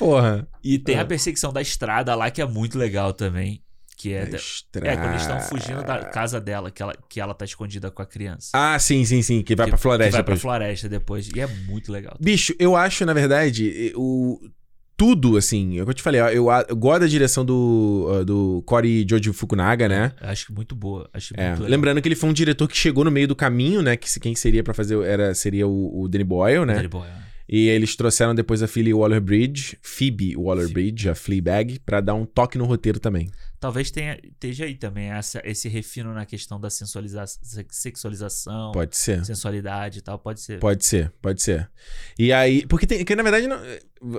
[0.00, 0.48] Porra.
[0.64, 3.62] E tem a perseguição da estrada lá que é muito legal também.
[3.98, 4.38] Que é, da...
[4.38, 8.00] é quando eles estão fugindo da casa dela, que ela, que ela tá escondida com
[8.00, 8.48] a criança.
[8.54, 9.42] Ah, sim, sim, sim.
[9.42, 10.40] Que vai que, pra floresta que vai depois.
[10.40, 11.28] pra floresta depois.
[11.36, 12.16] E é muito legal.
[12.18, 14.40] Bicho, eu acho, na verdade, o.
[14.96, 18.62] Tudo, assim, é o que eu te falei, eu, eu gosto da direção do, do
[18.66, 20.12] Cory Joji Fukunaga, né?
[20.20, 21.08] Acho que muito boa.
[21.14, 23.80] Acho é, muito lembrando que ele foi um diretor que chegou no meio do caminho,
[23.80, 23.96] né?
[23.96, 26.74] Que quem seria para fazer era, seria o, o Danny Boyle, né?
[26.74, 27.29] Danny Boyle.
[27.52, 32.56] E eles trouxeram depois a Philly Waller-Bridge, Phoebe Waller-Bridge, a Fleabag, para dar um toque
[32.56, 33.28] no roteiro também.
[33.60, 38.72] Talvez tenha, esteja aí também essa, esse refino na questão da sensualização, sexualização.
[38.72, 39.22] Pode ser.
[39.22, 40.58] Sensualidade e tal, pode ser.
[40.58, 41.70] Pode ser, pode ser.
[42.18, 43.60] E aí, porque tem, que na verdade, não,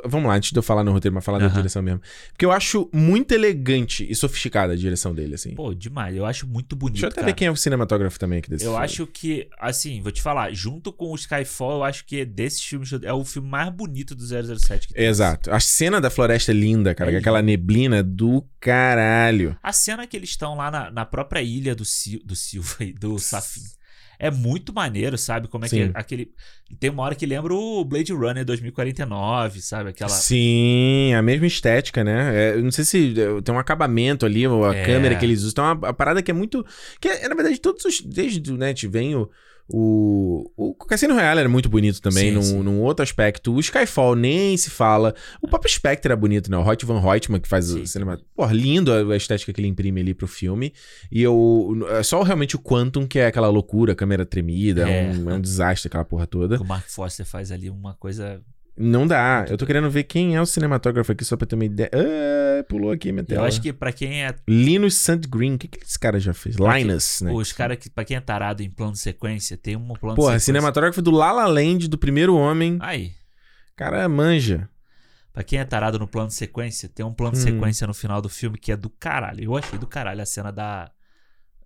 [0.06, 1.50] vamos lá, antes de eu falar no roteiro, mas falar uh -huh.
[1.50, 2.02] da direção mesmo.
[2.32, 5.56] Porque eu acho muito elegante e sofisticada a direção dele, assim.
[5.56, 6.16] Pô, demais.
[6.16, 8.64] Eu acho muito bonito, Deixa eu até ver quem é o cinematógrafo também aqui desse
[8.64, 8.86] Eu filme.
[8.86, 12.94] acho que, assim, vou te falar, junto com o Skyfall, eu acho que desses filmes
[13.02, 15.04] é o filme mais bonito do 007 que tem.
[15.04, 15.52] Exato.
[15.52, 17.12] A cena da floresta é linda, cara.
[17.12, 19.58] É aquela neblina do caralho.
[19.62, 22.94] A cena que eles estão lá na, na própria ilha do, Sil, do Silva e
[22.94, 23.62] do Safin.
[24.24, 25.48] É muito maneiro, sabe?
[25.48, 25.76] Como é Sim.
[25.78, 26.32] que é aquele.
[26.80, 29.90] Tem uma hora que lembra o Blade Runner 2049, sabe?
[29.90, 30.12] Aquela.
[30.12, 32.32] Sim, a mesma estética, né?
[32.36, 34.86] É, eu não sei se tem um acabamento ali, a É.
[34.86, 35.54] câmera que eles usam.
[35.56, 36.64] Tem uma, uma parada que é muito.
[37.00, 38.00] Que é, na verdade, todos os.
[38.00, 39.28] Desde o net vem o.
[39.74, 42.60] O, o Cassino Royale era muito bonito também, Sim, num, sim.
[42.62, 43.54] num outro aspecto.
[43.54, 45.16] O Skyfall nem se fala.
[45.42, 46.58] O próprio Spectre é bonito, né?
[46.58, 48.20] O Hot Van Reutemann que faz Sim, o cinema.
[48.36, 50.74] Pô, lindo a estética que ele imprime ali pro filme.
[51.12, 51.88] E eu.
[51.92, 55.10] É só realmente o Quantum, que é aquela loucura, câmera tremida, é, É.
[55.12, 56.62] um, é um desastre aquela porra toda.
[56.62, 58.42] o Mark Foster faz ali uma coisa.
[58.78, 59.46] Não dá.
[59.50, 61.90] Eu tô querendo ver quem é o cinematógrafo aqui, só pra ter uma ideia.
[61.94, 63.42] Ah, pulou aqui minha tela.
[63.42, 64.34] Eu acho que pra quem é.
[64.48, 65.56] Linus Sandgreen.
[65.56, 66.56] O que, que esse cara já fez?
[66.56, 67.32] Pra Linus, né?
[67.32, 70.38] Os caras que, pra quem é tarado em plano de sequência, tem um plano Porra,
[70.38, 70.46] de sequência.
[70.46, 72.78] cinematógrafo do La La Land, do primeiro homem.
[72.82, 73.12] Aí.
[73.76, 74.70] Cara, manja.
[75.34, 77.44] Pra quem é tarado no plano de sequência, tem um plano de Hum.
[77.44, 79.44] sequência no final do filme que é do caralho.
[79.44, 80.92] Eu achei do caralho a cena da,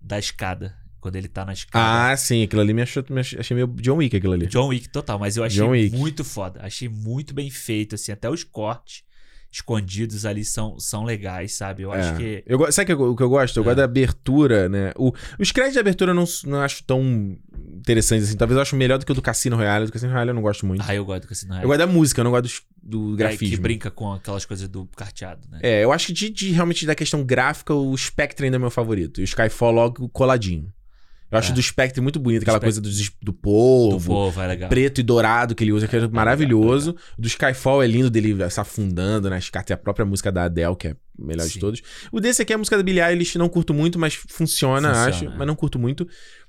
[0.01, 0.75] da escada.
[1.05, 2.11] Quando ele tá na escada.
[2.11, 2.41] Ah, sim.
[2.41, 4.47] Aquilo ali me achou, me ach- achei meio John Wick, aquilo ali.
[4.47, 6.59] John Wick total, mas eu achei muito foda.
[6.63, 8.11] Achei muito bem feito, assim.
[8.11, 9.03] Até os cortes
[9.51, 11.83] escondidos ali são, são legais, sabe?
[11.83, 12.17] Eu acho É.
[12.17, 12.43] que.
[12.45, 13.57] Eu, sabe o que eu- eu gosto?
[13.57, 13.65] Eu É.
[13.65, 14.91] gosto da abertura, né?
[14.97, 17.37] O, os créditos de abertura eu não, não acho tão
[17.77, 18.35] interessantes assim.
[18.37, 19.85] Talvez eu acho melhor do que o do Cassino Royale.
[19.85, 20.83] Do Cassino Royale eu não gosto muito.
[20.85, 21.67] Ah, eu gosto do Cassino Eu Royale.
[21.67, 23.55] gosto da música, eu não gosto do, do É, grafismo.
[23.55, 25.59] que brinca com aquelas coisas do carteado, né?
[25.63, 28.69] É, eu acho que de, de realmente da questão gráfica, o Spectre ainda é meu
[28.71, 29.21] favorito.
[29.21, 30.69] E o Skyfall logo coladinho.
[31.31, 31.55] Eu acho é.
[31.55, 32.89] do Spectre muito bonito, aquela coisa do,
[33.21, 33.97] do polvo.
[33.97, 34.69] Do polvo, é legal.
[34.69, 36.91] Preto e dourado que ele usa, que é, é maravilhoso.
[36.91, 39.49] Legal, é do Skyfall é lindo dele se afundando nas né?
[39.51, 39.73] cartas.
[39.73, 41.53] a própria música da Adele, que é melhor Sim.
[41.53, 41.81] de todos.
[42.11, 45.05] O desse aqui é a música da Billie Eilish, não curto muito, mas funciona, funciona
[45.05, 45.25] acho.
[45.25, 45.29] É.
[45.29, 46.07] Mas não curto muito.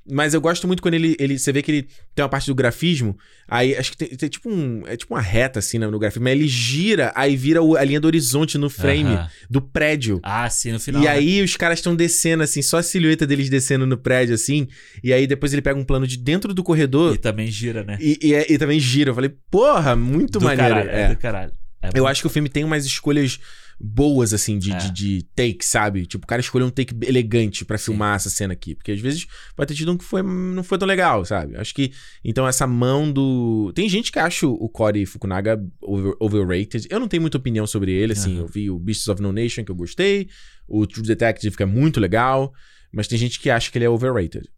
[0.08, 1.38] Mas eu gosto muito quando ele, ele.
[1.38, 3.16] Você vê que ele tem uma parte do grafismo.
[3.48, 4.82] Aí acho que tem, tem tipo um.
[4.86, 6.24] É tipo uma reta assim no grafismo.
[6.24, 9.30] Mas ele gira, aí vira a linha do horizonte no frame uh -huh.
[9.50, 10.20] do prédio.
[10.22, 11.02] Ah, sim, no final.
[11.02, 11.10] E né?
[11.10, 14.68] aí os caras estão descendo, assim, só a silhueta deles descendo no prédio, assim.
[15.02, 17.14] E aí depois ele pega um plano de dentro do corredor.
[17.14, 17.98] E também gira, né?
[18.00, 19.10] E, e, e também gira.
[19.10, 20.74] Eu falei, porra, muito do maneiro.
[20.74, 21.02] Caralho, é.
[21.02, 21.52] é do caralho.
[21.82, 23.38] É eu acho que o filme tem umas escolhas
[23.78, 24.76] boas, assim, de, é.
[24.76, 26.06] de, de, take, sabe?
[26.06, 28.74] Tipo, o cara escolheu um take elegante para filmar essa cena aqui.
[28.74, 31.56] Porque às vezes pode ter tido um que foi, não foi tão legal, sabe?
[31.56, 31.92] Acho que.
[32.24, 33.72] Então, essa mão do.
[33.74, 36.86] Tem gente que acha o Cory Fukunaga over, overrated.
[36.90, 38.36] Eu não tenho muita opinião sobre ele, assim.
[38.36, 38.40] Uhum.
[38.40, 40.28] Eu vi o Beasts of No Nation, que eu gostei.
[40.66, 42.52] O True Detective, que é muito legal.
[42.92, 44.48] Mas tem gente que acha que ele é overrated.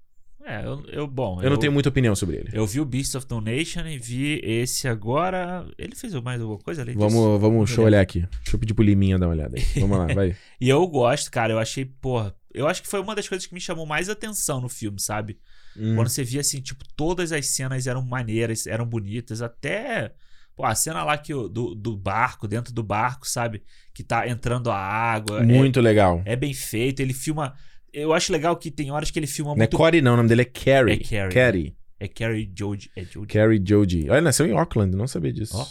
[0.49, 1.38] É, eu, eu bom.
[1.40, 2.49] Eu, eu, não tenho muita opinião sobre ele.
[2.55, 5.66] Eu vi o Beast of No Nation e vi esse agora.
[5.76, 6.94] Ele fez mais alguma coisa ali?
[6.94, 7.38] Vamos, disso?
[7.38, 8.20] vamos, deixa eu olhar aqui.
[8.20, 9.80] Deixa eu pedir pro Liminha dar uma olhada aí.
[9.80, 10.34] Vamos lá, vai.
[10.59, 11.53] e eu gosto, cara.
[11.53, 12.34] Eu achei, porra.
[12.55, 15.38] Eu acho que foi uma das coisas que me chamou mais atenção no filme, sabe?
[15.76, 15.96] Hum.
[15.96, 20.14] Quando você via assim, tipo, todas as cenas eram maneiras, eram bonitas, até.
[20.57, 23.62] Pô, a cena lá que, do, do barco, dentro do barco, sabe?
[23.92, 25.42] Que tá entrando a água.
[25.42, 26.22] Muito é, legal.
[26.24, 27.01] É bem feito.
[27.01, 27.55] Ele filma
[27.93, 29.59] eu acho legal que tem horas que ele filma muito.
[29.59, 30.95] Não é Corey, não, o nome dele é Carrie.
[30.95, 31.34] É Carrie.
[31.34, 31.76] Carrie.
[32.01, 32.91] É Carrie Joji.
[32.95, 33.26] É Joji.
[33.26, 34.09] Carrie Joji.
[34.09, 35.57] Olha, nasceu em Auckland, não sabia disso.
[35.59, 35.66] O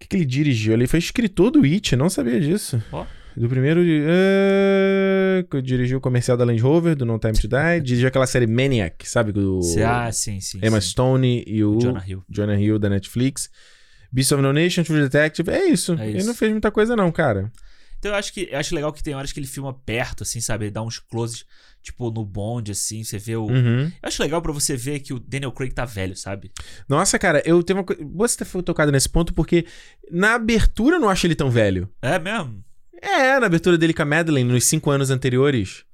[0.00, 0.74] que, que ele dirigiu?
[0.74, 2.82] Ele foi escritor do It, não sabia disso.
[2.92, 3.06] Ó.
[3.36, 3.80] Do primeiro.
[3.80, 7.80] Uh, dirigiu o comercial da Land Rover, do No Time to Die.
[7.82, 9.32] dirigiu aquela série Maniac, sabe?
[9.32, 10.60] Do, ah, sim, sim.
[10.62, 10.90] Emma sim.
[10.90, 11.78] Stone e o.
[11.80, 12.24] Jonah Hill.
[12.28, 13.50] Jonah Hill da Netflix.
[14.12, 15.50] Beast of No Nation, True Detective.
[15.50, 15.94] É isso.
[15.94, 16.18] É isso.
[16.18, 17.50] Ele não fez muita coisa, não, cara.
[18.04, 20.38] Então eu acho que eu acho legal que tem horas que ele filma perto, assim,
[20.38, 20.66] sabe?
[20.66, 21.46] Ele dá uns closes,
[21.82, 23.46] tipo, no bonde, assim, você vê o.
[23.46, 23.84] Uhum.
[23.84, 26.52] Eu acho legal para você ver que o Daniel Craig tá velho, sabe?
[26.86, 28.04] Nossa, cara, eu tenho uma coisa.
[28.14, 29.64] Você ter tocado nesse ponto, porque
[30.10, 31.88] na abertura eu não acho ele tão velho.
[32.02, 32.62] É mesmo?
[33.00, 35.86] É, na abertura dele com a Madeline, nos cinco anos anteriores.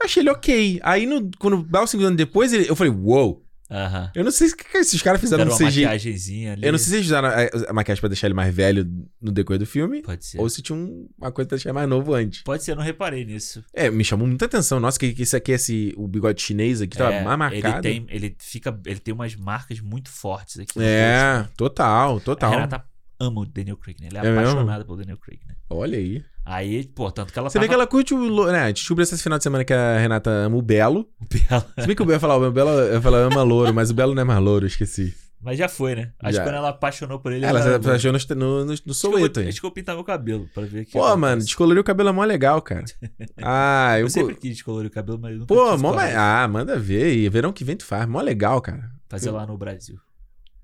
[0.00, 0.78] Eu achei ele ok.
[0.84, 3.32] Aí, no, quando dá os cinco anos depois, ele, eu falei, uou.
[3.32, 4.10] Wow, Uhum.
[4.14, 5.84] Eu não sei se, se os caras fizeram Deram um CG.
[5.84, 6.64] ali.
[6.64, 8.86] Eu não sei se eles usaram a, a, maquiagem pra deixar ele mais velho
[9.20, 10.02] no decorrer do filme.
[10.02, 10.40] Pode ser.
[10.40, 12.42] Ou se tinha um, uma coisa pra deixar ele mais novo antes.
[12.42, 13.64] Pode ser, eu não reparei nisso.
[13.74, 14.78] É, me chamou muita atenção.
[14.78, 17.86] Nossa, que, que isso aqui, esse, o bigode chinês aqui, tava é, mais marcado.
[17.88, 20.78] Ele tem, ele, fica, ele tem umas marcas muito fortes aqui.
[20.80, 22.52] É, total, total.
[22.52, 22.84] A Renata
[23.18, 24.08] ama o Daniel Craig, né?
[24.12, 25.54] Ela é, é apaixonada pelo Daniel Craig, né?
[25.68, 26.22] Olha aí.
[26.48, 27.64] Aí, pô, tanto que ela Você tava...
[27.64, 28.46] vê que ela curte o.
[28.46, 31.08] Né, a gente descobriu esse final de semana que a Renata ama o Belo.
[31.20, 31.64] O Belo.
[31.80, 33.94] Se bem que o Belo ia falar, o Belo eu falar, ama louro, mas o
[33.94, 35.12] Belo não é mais louro, esqueci.
[35.42, 36.12] Mas já foi, né?
[36.20, 36.42] Acho já.
[36.42, 37.44] que quando ela apaixonou por ele.
[37.44, 39.40] Ela, ela se apaixonou no, no, no Soweto.
[39.40, 40.92] Acho que eu pintar meu cabelo pra ver que.
[40.92, 42.84] Pô, mano, descolorir o cabelo é mó legal, cara.
[43.42, 44.06] Ah, eu.
[44.06, 45.94] eu sempre quis descolorir o cabelo, mas nunca Pô, mó.
[45.98, 47.12] Ah, manda ver.
[47.12, 48.06] E verão que vem tu faz.
[48.06, 48.90] Mó legal, cara.
[49.08, 49.34] Fazer eu...
[49.34, 49.98] lá no Brasil.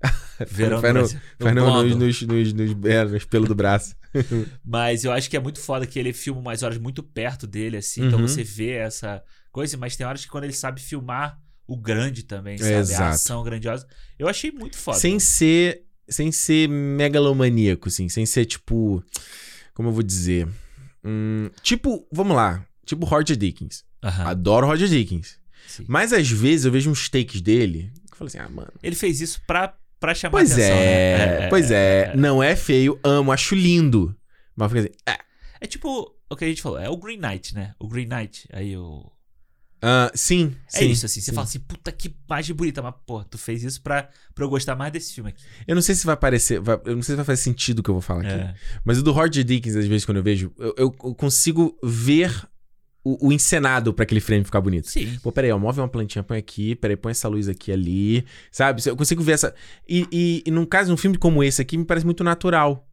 [0.47, 1.07] Verão faz no, no,
[1.39, 3.95] faz no, nos, nos, nos, nos, é, nos pelos do braço.
[4.63, 7.77] mas eu acho que é muito foda que ele filma umas horas muito perto dele,
[7.77, 8.01] assim.
[8.05, 8.25] Então uhum.
[8.25, 12.23] Então você vê essa coisa, mas tem horas que quando ele sabe filmar o grande
[12.23, 12.73] também, sabe?
[12.73, 13.03] Exato.
[13.03, 13.87] A ação grandiosa.
[14.19, 14.97] Eu achei muito foda.
[14.97, 18.09] Sem ser, sem ser megalomaníaco, assim.
[18.09, 19.03] Sem ser tipo.
[19.73, 20.47] Como eu vou dizer?
[21.03, 22.65] Hum, tipo, vamos lá.
[22.85, 23.83] Tipo Roger Dickens.
[24.03, 24.27] Uhum.
[24.27, 25.39] Adoro Roger Dickens.
[25.67, 25.85] Sim.
[25.87, 27.91] Mas às vezes eu vejo uns takes dele.
[28.11, 28.71] Eu falo assim, ah, mano.
[28.83, 29.73] Ele fez isso pra
[30.03, 31.45] pra chamar pois atenção, é, né?
[31.45, 34.13] é, Pois é, é, é, Não é feio, amo, acho lindo.
[34.53, 35.17] Mas fica assim, é.
[35.61, 37.73] É tipo o que a gente falou, é o Green Knight, né?
[37.79, 39.09] O Green Knight, aí o...
[39.81, 41.21] Uh, sim, é sim, isso, assim.
[41.21, 41.25] Sim.
[41.25, 44.49] Você fala assim, puta que imagem bonita, mas, pô, tu fez isso pra, pra eu
[44.49, 45.41] gostar mais desse filme aqui.
[45.65, 46.59] Eu não sei se vai parecer.
[46.59, 48.33] Vai, eu não sei se vai fazer sentido o que eu vou falar aqui.
[48.33, 48.55] É.
[48.83, 52.33] Mas o do Roger Dickens, às vezes, quando eu vejo, eu, eu consigo ver
[53.03, 54.87] o, o encenado para aquele frame ficar bonito.
[54.87, 55.17] Sim.
[55.21, 58.81] Pô, peraí, ó, move uma plantinha, põe aqui, peraí, põe essa luz aqui ali, sabe?
[58.85, 59.53] Eu consigo ver essa.
[59.87, 62.87] E, e, e num caso, num filme como esse aqui, me parece muito natural.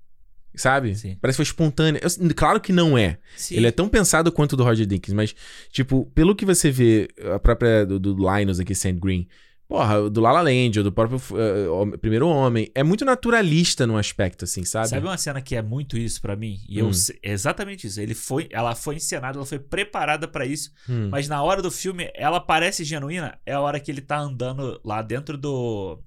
[0.53, 0.97] Sabe?
[0.97, 1.17] Sim.
[1.21, 2.01] Parece que foi espontâneo.
[2.03, 3.19] Eu, claro que não é.
[3.37, 3.57] Sim.
[3.57, 5.35] Ele é tão pensado quanto o do Roger Dickens, mas,
[5.71, 9.29] tipo, pelo que você vê, a própria do, do Linus aqui, Sand Green,
[9.71, 12.69] Porra, do La La Land, ou do próprio uh, Primeiro Homem.
[12.75, 14.89] É muito naturalista num aspecto, assim, sabe?
[14.89, 16.59] Sabe uma cena que é muito isso para mim?
[16.69, 16.89] E hum.
[16.89, 18.01] eu é exatamente isso.
[18.01, 21.09] Ele foi, ela foi encenada, ela foi preparada para isso, hum.
[21.13, 23.39] mas na hora do filme ela parece genuína.
[23.47, 26.03] É a hora que ele tá andando lá dentro do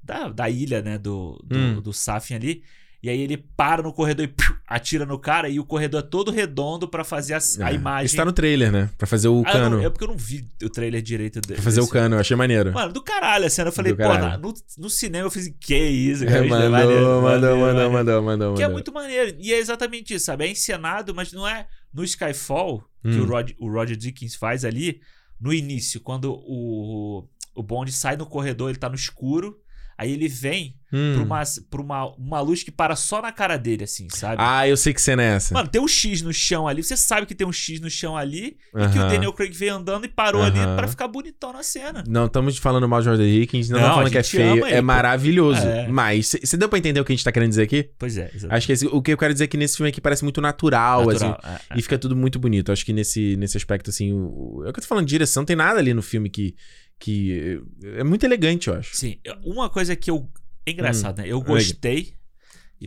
[0.00, 1.80] da, da ilha, né, do do, hum.
[1.80, 2.62] do Safin ali.
[3.02, 6.02] E aí ele para no corredor e piu, atira no cara e o corredor é
[6.02, 7.74] todo redondo para fazer a, a, é.
[7.74, 8.06] imagem.
[8.06, 8.90] Está no trailer, né?
[8.96, 9.76] Pra fazer o ah, cano.
[9.76, 11.54] Não, é porque eu não vi o trailer direito dele.
[11.54, 12.72] Pra fazer o cano, eu achei maneiro.
[12.72, 13.68] Mano, do caralho a cena.
[13.68, 14.02] Eu falei, pô,
[14.38, 16.44] no, no, cinema eu fiz, que isso, cara.
[16.44, 19.36] É, mandou, mandou, mandou, mandou, mandou, mandou, Que é muito maneiro.
[19.38, 20.46] E é exatamente isso, sabe?
[20.46, 23.22] É encenado, mas não é no Skyfall, que hum.
[23.22, 25.00] o, Rod, o Roger Dickens faz ali.
[25.40, 29.60] no início, quando o, o Bond sai no corredor, ele tá no escuro.
[29.98, 31.14] Aí ele vem hum.
[31.14, 34.36] pra, uma, pra uma, uma luz que para só na cara dele, assim, sabe?
[34.38, 35.54] Ah, eu sei que cena é essa.
[35.54, 36.82] Mano, tem um X no chão ali.
[36.82, 38.58] Você sabe que tem um X no chão ali.
[38.74, 38.88] Uh -huh.
[38.88, 40.48] E que o Daniel Craig veio andando e parou uh -huh.
[40.48, 42.04] ali pra ficar bonitão na cena.
[42.06, 44.66] Não estamos falando mal de Jordan Hickens, não, estamos falando que é feio.
[44.66, 45.66] Ele, é maravilhoso.
[45.66, 45.88] É.
[45.88, 47.90] Mas, você deu pra entender o que a gente tá querendo dizer aqui?
[47.98, 48.54] Pois é, exatamente.
[48.56, 50.40] Acho que esse, o que eu quero dizer é que nesse filme aqui parece muito
[50.40, 51.48] natural, natural assim.
[51.70, 51.78] É, é.
[51.78, 52.70] E fica tudo muito bonito.
[52.70, 54.12] Acho que nesse, nesse aspecto, assim.
[54.12, 56.28] O, é o que eu tô falando de direção, não tem nada ali no filme
[56.28, 56.54] que
[56.98, 58.96] que é muito elegante, eu acho.
[58.96, 60.30] Sim, uma coisa que eu
[60.64, 61.28] é engraçado, hum, né?
[61.28, 62.14] Eu gostei,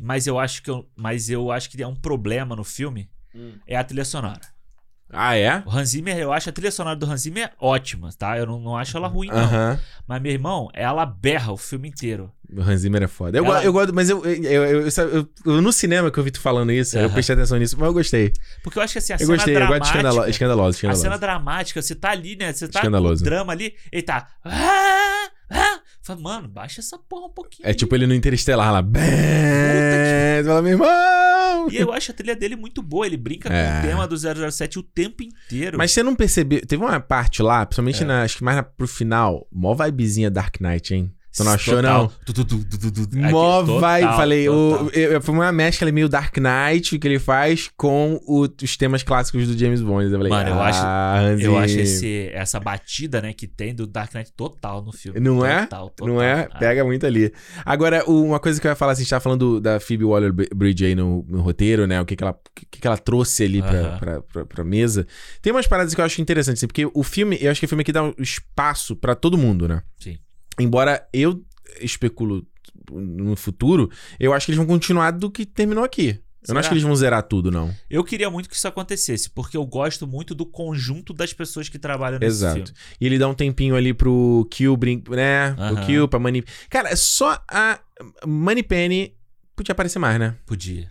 [0.01, 3.53] mas eu acho que eu, mas eu acho que é um problema no filme hum.
[3.66, 4.41] é a trilha sonora.
[5.12, 5.64] Ah, é?
[5.66, 8.38] O Hans Zimmer, eu acho a trilha sonora do Hans Zimmer ótima, tá?
[8.38, 9.80] Eu não, não acho ela ruim, não.
[10.07, 12.32] Mas, meu irmão, ela berra o filme inteiro.
[12.51, 13.38] O Hans Zimmer é foda.
[13.38, 13.64] Eu, ela...
[13.64, 16.97] eu gosto, mas eu, eu, eu, eu, no cinema que eu vi tu falando isso,
[16.97, 18.34] eu prestei atenção nisso, mas eu gostei.
[18.64, 19.76] Porque eu acho que assim, a eu cena gostei, dramática...
[19.76, 20.99] Eu gosto de escandalo, escandaloso, escandaloso.
[20.99, 22.53] A cena dramática, você tá ali, né?
[22.53, 24.28] Você tá com drama ali, ele tá...
[24.43, 25.80] Ah, ah,
[26.10, 27.70] Fala, mano, baixa essa porra um pouquinho.
[27.70, 28.82] É tipo ele no Interestelar lá.
[28.82, 29.03] Bem,
[30.43, 31.70] fala, meu irmão!
[31.72, 33.05] E eu acho a trilha dele muito boa.
[33.05, 33.72] Ele brinca é.
[33.74, 34.18] com o tema do
[34.51, 35.78] 007 o tempo inteiro.
[35.78, 36.66] Mas você não percebeu.
[36.66, 38.05] Teve uma parte lá, principalmente é.
[38.05, 41.14] na, acho que mais na, pro final, mó vibezinha Dark Knight, hein?
[41.39, 42.11] Tu não achou, total.
[43.11, 43.31] não?
[43.31, 44.01] Mó vai.
[44.01, 48.75] Falei, o, eu, foi uma mescla meio Dark Knight que ele faz com o, os
[48.75, 50.11] temas clássicos do James Bond.
[50.11, 53.87] Eu falei, Mano, eu acho, ah, eu acho esse, essa batida, né, que tem do
[53.87, 55.17] Dark Knight total no filme.
[55.17, 55.61] Não é?
[55.61, 56.13] Total, total.
[56.13, 56.49] Não é?
[56.59, 57.31] Pega muito ali.
[57.65, 60.85] Agora, uma coisa que eu ia falar, assim, a gente tava falando da Phoebe Waller-Bridge
[60.85, 62.01] aí no, no, roteiro, né?
[62.01, 63.99] O que, que, ela, que, que ela trouxe ali pra, uh -huh.
[63.99, 65.07] pra, pra, pra, mesa.
[65.41, 67.69] Tem umas paradas que eu acho interessantes, assim, porque o filme, eu acho que o
[67.69, 69.81] filme aqui dá um espaço pra todo mundo, né?
[69.97, 70.17] Sim.
[70.60, 71.43] Embora eu
[71.82, 72.45] especulo
[72.91, 73.89] no futuro,
[74.20, 76.20] eu acho que eles vão continuar do que terminou aqui.
[76.47, 77.74] Eu não acho que eles vão zerar tudo, não.
[77.89, 81.78] Eu queria muito que isso acontecesse, porque eu gosto muito do conjunto das pessoas que
[81.78, 82.55] trabalham nesse Exato.
[82.55, 82.72] filme.
[82.99, 85.51] E ele dá um tempinho ali pro Kill, brin né?
[85.51, 85.74] Uhum.
[85.74, 86.43] O Kill, pra Money...
[86.70, 87.80] Cara, só a
[88.26, 89.14] Money Penny
[89.55, 90.36] podia aparecer mais, né?
[90.45, 90.89] Podia.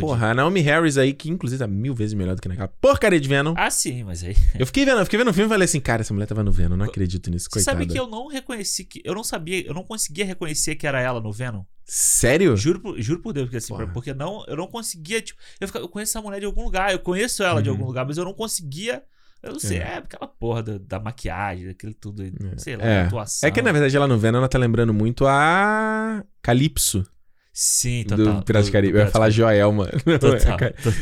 [0.00, 3.20] Porra, a Naomi Harris aí, que inclusive tá mil vezes melhor do que naquela porcaria
[3.20, 3.54] de Venom.
[3.56, 4.36] Ah, sim, mas aí.
[4.58, 6.42] eu fiquei vendo, eu fiquei vendo o filme e falei assim, cara, essa mulher tava
[6.42, 7.76] no Venom, não acredito nisso, coitada.
[7.76, 9.00] Sabe que eu não reconheci que.
[9.04, 11.64] Eu não sabia, eu não conseguia reconhecer que era ela no Venom.
[11.84, 12.54] Sério?
[12.54, 13.86] Juro por, juro por Deus, porque assim, Porra.
[13.86, 16.92] porque não, eu não conseguia, tipo, eu, ficava, eu conheço essa mulher de algum lugar,
[16.92, 17.62] eu conheço ela uhum.
[17.62, 19.02] de algum lugar, mas eu não conseguia.
[19.42, 22.58] Eu não sei, é, é aquela porra da, da maquiagem, daquele tudo, é.
[22.58, 23.02] sei lá, é.
[23.02, 23.48] atuação.
[23.48, 27.04] É que na verdade ela no Venom, ela tá lembrando muito a Calypso.
[27.52, 28.36] Sim, total.
[28.36, 28.98] Do Pirata do, Caribe.
[28.98, 29.86] Eu ia falar Joelma.
[30.20, 30.58] Total.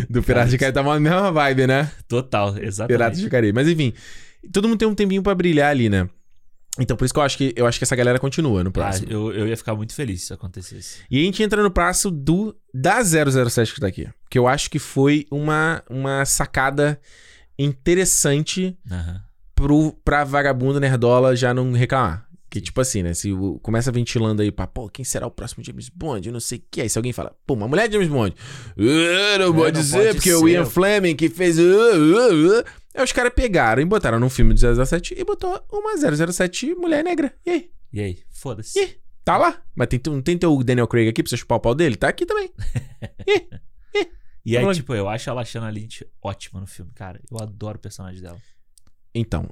[0.09, 1.91] do Pirata de Caribe tá uma mesma vibe, né?
[2.09, 2.99] Total, exatamente.
[2.99, 3.53] Pirata de Caribe.
[3.53, 3.93] Mas enfim,
[4.51, 6.09] todo mundo tem um tempinho para brilhar ali, né?
[6.79, 8.73] Então, por isso que eu acho que eu acho que essa galera continua no ah,
[8.73, 9.07] próximo.
[9.09, 10.99] Ah, eu, eu ia ficar muito feliz se acontecesse.
[11.11, 14.09] E a gente entra no passo do da 007 que tá aqui.
[14.31, 17.01] Que eu acho que foi uma, uma sacada
[17.59, 19.21] interessante uhum.
[19.55, 22.26] pro, pra vagabundo nerdola já não reclamar.
[22.57, 23.13] Que tipo assim, né?
[23.13, 26.27] Se o, começa ventilando aí pra, pô, quem será o próximo James Bond?
[26.27, 26.81] Eu não sei o que.
[26.81, 28.35] Aí se alguém fala, pô, uma mulher de James Bond.
[28.79, 30.37] Uh, não, pode não ser, pode porque ser.
[30.37, 31.59] o Ian Fleming que fez.
[31.59, 32.65] Uh, uh, uh.
[32.95, 37.05] Aí os caras pegaram e botaram num filme de 007 e botou uma 007 mulher
[37.05, 37.35] negra.
[37.45, 37.71] E aí?
[37.93, 38.19] E aí?
[38.31, 38.81] Foda-se.
[38.81, 39.63] E tá lá.
[39.75, 41.97] Mas tem, não tem teu Daniel Craig aqui pra você chupar o pau dele?
[41.97, 42.51] Tá aqui também.
[43.29, 43.49] e,
[43.95, 44.09] e.
[44.47, 47.21] e aí, tipo, eu acho a Lynch ótima no filme, cara.
[47.31, 48.39] Eu adoro o personagem dela.
[49.15, 49.47] Então,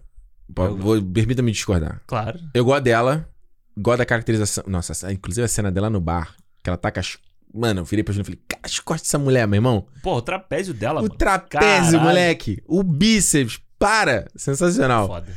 [1.12, 2.00] permita-me discordar.
[2.06, 2.38] Claro.
[2.52, 3.28] Eu gosto dela,
[3.76, 4.64] gosto da caracterização.
[4.66, 7.18] Nossa, inclusive a cena dela no bar, que ela tá com as.
[7.52, 9.86] Mano, eu virei pra Juliana e falei, as costas dessa mulher, meu irmão.
[10.02, 11.14] Pô, o trapézio dela, o mano.
[11.14, 12.00] O trapézio, Caralho.
[12.02, 12.62] moleque.
[12.66, 14.26] O bíceps, para.
[14.34, 15.06] Sensacional.
[15.06, 15.32] Foda.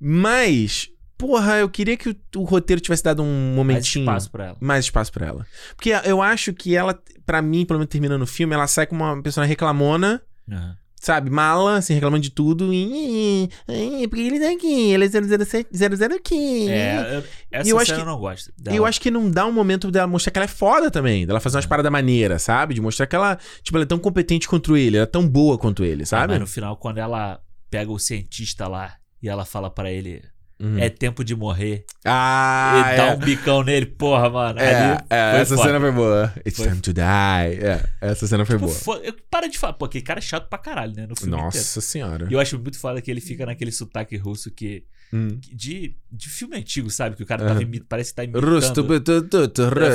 [0.00, 4.04] Mas, porra, eu queria que o, o, roteiro tivesse dado um momentinho.
[4.04, 4.56] Mais espaço pra ela.
[4.60, 5.46] Mais espaço pra ela.
[5.76, 9.04] Porque eu acho que ela, para mim, pelo menos terminando o filme, ela sai como
[9.04, 10.20] uma pessoa reclamona.
[10.48, 12.72] Uhum sabe, mala, assim, reclamando de tudo.
[12.74, 16.68] E, e, porque ele tá aqui, ele é 007, 00 aqui.
[16.68, 18.52] É, essa e eu acho que, eu não gosto.
[18.70, 21.26] E eu acho que não dá um momento dela mostrar que ela é foda também,
[21.26, 21.68] dela fazer umas é.
[21.68, 22.74] paradas maneiras, sabe?
[22.74, 25.56] De mostrar que ela, tipo, ela é tão competente quanto ele, ela é tão boa
[25.56, 26.24] quanto ele, sabe?
[26.24, 27.40] Ah, mas no final, quando ela
[27.70, 30.22] pega o cientista lá e ela fala para ele,
[30.60, 30.78] Uhum.
[30.78, 31.86] É tempo de morrer.
[32.04, 32.96] Ah, e é.
[32.98, 34.60] dá um bicão nele, porra, mano.
[34.60, 35.68] É, é essa foda.
[35.68, 36.32] cena foi boa.
[36.46, 36.68] It's foi.
[36.68, 37.02] time to die.
[37.02, 38.78] É, essa cena foi tipo, boa.
[38.78, 39.14] Foda.
[39.30, 41.06] Para de falar, pô, aquele cara é chato pra caralho, né?
[41.06, 41.80] No filme Nossa inteiro.
[41.80, 42.28] senhora.
[42.30, 44.84] E eu acho muito foda que ele fica naquele sotaque russo que.
[45.12, 45.40] Hum.
[45.50, 47.16] De, de filme antigo, sabe?
[47.16, 48.44] Que o cara tava imitando, parece que tá imitando.
[48.44, 48.82] Rusto,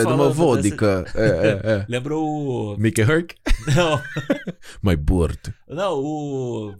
[0.07, 1.05] uma vodka.
[1.13, 1.85] É, é, é.
[1.87, 2.77] Lembrou o.
[2.77, 3.35] Mickey Herc?
[3.75, 4.01] Não.
[4.81, 5.39] My board.
[5.69, 6.75] Não, o.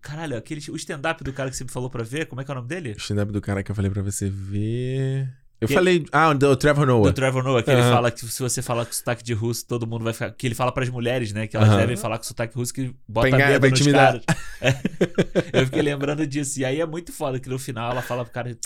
[0.00, 2.50] Caralho, aquele, o stand-up do cara que você me falou pra ver, como é que
[2.50, 2.92] é o nome dele?
[2.92, 5.28] O stand-up do cara que eu falei pra você ver.
[5.60, 6.06] Eu que falei.
[6.10, 7.10] Ah, do Trevor Noah.
[7.10, 9.86] Do Trevor Noah, que ele fala que se você falar com sotaque de russo, todo
[9.86, 10.30] mundo vai ficar.
[10.30, 11.46] Que ele fala pras mulheres, né?
[11.46, 14.12] Que elas devem falar com sotaque russo, que bota Pengar, medo vai nos intimidar.
[14.12, 14.24] caras.
[14.62, 15.60] É.
[15.60, 16.60] Eu fiquei lembrando disso.
[16.60, 18.56] E aí é muito foda que no final ela fala pro cara.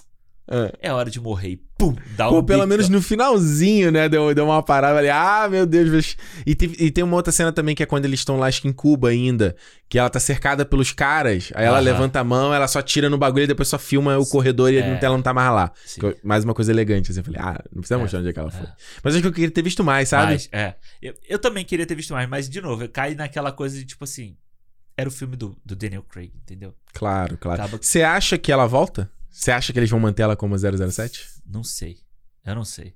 [0.47, 0.89] É.
[0.89, 1.51] é hora de morrer.
[1.51, 4.09] E pum, dá Pô, um pelo menos no finalzinho, né?
[4.09, 5.09] Deu, deu uma parada ali.
[5.09, 6.17] Ah, meu Deus.
[6.45, 8.61] E, tem, e tem uma outra cena também que é quando eles estão lá, acho
[8.61, 9.57] que em Cuba ainda.
[9.89, 11.51] Que ela tá cercada pelos caras.
[11.55, 14.27] Aí ela levanta a mão, ela só tira no bagulho e depois só filma o
[14.27, 14.99] corredor e é.
[15.03, 15.73] ela não tá mais lá.
[16.03, 17.11] Eu, mais uma coisa elegante.
[17.11, 18.03] Assim, eu falei, ah, não precisa é.
[18.03, 18.67] mostrar onde é que ela foi.
[18.67, 18.73] É.
[19.03, 20.33] Mas acho que eu queria ter visto mais, sabe?
[20.33, 20.75] Mas, é.
[21.01, 24.05] Eu, eu também queria ter visto mais, mas de novo, cai naquela coisa de tipo
[24.05, 24.37] assim.
[24.97, 26.73] Era o filme do, do Daniel Craig, entendeu?
[26.93, 27.79] Claro, claro.
[27.81, 29.11] Você acha que ela volta?
[29.35, 31.27] Você acha que eles vão manter ela como 007?
[31.45, 31.99] Não sei.
[32.47, 32.95] Eu não sei.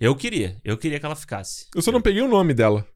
[0.00, 0.56] Eu queria.
[0.64, 1.66] Eu queria que ela ficasse.
[1.74, 2.86] Eu só não peguei o nome dela.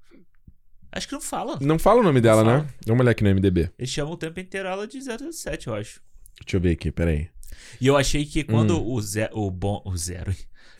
[0.90, 1.58] Acho que não fala.
[1.60, 2.66] Não fala o nome dela, né?
[2.86, 3.70] Dá uma olhada aqui no MDB.
[3.78, 6.00] Eles chamam o tempo inteiro ela de 007, eu acho.
[6.40, 7.28] Deixa eu ver aqui, peraí.
[7.78, 8.94] E eu achei que quando hum.
[8.94, 10.34] o, ze o, bon o zero.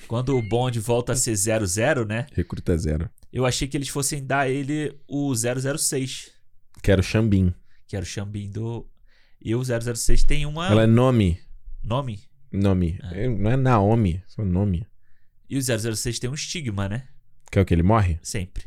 [0.08, 2.26] Quando o Bond volta a ser 00, né?
[2.32, 3.10] Recruta zero.
[3.30, 6.30] Eu achei que eles fossem dar ele o 006.
[6.82, 7.52] Que era o Xambin.
[7.86, 8.88] Que era o Xambin do.
[9.38, 10.68] E o 006 tem uma.
[10.68, 11.44] Ela é nome.
[11.84, 12.20] Nome?
[12.50, 12.98] Nome.
[13.12, 13.28] É.
[13.28, 14.86] Não é Naomi, só nome.
[15.48, 17.04] E o 006 tem um estigma, né?
[17.50, 17.74] Que é o que?
[17.74, 18.18] Ele morre?
[18.22, 18.64] Sempre.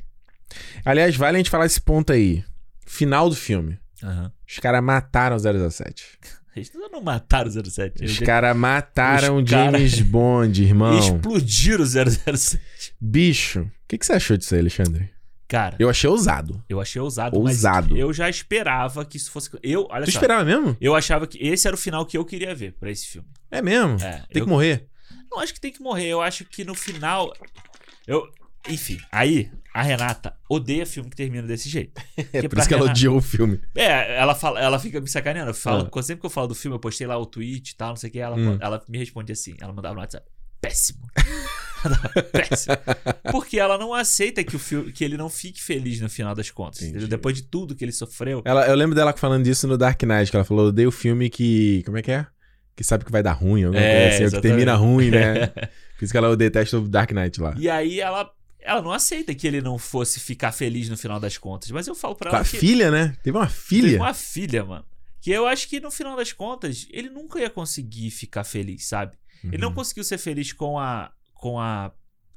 [0.85, 2.43] Aliás, vale a gente falar esse ponto aí.
[2.85, 3.77] Final do filme.
[4.03, 4.31] Uhum.
[4.47, 5.39] Os caras mataram o
[5.69, 6.19] 007.
[6.55, 8.03] Eles não mataram o 07.
[8.03, 10.05] Os caras mataram Os James cara...
[10.05, 10.97] Bond, irmão.
[10.99, 12.61] Explodiram o 007.
[12.99, 15.09] Bicho, o que, que você achou disso aí, Alexandre?
[15.47, 15.77] Cara.
[15.79, 16.61] Eu achei ousado.
[16.67, 17.37] Eu achei ousado.
[17.37, 17.97] Ousado.
[17.97, 19.49] eu já esperava que isso fosse.
[19.63, 20.75] Eu, olha tu só, esperava mesmo?
[20.81, 23.29] Eu achava que esse era o final que eu queria ver para esse filme.
[23.49, 23.95] É mesmo?
[24.01, 24.45] É, tem eu...
[24.45, 24.87] que morrer.
[25.31, 26.07] Não acho que tem que morrer.
[26.07, 27.33] Eu acho que no final.
[28.05, 28.29] Eu.
[28.67, 32.01] Enfim, aí a Renata odeia filme que termina desse jeito.
[32.17, 32.75] é por isso que Renata...
[32.75, 33.61] ela odiou o filme.
[33.73, 35.51] É, ela, fala, ela fica me sacaneando.
[35.51, 36.03] Eu falo, ah.
[36.03, 38.09] Sempre que eu falo do filme, eu postei lá o tweet e tal, não sei
[38.09, 38.19] o que.
[38.19, 38.57] Ela, hum.
[38.59, 39.55] ela me responde assim.
[39.61, 40.27] Ela mandava no WhatsApp.
[40.59, 41.07] Péssimo.
[42.31, 42.75] Péssimo.
[43.31, 46.49] Porque ela não aceita que, o filme, que ele não fique feliz no final das
[46.49, 46.91] contas.
[47.07, 48.41] Depois de tudo que ele sofreu.
[48.45, 51.29] Ela, eu lembro dela falando disso no Dark Knight, que ela falou: odeio o filme
[51.29, 51.83] que.
[51.85, 52.25] Como é que é?
[52.75, 55.47] Que sabe que vai dar ruim, alguma é, coisa assim, que termina ruim, né?
[55.97, 57.55] Por isso que ela detesta o Dark Knight lá.
[57.57, 58.29] E aí ela
[58.67, 61.71] ela não aceita que ele não fosse ficar feliz no final das contas.
[61.71, 62.39] Mas eu falo pra ela.
[62.39, 62.57] Com a que...
[62.57, 63.15] filha, né?
[63.23, 63.91] Teve uma filha.
[63.91, 64.85] Teve uma filha, mano.
[65.21, 69.15] Que eu acho que no final das contas, ele nunca ia conseguir ficar feliz, sabe?
[69.43, 69.51] Uhum.
[69.51, 69.75] Ele não uhum.
[69.75, 71.91] conseguiu ser feliz com a, com a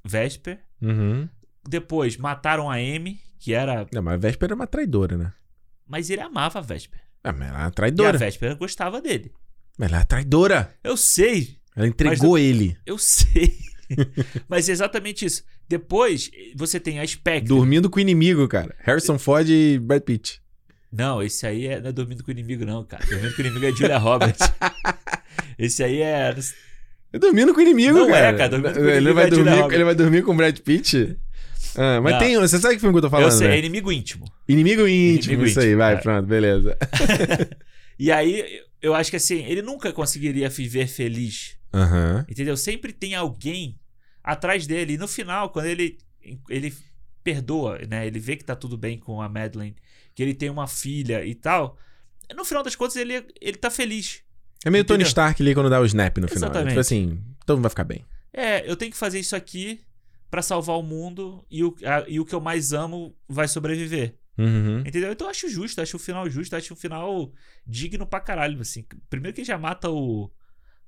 [0.04, 0.60] Vesper.
[0.80, 1.28] Uhum.
[1.68, 3.86] Depois mataram a Amy, que era.
[3.92, 5.32] Não, mas a Vesper era uma traidora, né?
[5.86, 7.00] Mas ele amava a Vesper.
[7.22, 8.12] Ah, mas ela era uma traidora.
[8.12, 9.32] E a Vesper gostava dele.
[9.78, 10.74] Mas ela era traidora.
[10.82, 11.58] Eu sei.
[11.76, 12.76] Ela entregou eu, ele.
[12.86, 13.58] Eu sei.
[14.48, 15.42] mas é exatamente isso.
[15.68, 17.48] Depois, você tem a Spectre.
[17.48, 18.74] Dormindo com o inimigo, cara.
[18.80, 20.40] Harrison Ford e Brad Pitt.
[20.92, 23.06] Não, esse aí é, não é dormindo com o inimigo, não, cara.
[23.06, 24.40] Dormindo com o inimigo é Julia Roberts.
[25.58, 26.34] esse aí é.
[27.18, 28.26] Dormindo com o inimigo, não cara.
[28.28, 28.48] É, cara.
[28.48, 31.18] Dormindo com ele, vai é dormir, ele vai dormir com o Brad Pitt?
[31.76, 32.18] Ah, mas não.
[32.18, 32.38] tem.
[32.38, 33.26] Você sabe que filme que eu tô falando?
[33.26, 33.56] Eu sei, né?
[33.56, 34.24] é inimigo íntimo.
[34.48, 35.96] Inimigo íntimo, inimigo isso íntimo, aí, vai, é.
[35.96, 36.76] pronto, beleza.
[37.98, 41.56] e aí, eu acho que assim, ele nunca conseguiria viver feliz.
[41.72, 42.20] Uhum.
[42.28, 42.56] Entendeu?
[42.56, 43.78] Sempre tem alguém
[44.22, 44.94] atrás dele.
[44.94, 45.98] E no final, quando ele,
[46.48, 46.74] ele
[47.22, 48.06] perdoa, né?
[48.06, 49.76] Ele vê que tá tudo bem com a Madeline,
[50.14, 51.76] que ele tem uma filha e tal.
[52.34, 54.22] No final das contas, ele, ele tá feliz.
[54.64, 54.98] É meio Entendeu?
[54.98, 56.44] Tony Stark ali quando dá o snap no final.
[56.44, 56.68] Exatamente.
[56.68, 58.04] Tipo assim, todo mundo vai ficar bem.
[58.32, 59.80] É, eu tenho que fazer isso aqui
[60.30, 64.14] para salvar o mundo e o, a, e o que eu mais amo vai sobreviver.
[64.38, 64.80] Uhum.
[64.80, 65.12] Entendeu?
[65.12, 67.32] Então eu acho justo, acho o final justo, acho o final
[67.66, 68.84] digno pra caralho, assim.
[69.08, 70.30] Primeiro que ele já mata o.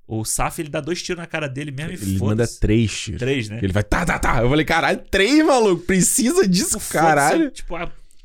[0.04, 3.00] O Saf, ele dá dois tiros na cara dele mesmo ele e Ele manda três
[3.00, 3.20] tiros.
[3.20, 3.60] Três, né?
[3.62, 4.42] Ele vai, tá, tá, tá.
[4.42, 5.84] Eu falei, caralho, três, maluco.
[5.84, 7.50] Precisa disso, tipo, caralho.
[7.50, 7.76] Tipo,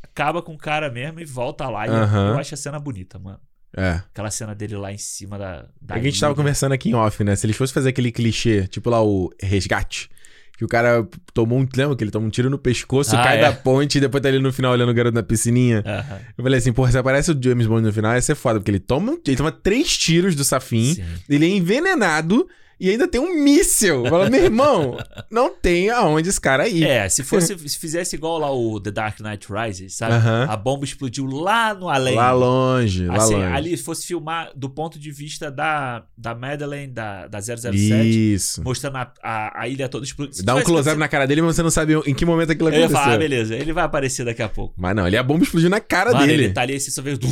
[0.01, 1.85] acaba com o cara mesmo e volta lá.
[1.85, 2.27] E uhum.
[2.29, 3.39] eu acho a cena bonita, mano.
[3.77, 4.01] É.
[4.11, 5.65] Aquela cena dele lá em cima da.
[5.79, 7.35] da é a gente tava conversando aqui em off, né?
[7.35, 10.09] Se eles fossem fazer aquele clichê, tipo lá o resgate.
[10.57, 11.67] Que o cara tomou um.
[11.75, 13.41] Lembra que ele toma um tiro no pescoço, ah, cai é.
[13.41, 15.83] da ponte e depois tá ali no final olhando o garoto na piscininha.
[15.85, 16.17] Uhum.
[16.35, 18.71] Eu falei assim, porra, se aparece o James Bond no final, ia ser foda, porque
[18.71, 20.97] ele toma, ele toma três tiros do Safin,
[21.29, 22.49] ele é envenenado
[22.79, 24.05] e ainda tem um míssil.
[24.05, 24.97] Fala, meu irmão,
[25.31, 26.83] não tem aonde esse cara ir.
[26.83, 30.15] É, se fosse, se fizesse igual lá o The Dark Knight Rises, sabe?
[30.15, 30.49] Uh -huh.
[30.49, 32.15] A bomba explodiu lá no além.
[32.15, 33.55] Lá longe, assim, lá longe.
[33.55, 37.75] Ali, fosse filmar do ponto de vista da, da Madeleine, da, da 007.
[37.75, 38.63] Isso.
[38.63, 40.43] Mostrando a, a, a ilha toda explodindo.
[40.43, 42.89] Dá um close-up na cara dele, mas você não sabe em que momento aquilo aconteceu.
[42.89, 44.73] Eu ia falar, ah, beleza, ele vai aparecer daqui a pouco.
[44.77, 46.45] Mas não, ele é a bomba explodiu na cara Mano, dele.
[46.45, 47.17] ele tá ali, assim, só veio...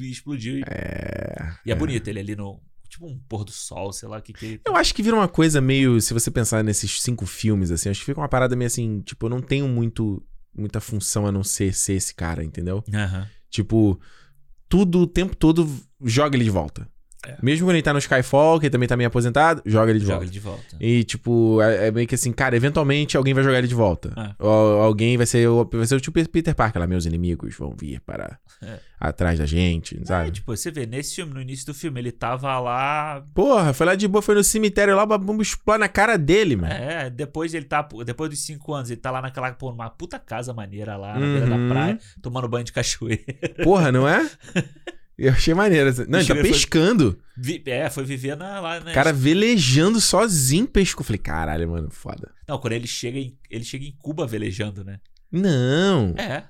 [0.00, 0.62] E explodiu.
[0.66, 1.52] É...
[1.64, 2.60] E é, é bonito ele ali no
[2.96, 4.60] tipo um pôr do sol, sei lá o que que.
[4.64, 6.00] Eu acho que vira uma coisa meio.
[6.00, 9.26] Se você pensar nesses cinco filmes, assim, acho que fica uma parada meio assim, tipo,
[9.26, 10.22] eu não tenho muito,
[10.56, 12.82] muita função a não ser ser esse cara, entendeu?
[12.88, 13.26] Uhum.
[13.50, 14.00] Tipo,
[14.68, 15.68] tudo o tempo todo
[16.02, 16.88] joga ele de volta.
[17.26, 17.36] É.
[17.42, 20.06] Mesmo quando ele tá no Skyfall, que ele também tá meio aposentado, joga ele de
[20.06, 20.24] joga volta.
[20.26, 20.76] Ele de volta.
[20.80, 24.12] E, tipo, é, é, meio que assim, cara, eventualmente alguém vai jogar ele de volta.
[24.16, 24.34] É.
[24.38, 28.00] Ou, alguém vai ser, vai ser o tipo Peter Parker lá, meus inimigos vão vir
[28.00, 28.78] para é.
[29.00, 30.28] atrás da gente, sabe?
[30.28, 33.24] É, tipo, você vê, nesse filme, no início do filme, ele tava lá.
[33.34, 36.72] Porra, foi lá de boa, foi no cemitério lá, bomba explode na cara dele, mano.
[36.72, 37.86] É, depois ele tá.
[38.04, 41.26] Depois dos cinco anos, ele tá lá naquela, pô, numa puta casa maneira lá, na
[41.26, 41.32] uhum.
[41.32, 41.68] beira da uhum.
[41.68, 43.24] praia, tomando banho de cachoeira.
[43.62, 44.28] Porra, não é?
[45.18, 45.90] Eu achei maneiro.
[46.08, 47.18] Não, ele tá pescando.
[47.42, 48.92] Foi, é, foi viver na, lá, né?
[48.92, 51.02] Cara velejando sozinho pesco.
[51.02, 52.32] Falei, caralho, mano, foda.
[52.46, 55.00] Não, quando ele chega em, ele chega em Cuba velejando, né?
[55.32, 56.14] Não.
[56.18, 56.44] É.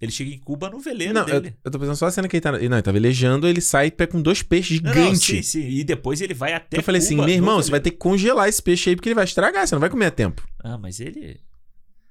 [0.00, 1.48] Ele chega em Cuba no veleiro não, dele.
[1.48, 2.52] Eu, eu tô pensando só a cena que ele tá.
[2.52, 5.22] Não, ele tá velejando, ele sai com dois peixes gigantes.
[5.22, 5.68] sim, sim.
[5.68, 6.78] E depois ele vai até.
[6.78, 8.96] Eu falei assim, Cuba, assim, meu irmão, você vai ter que congelar esse peixe aí
[8.96, 10.46] porque ele vai estragar, você não vai comer a tempo.
[10.62, 11.40] Ah, mas ele.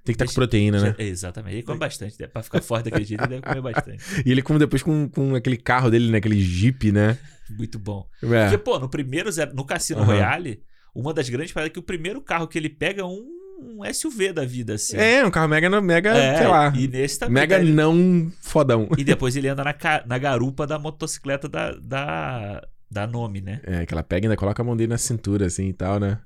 [0.06, 0.96] Tem que estar tá com proteína, né?
[1.00, 1.56] Exatamente.
[1.56, 2.16] Ele come bastante.
[2.20, 2.28] Né?
[2.28, 4.04] Pra ficar forte daquele jeito, ele deve comer bastante.
[4.24, 6.20] e ele come depois com, com aquele carro dele, né?
[6.20, 7.18] Aquele Jeep, né?
[7.50, 8.08] Muito bom.
[8.22, 8.44] É.
[8.44, 10.06] Porque, pô, no primeiro, no Cassino uhum.
[10.06, 10.62] Royale,
[10.94, 13.82] uma das grandes paradas é que o primeiro carro que ele pega é um um
[13.94, 14.98] SUV da vida, assim.
[14.98, 16.74] É, um carro mega, mega é, sei lá.
[16.76, 17.36] E nesse também.
[17.36, 17.72] Mega ele...
[17.72, 18.90] não fodão.
[18.98, 19.74] E depois ele anda na,
[20.06, 23.62] na garupa da motocicleta da, da, da Nome, né?
[23.64, 26.00] É, que ela pega e ainda coloca a mão dele na cintura, assim e tal,
[26.00, 26.20] né?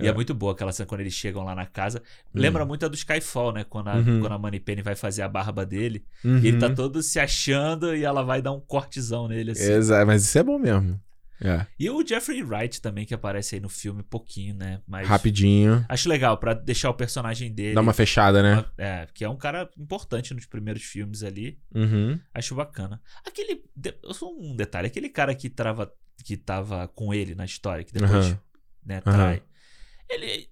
[0.00, 0.10] E é.
[0.10, 0.12] é.
[0.12, 2.02] muito boa aquela cena quando eles chegam lá na casa.
[2.34, 2.40] Uhum.
[2.40, 3.64] Lembra muito a do Skyfall, né?
[3.64, 4.20] Quando a, uhum.
[4.20, 6.04] quando a Money Penny vai fazer a barba dele.
[6.24, 6.38] Uhum.
[6.38, 9.72] E ele tá todo se achando e ela vai dar um cortezão nele, assim.
[9.72, 11.00] Exato, mas isso é bom mesmo.
[11.40, 11.66] É.
[11.78, 14.80] E o Jeffrey Wright também, que aparece aí no filme pouquinho, né?
[14.86, 15.84] Mas Rapidinho.
[15.88, 17.74] Acho legal para deixar o personagem dele.
[17.74, 18.54] Dar uma fechada, né?
[18.54, 21.58] Uma, é, que é um cara importante nos primeiros filmes ali.
[21.74, 22.18] Uhum.
[22.32, 23.00] Acho bacana.
[23.24, 23.62] Aquele.
[24.12, 25.92] Só um detalhe: aquele cara que, trava,
[26.24, 28.38] que tava com ele na história, que depois uhum.
[28.84, 29.42] né, trai.
[30.08, 30.48] Ele.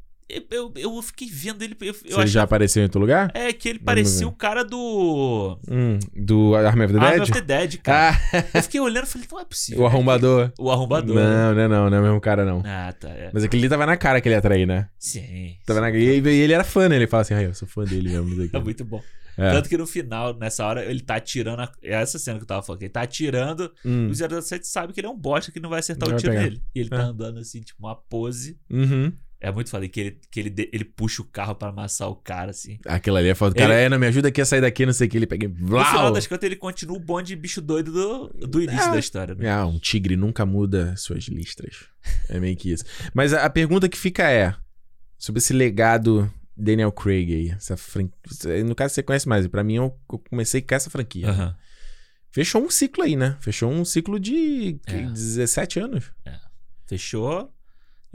[0.50, 1.76] Eu, eu fiquei vendo ele.
[1.80, 3.30] Eu, eu Você já apareceu em outro lugar?
[3.34, 5.58] É, que ele parecia o cara do.
[5.68, 7.10] Hum, do Army of the Dead?
[7.10, 8.16] Army of the Dead, cara.
[8.32, 8.44] Ah.
[8.54, 9.82] eu fiquei olhando e falei, não é possível.
[9.82, 10.50] O arrombador.
[10.58, 11.14] O arrombador.
[11.14, 12.62] Não, não é não, não é o mesmo cara, não.
[12.64, 13.10] Ah, tá.
[13.10, 13.30] É.
[13.34, 14.88] Mas aquele ali tava na cara que ele ia trair, né?
[14.98, 15.56] Sim.
[15.66, 15.90] Tava na...
[15.90, 16.96] e, e ele era fã, né?
[16.96, 18.48] Ele fala assim, ai, eu sou fã dele mesmo.
[18.50, 19.02] é muito bom.
[19.36, 19.50] É.
[19.50, 21.60] Tanto que no final, nessa hora, ele tá atirando.
[21.60, 21.72] A...
[21.82, 22.82] É essa cena que eu tava falando.
[22.82, 23.72] Ele tá atirando.
[23.84, 24.08] Hum.
[24.08, 26.32] O 007 sabe que ele é um bosta que não vai acertar não o tiro
[26.32, 26.62] dele.
[26.74, 26.98] E ele tá é.
[27.00, 28.58] tá andando assim, tipo, uma pose.
[28.70, 29.12] Uhum.
[29.44, 32.50] É muito foda que ele, que ele, ele puxa o carro para amassar o cara,
[32.50, 32.78] assim.
[32.86, 33.52] Aquilo ali é foda.
[33.52, 33.82] O cara, ele...
[33.84, 35.18] é, não me ajuda aqui a sair daqui, não sei o que.
[35.18, 35.48] Ele pega e.
[35.48, 38.92] No final das contas, ele continua o bonde bicho doido do, do início é.
[38.92, 39.34] da história.
[39.34, 39.50] Né?
[39.50, 41.84] Ah, um tigre nunca muda suas listras.
[42.30, 42.84] É meio que isso.
[43.12, 44.54] Mas a, a pergunta que fica é:
[45.18, 47.50] sobre esse legado Daniel Craig aí.
[47.50, 48.08] Essa fran...
[48.64, 49.46] No caso, você conhece mais.
[49.46, 49.94] Para mim, eu
[50.30, 51.30] comecei com essa franquia.
[51.30, 51.54] Uhum.
[52.30, 53.36] Fechou um ciclo aí, né?
[53.40, 55.02] Fechou um ciclo de é.
[55.02, 56.10] 17 anos.
[56.24, 56.38] É.
[56.86, 57.52] Fechou.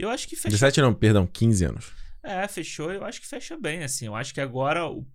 [0.00, 0.50] Eu acho que fechou.
[0.50, 1.92] 17 não, perdão, 15 anos.
[2.22, 2.90] É, fechou.
[2.90, 4.06] Eu acho que fecha bem, assim.
[4.06, 4.86] Eu acho que agora.
[4.86, 5.06] O,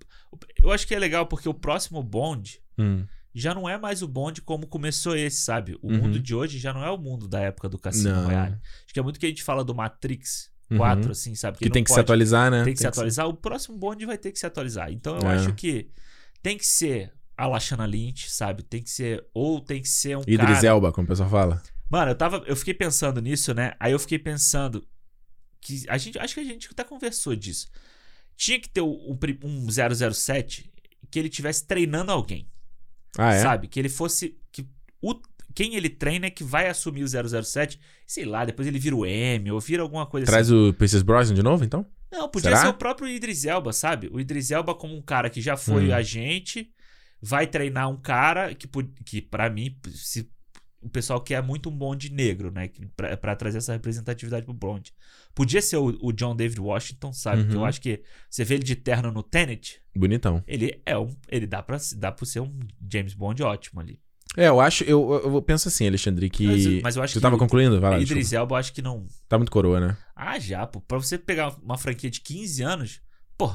[0.62, 3.06] eu acho que é legal porque o próximo Bond hum.
[3.34, 5.78] já não é mais o Bond como começou esse, sabe?
[5.82, 5.98] O uhum.
[5.98, 8.58] mundo de hoje já não é o mundo da época do Cassino Royale.
[8.84, 11.12] Acho que é muito que a gente fala do Matrix 4, uhum.
[11.12, 11.58] assim, sabe?
[11.58, 12.64] Que, que tem que pode, se atualizar, né?
[12.64, 13.26] Tem que tem se atualizar.
[13.26, 13.32] Que...
[13.32, 14.92] O próximo Bond vai ter que se atualizar.
[14.92, 15.36] Então eu é.
[15.36, 15.90] acho que
[16.42, 18.64] tem que ser a Lashana Lynch, sabe?
[18.64, 19.26] Tem que ser.
[19.34, 20.22] Ou tem que ser um.
[20.22, 20.68] Idris cara...
[20.68, 21.62] Elba, como o pessoal fala.
[21.90, 22.44] Mano, eu tava.
[22.46, 23.74] Eu fiquei pensando nisso, né?
[23.80, 24.88] Aí eu fiquei pensando.
[25.62, 27.68] que a gente Acho que a gente até conversou disso.
[28.36, 30.72] Tinha que ter um, um 007
[31.10, 32.50] que ele tivesse treinando alguém.
[33.18, 33.42] Ah, é?
[33.42, 33.68] Sabe?
[33.68, 34.38] Que ele fosse.
[34.52, 34.68] Que
[35.02, 35.16] o,
[35.54, 37.80] quem ele treina é que vai assumir o 007.
[38.06, 40.58] Sei lá, depois ele vira o M ou vira alguma coisa Traz assim.
[40.58, 41.86] Traz o Princess Brosnan de novo, então?
[42.12, 42.62] Não, podia Será?
[42.62, 44.10] ser o próprio Idris Elba, sabe?
[44.12, 45.94] O Idris Elba como um cara que já foi hum.
[45.94, 46.72] agente,
[47.22, 48.68] vai treinar um cara que,
[49.06, 50.30] que para mim, se
[50.86, 52.70] o pessoal quer muito um bonde negro, né?
[52.96, 54.94] Pra, pra trazer essa representatividade pro bonde.
[55.34, 57.42] Podia ser o, o John David Washington, sabe?
[57.42, 57.50] Uhum.
[57.50, 59.82] Que eu acho que você vê ele de terno no Tenet.
[59.96, 60.44] Bonitão.
[60.48, 61.10] Ele é um.
[61.28, 62.60] Ele dá pra, dá pra ser um
[62.92, 64.00] James Bond ótimo ali.
[64.38, 64.84] É, eu acho.
[64.84, 66.46] Eu, eu penso assim, Alexandre, que.
[66.46, 67.24] Mas, mas eu acho Você que.
[67.24, 67.82] tava concluindo?
[67.82, 68.00] Vai lá.
[68.00, 69.08] Idris Elba, eu acho que não.
[69.28, 69.98] Tá muito coroa, né?
[70.16, 70.82] Ah, já, pô.
[70.82, 73.02] Pra você pegar uma franquia de 15 anos,
[73.36, 73.52] pô,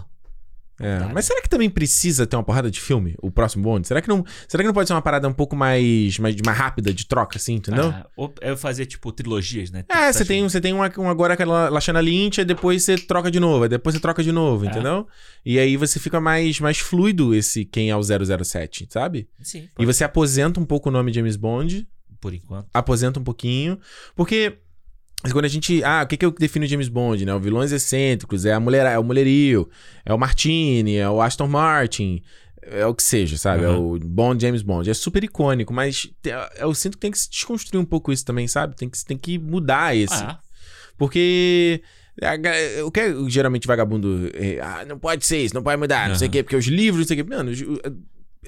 [0.81, 3.86] é, mas será que também precisa ter uma porrada de filme, o próximo Bond?
[3.86, 6.57] Será que não, será que não pode ser uma parada um pouco mais, mais, mais
[6.57, 7.90] rápida de troca, assim, entendeu?
[7.90, 9.85] Ah, ou eu fazer, tipo, trilogias, né?
[9.89, 13.31] É, você tem, você tem uma, uma agora aquela Lashana Lynch, e depois você troca
[13.31, 14.69] de novo, depois você troca de novo, é.
[14.69, 15.07] entendeu?
[15.44, 19.28] E aí você fica mais, mais fluido esse quem é o 007, sabe?
[19.43, 19.69] Sim.
[19.78, 21.86] E você aposenta um pouco o nome James Bond.
[22.20, 22.69] Por enquanto.
[22.73, 23.78] Aposenta um pouquinho.
[24.15, 24.59] Porque
[25.22, 25.84] mas quando a gente.
[25.84, 27.34] Ah, o que, que eu defino James Bond, né?
[27.34, 29.68] O vilões excêntricos, é a mulher, é o mulherio,
[30.05, 32.22] é o Martini, é o Aston Martin,
[32.62, 33.64] é o que seja, sabe?
[33.64, 33.72] Uhum.
[33.72, 34.88] É o Bond, James Bond.
[34.88, 36.10] É super icônico, mas
[36.56, 38.74] eu sinto que tem que se desconstruir um pouco isso também, sabe?
[38.76, 40.22] Tem que, tem que mudar esse.
[40.22, 40.38] Ah.
[40.97, 41.82] Porque.
[42.84, 44.30] O que é geralmente vagabundo.
[44.34, 46.09] É, ah, não pode ser isso, não pode mudar, uhum.
[46.10, 47.34] não sei o quê, porque os livros, não sei o quê.
[47.34, 47.52] Mano,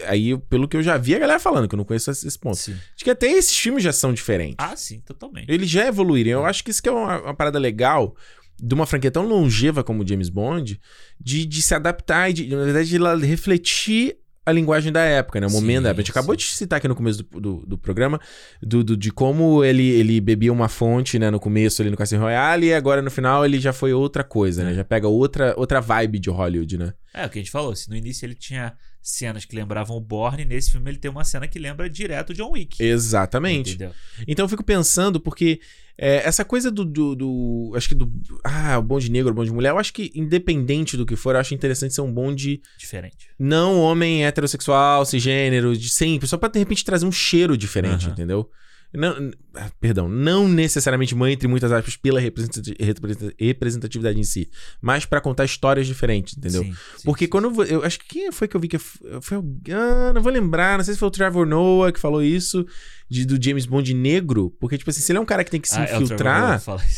[0.07, 2.57] aí, pelo que eu já vi a galera falando, que eu não conheço esse ponto.
[2.57, 2.73] Sim.
[2.73, 4.57] Acho que até esses filmes já são diferentes.
[4.59, 5.51] Ah, sim, totalmente.
[5.51, 6.31] Eles já evoluíram.
[6.31, 8.17] Eu acho que isso que é uma, uma parada legal
[8.63, 10.81] de uma franquia tão longeva como James Bond,
[11.21, 15.41] de, de se adaptar e, de, na verdade, de ela refletir a linguagem da época,
[15.41, 15.47] né?
[15.47, 16.01] O momento sim, da época.
[16.01, 16.19] A gente sim.
[16.19, 18.21] acabou de citar aqui no começo do, do, do programa
[18.61, 21.31] do, do, de como ele, ele bebia uma fonte, né?
[21.31, 24.65] No começo ali no Cassino Royale e agora no final ele já foi outra coisa,
[24.65, 24.73] né?
[24.73, 24.75] É.
[24.75, 26.93] Já pega outra, outra vibe de Hollywood, né?
[27.15, 27.75] É, o que a gente falou.
[27.77, 31.25] Se no início ele tinha cenas que lembravam o Bourne, nesse filme ele tem uma
[31.25, 32.83] cena que lembra direto John Wick.
[32.83, 33.71] Exatamente.
[33.71, 33.93] Entendeu?
[34.29, 35.61] Então eu fico pensando, porque
[35.99, 38.11] é, essa coisa do, do, do, Acho que do.
[38.45, 41.41] Ah, o bonde negro, o bonde mulher, eu acho que, independente do que for, eu
[41.41, 42.63] acho interessante ser um bonde.
[42.79, 43.29] Diferente.
[43.39, 48.13] Não homem heterossexual, cisgênero, de sempre, só pra de repente trazer um cheiro diferente, uhum.
[48.13, 48.51] entendeu?
[48.95, 54.51] Não, ah, perdão, não necessariamente mãe, entre muitas aspas, pela representatividade em si,
[54.83, 56.63] mas para contar histórias diferentes, entendeu?
[56.63, 59.39] Sim, sim, Porque sim, quando eu, acho que quem foi que eu vi que foi
[59.71, 62.67] ah, não vou lembrar, não sei se foi o Trevor Noah que falou isso
[63.09, 65.61] de, do James Bond negro, porque tipo assim, se ele é um cara que tem
[65.61, 66.89] que se ah, infiltrar, é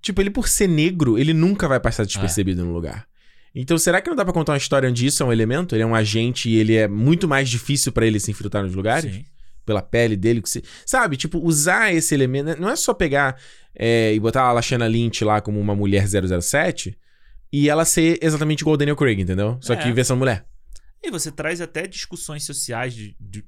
[0.00, 2.64] tipo, ele por ser negro, ele nunca vai passar despercebido é.
[2.64, 3.06] no lugar.
[3.54, 5.76] Então, será que não dá pra contar uma história onde isso é um elemento?
[5.76, 8.74] Ele é um agente e ele é muito mais difícil para ele se infiltrar nos
[8.74, 9.12] lugares?
[9.12, 9.24] Sim
[9.64, 10.42] pela pele dele.
[10.86, 11.16] Sabe?
[11.16, 12.46] Tipo, usar esse elemento.
[12.46, 12.56] Né?
[12.58, 13.36] Não é só pegar
[13.74, 16.98] é, e botar a Lashana Lynch lá como uma mulher 007
[17.52, 19.58] e ela ser exatamente igual o Daniel Craig, entendeu?
[19.60, 19.76] Só é.
[19.76, 20.46] que versão mulher.
[21.02, 23.44] E você traz até discussões sociais de, de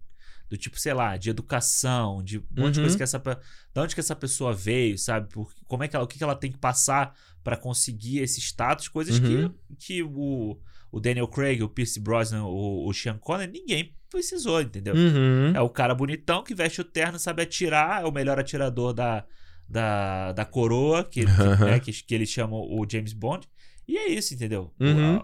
[0.49, 2.97] do tipo, sei lá, de educação, de um monte de coisa uhum.
[2.97, 3.19] que essa.
[3.19, 5.29] De onde que essa pessoa veio, sabe?
[5.29, 8.41] Por, como é que ela, o que, que ela tem que passar para conseguir esse
[8.41, 9.49] status, coisas uhum.
[9.49, 10.57] que, que o,
[10.93, 14.95] o Daniel Craig, o Pierce Brosnan, o, o Sean Connery, ninguém precisou, entendeu?
[14.95, 15.53] Uhum.
[15.55, 19.25] É o cara bonitão que veste o terno, sabe atirar, é o melhor atirador da,
[19.69, 21.57] da, da coroa, que, uhum.
[21.57, 23.47] que, né, que, que eles chamam o James Bond.
[23.87, 24.73] E é isso, entendeu?
[24.81, 25.23] Uhum.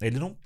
[0.00, 0.36] ele não.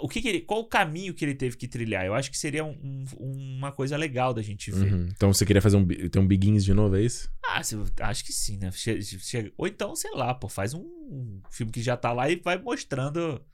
[0.00, 2.06] O que, que, ele, qual o caminho que ele teve que trilhar?
[2.06, 4.92] Eu acho que seria um, um, uma coisa legal da gente ver.
[4.92, 5.08] Uhum.
[5.14, 7.30] Então você queria fazer um, ter um Begins de novo, é isso?
[7.44, 7.60] Ah,
[8.08, 8.70] acho que sim, né?
[8.72, 12.56] Chega, ou então, sei lá, pô, faz um filme que já tá lá e vai
[12.56, 13.44] mostrando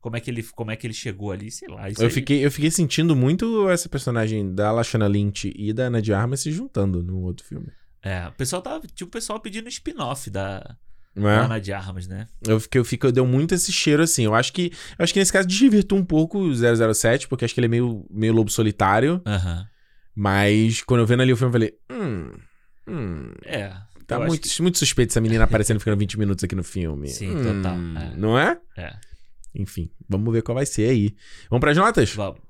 [0.00, 1.90] como é que ele, como é que ele chegou ali, sei lá.
[1.90, 2.10] eu, aí...
[2.10, 6.40] fiquei, eu fiquei sentindo muito essa personagem da Lashana Lynch e da Ana de Armas
[6.40, 7.68] se juntando no outro filme.
[8.02, 8.86] É, o pessoal tava.
[8.86, 10.76] Tinha o pessoal pedindo spin-off da,
[11.14, 11.20] é?
[11.20, 12.26] da Ana de Armas, né?
[12.46, 14.24] Eu fiquei, eu fiquei, deu muito esse cheiro assim.
[14.24, 14.72] Eu acho que.
[14.98, 17.68] Eu acho que nesse caso desvirtou um pouco o 007, porque acho que ele é
[17.68, 19.22] meio, meio lobo solitário.
[19.26, 19.64] Uhum.
[20.14, 21.74] Mas quando eu vendo ali o filme, eu falei.
[21.90, 22.32] Hum.
[22.88, 23.32] Hum.
[23.44, 23.72] É.
[24.06, 24.62] Tá muito, que...
[24.62, 27.08] muito suspeito essa menina aparecendo ficando 20 minutos aqui no filme.
[27.08, 27.76] Sim, hum, total.
[27.76, 28.16] É.
[28.16, 28.58] Não é?
[28.76, 28.96] É.
[29.54, 31.14] Enfim, vamos ver qual vai ser aí.
[31.48, 32.14] Vamos para as notas?
[32.14, 32.49] Vamos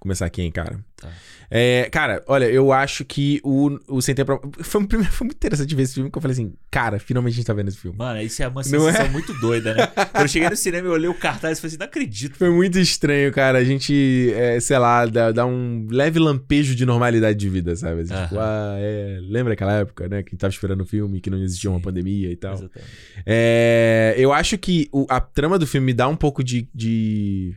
[0.00, 0.78] começar aqui, hein, cara.
[0.96, 1.08] Tá.
[1.50, 4.38] É, cara, olha, eu acho que o, o Sem Tempo...
[4.60, 7.46] Foi, foi muito interessante ver esse filme, que eu falei assim, cara, finalmente a gente
[7.46, 7.96] tá vendo esse filme.
[7.96, 9.08] Mano, isso é uma sensação é?
[9.08, 9.86] muito doida, né?
[10.12, 12.36] Quando eu cheguei no cinema e olhei o cartaz e falei assim, não acredito.
[12.36, 13.58] Foi muito estranho, cara.
[13.58, 18.02] A gente, é, sei lá, dá, dá, um leve lampejo de normalidade de vida, sabe?
[18.02, 19.18] Assim, tipo, ah, é...
[19.22, 20.22] Lembra aquela época, né?
[20.22, 22.54] Que tava esperando o filme, que não existia Sim, uma pandemia e tal.
[22.54, 22.92] Exatamente.
[23.24, 27.54] É, eu acho que o, a trama do filme me dá um pouco de, de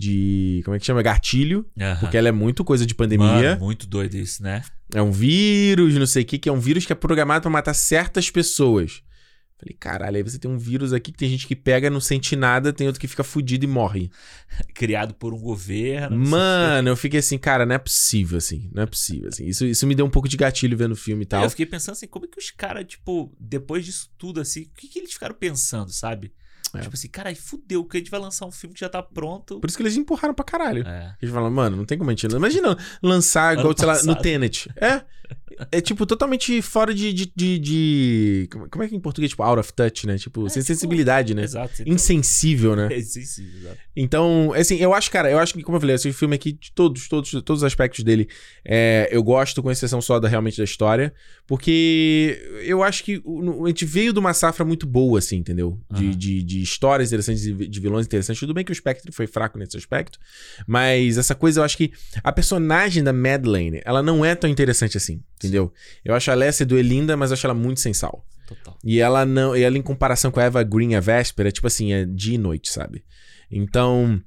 [0.00, 0.62] de.
[0.64, 1.02] Como é que chama?
[1.02, 1.66] Gatilho.
[1.78, 1.96] Uhum.
[2.00, 3.50] Porque ela é muito coisa de pandemia.
[3.50, 4.62] Mano, muito doido isso, né?
[4.94, 7.50] É um vírus, não sei o que, que é um vírus que é programado para
[7.50, 9.02] matar certas pessoas.
[9.58, 12.34] Falei, caralho, aí você tem um vírus aqui que tem gente que pega, não sente
[12.34, 14.10] nada, tem outro que fica fudido e morre.
[14.74, 16.16] Criado por um governo.
[16.16, 18.70] Mano, eu fiquei assim, cara, não é possível, assim.
[18.72, 19.44] Não é possível, assim.
[19.44, 21.44] Isso, isso me deu um pouco de gatilho vendo o filme e tal.
[21.44, 24.70] Eu fiquei pensando assim, como é que os caras, tipo, depois disso tudo, assim, o
[24.74, 26.32] que, que eles ficaram pensando, sabe?
[26.74, 26.80] É.
[26.80, 29.60] Tipo assim, cara, fudeu, que a gente vai lançar um filme que já tá pronto.
[29.60, 30.86] Por isso que eles empurraram pra caralho.
[30.86, 31.16] É.
[31.20, 32.26] Eles falaram, mano, não tem como a gente.
[32.26, 34.70] Imagina lançar, igual, sei lá, no Tenet.
[34.76, 35.02] É.
[35.70, 37.12] É tipo totalmente fora de.
[37.12, 38.48] de, de, de...
[38.70, 39.30] Como é que é em português?
[39.30, 40.16] Tipo, out of touch, né?
[40.16, 41.42] Tipo, é, sem tipo, sensibilidade, né?
[41.42, 41.82] Exato.
[41.86, 42.88] Insensível, né?
[42.90, 43.78] É insensível, exato.
[43.94, 46.72] Então, assim, eu acho, cara, eu acho que, como eu falei, esse filme aqui, de
[46.72, 48.28] todos, todos, todos os aspectos dele,
[48.64, 51.12] é, eu gosto, com exceção só da realmente da história,
[51.46, 53.22] porque eu acho que
[53.64, 55.80] a gente veio de uma safra muito boa, assim, entendeu?
[55.90, 56.10] De, uhum.
[56.10, 58.40] de, de histórias interessantes, de vilões interessantes.
[58.40, 60.18] Tudo bem que o Spectre foi fraco nesse aspecto,
[60.66, 61.92] mas essa coisa, eu acho que
[62.22, 65.20] a personagem da Madeleine, ela não é tão interessante assim.
[65.40, 65.49] Entendeu?
[65.56, 68.24] Eu acho a Alessia do linda, mas eu acho ela muito sem sal.
[68.46, 68.76] Total.
[68.84, 69.56] E ela não.
[69.56, 72.34] E ela, em comparação com a Eva Green, a Véspera, é tipo assim, é dia
[72.34, 73.04] e noite, sabe?
[73.50, 74.20] Então.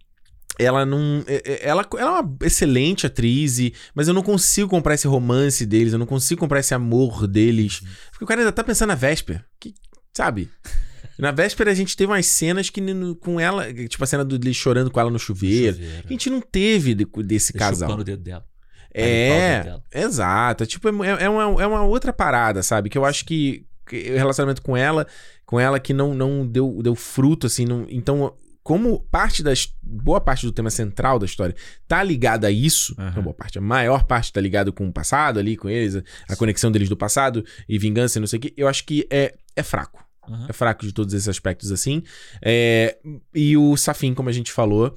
[0.60, 1.24] Ela não.
[1.26, 5.08] É, é, ela, ela é uma excelente atriz, e, mas eu não consigo comprar esse
[5.08, 7.82] romance deles, eu não consigo comprar esse amor deles.
[7.82, 7.88] Uhum.
[8.12, 9.44] Porque o cara ainda tá pensando na véspera.
[9.60, 9.74] Que,
[10.14, 10.50] sabe?
[11.18, 12.82] Na véspera a gente teve umas cenas que
[13.20, 15.76] com ela, tipo a cena dele chorando com ela no chuveiro.
[15.76, 16.04] chuveiro.
[16.06, 17.92] A gente não teve de, desse casal.
[17.92, 18.46] O dedo dela.
[18.94, 20.66] É, exato.
[20.66, 22.90] Tipo, é, é, uma, é uma outra parada, sabe?
[22.90, 25.08] Que eu acho que, o relacionamento com ela,
[25.46, 27.66] com ela que não, não deu, deu fruto, assim.
[27.66, 28.34] Não, então,
[28.64, 29.68] como parte das.
[29.82, 31.56] Boa parte do tema central da história
[31.88, 32.96] tá ligada a isso.
[32.98, 33.24] Uhum.
[33.24, 33.58] boa parte.
[33.58, 36.90] A maior parte tá ligado com o passado ali, com eles, a, a conexão deles
[36.90, 38.54] do passado e vingança e não sei o que.
[38.56, 40.04] Eu acho que é, é fraco.
[40.28, 40.46] Uhum.
[40.48, 42.02] É fraco de todos esses aspectos assim.
[42.42, 42.98] É,
[43.34, 44.96] e o Safin, como a gente falou,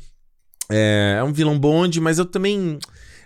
[0.70, 2.78] é, é um vilão bonde, mas eu também.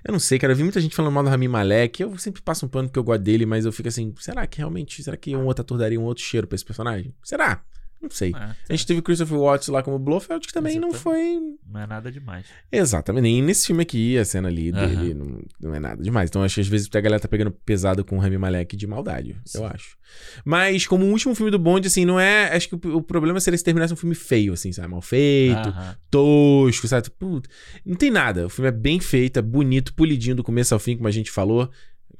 [0.04, 0.52] Eu não sei, cara.
[0.52, 2.02] Eu vi muita gente falando mal do Rami Malek.
[2.02, 4.58] Eu sempre passo um pano porque eu gosto dele, mas eu fico assim: será que
[4.58, 5.02] realmente.
[5.02, 7.14] Será que um outro ator daria um outro cheiro pra esse personagem?
[7.22, 7.62] Será?
[8.00, 8.32] Não sei.
[8.34, 10.94] É, a gente teve Christopher Watts lá como Blofeld, que também Exatamente.
[10.94, 11.40] não foi.
[11.70, 12.46] Não é nada demais.
[12.72, 13.22] Exatamente.
[13.22, 16.30] Nem nesse filme aqui, a cena ali dele não, não, é nada demais.
[16.30, 18.86] Então acho que às vezes a galera tá pegando pesado com o Rami Malek de
[18.86, 19.58] maldade, Sim.
[19.58, 19.98] eu acho.
[20.44, 22.56] Mas como o último filme do Bond, assim, não é.
[22.56, 24.88] Acho que o, o problema seria se terminasse um filme feio, assim, sabe?
[24.88, 25.72] Mal feito,
[26.10, 27.10] tosco, sabe?
[27.10, 27.50] Puta,
[27.84, 28.46] não tem nada.
[28.46, 31.30] O filme é bem feito, é bonito, polidinho do começo ao fim, como a gente
[31.30, 31.70] falou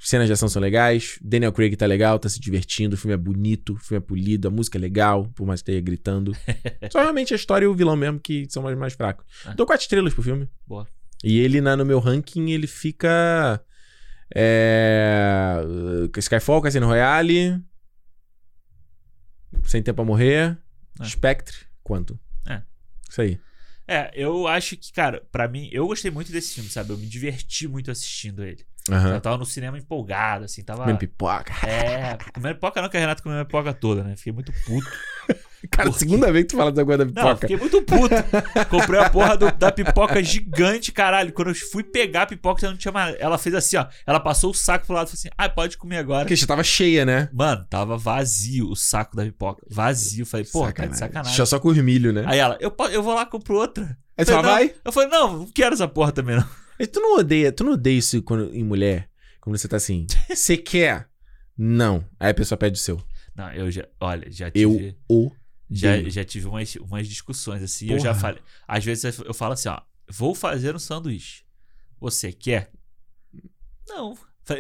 [0.01, 3.19] cenas de ação são legais, Daniel Craig tá legal, tá se divertindo, o filme é
[3.19, 6.35] bonito, o filme é polido, a música é legal, por mais que esteja gritando.
[6.91, 9.27] Só realmente a história e o vilão mesmo que são mais, mais fracos.
[9.45, 9.53] Ah.
[9.53, 10.49] Dou quatro estrelas pro filme.
[10.67, 10.89] Boa.
[11.23, 13.63] E ele, na, no meu ranking, ele fica.
[14.35, 15.61] É.
[16.17, 17.63] Skyfall, Casino Royale.
[19.65, 20.57] Sem Tempo a Morrer.
[20.99, 21.05] É.
[21.05, 21.57] Spectre.
[21.83, 22.19] Quanto?
[22.47, 22.63] É.
[23.09, 23.39] Isso aí.
[23.87, 26.91] É, eu acho que, cara, para mim, eu gostei muito desse filme, sabe?
[26.91, 28.65] Eu me diverti muito assistindo ele.
[28.95, 29.15] Uhum.
[29.15, 30.81] Eu tava no cinema empolgado, assim, tava.
[30.81, 31.53] Comendo pipoca.
[31.67, 34.17] É, comendo pipoca não, que a Renata comeu a pipoca toda, né?
[34.17, 34.91] Fiquei muito puto.
[35.71, 36.07] Cara, Porque...
[36.07, 37.29] segunda vez que tu fala dessa coisa da pipoca.
[37.29, 38.15] Não, fiquei muito puto.
[38.71, 41.33] Comprei a porra do, da pipoca gigante, caralho.
[41.33, 43.15] Quando eu fui pegar a pipoca, não tinha mais.
[43.19, 43.87] Ela fez assim, ó.
[44.07, 46.25] Ela passou o saco pro lado e falou assim: ah, pode comer agora.
[46.25, 47.29] Porque já tava cheia, né?
[47.33, 49.63] Mano, tava vazio o saco da pipoca.
[49.71, 50.25] Vazio.
[50.25, 51.31] Falei, pô, tá de sacanagem.
[51.31, 52.25] Deixa só com os milho, né?
[52.27, 53.97] Aí ela, eu, eu vou lá compro outra.
[54.17, 54.75] Aí tu vai?
[54.85, 56.47] Eu falei, não, não quero essa porra também, não.
[56.81, 59.11] Mas tu não odeia, tu não odeia isso quando, em mulher?
[59.39, 61.11] Quando você tá assim, você quer?
[61.55, 62.03] Não.
[62.19, 62.99] Aí a pessoa pede o seu.
[63.37, 64.63] Não, eu já, olha, já tive.
[64.63, 65.31] Eu o
[65.71, 67.89] já, já tive umas, umas discussões assim.
[67.89, 67.99] Porra.
[67.99, 68.41] Eu já falei.
[68.67, 69.79] Às vezes eu falo assim, ó.
[70.11, 71.45] Vou fazer um sanduíche.
[72.01, 72.73] Você quer?
[73.87, 74.17] Não.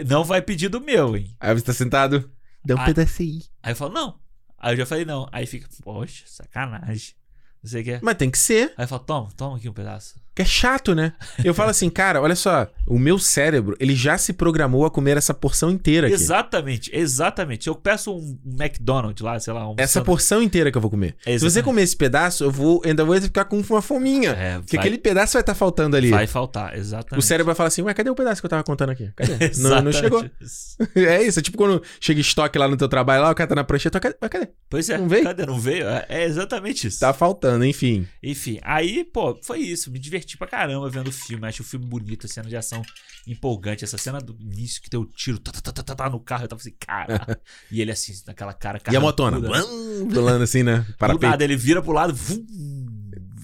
[0.06, 1.34] Não vai pedir do meu, hein?
[1.40, 2.30] Aí você tá sentado.
[2.62, 3.42] Dá um aí, pedacinho.
[3.62, 4.20] Aí eu falo, não.
[4.58, 5.26] Aí eu já falei, não.
[5.32, 7.14] Aí fica, poxa, sacanagem.
[7.62, 8.00] Você quer?
[8.02, 8.74] Mas tem que ser.
[8.76, 10.19] Aí eu falo, toma, toma aqui um pedaço.
[10.40, 11.12] Que é chato, né?
[11.44, 15.16] Eu falo assim, cara, olha só, o meu cérebro, ele já se programou a comer
[15.16, 16.14] essa porção inteira aqui.
[16.14, 17.68] Exatamente, exatamente.
[17.68, 21.14] Eu peço um McDonald's lá, sei lá, um Essa porção inteira que eu vou comer.
[21.20, 21.40] Exatamente.
[21.40, 24.30] Se você comer esse pedaço, eu vou ainda vou ficar com uma fominha.
[24.30, 24.86] É, porque vai...
[24.86, 26.10] aquele pedaço vai estar tá faltando ali.
[26.10, 27.22] Vai faltar, exatamente.
[27.22, 29.10] O cérebro vai falar assim, ué, cadê o pedaço que eu tava contando aqui?
[29.14, 29.52] Cadê?
[29.58, 30.24] não, não chegou.
[30.96, 33.54] é isso, é tipo quando chega estoque lá no teu trabalho, lá o cara tá
[33.54, 34.14] na prancheta, cadê?
[34.28, 34.48] cadê?
[34.68, 35.24] Pois é, não veio?
[35.24, 35.46] Cadê?
[35.46, 35.86] Não veio?
[35.86, 37.00] É, é exatamente isso.
[37.00, 38.06] Tá faltando, enfim.
[38.22, 39.90] Enfim, aí, pô, foi isso.
[39.90, 41.46] Me diverti pra caramba vendo o filme.
[41.46, 42.82] Acho o filme bonito, a cena de ação
[43.26, 43.84] empolgante.
[43.84, 46.44] Essa cena do início que deu o tiro tá, tá, tá, tá, tá, no carro,
[46.44, 47.40] eu tava assim, cara.
[47.70, 48.80] e ele assim, naquela cara.
[48.90, 49.40] E a motona?
[49.40, 50.86] Pulando assim, né?
[50.98, 52.14] Para nada, ele vira pro lado.
[52.14, 52.44] Vum,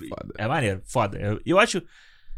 [0.09, 0.35] foda.
[0.39, 1.19] É maneiro, foda.
[1.19, 1.83] Eu, eu acho,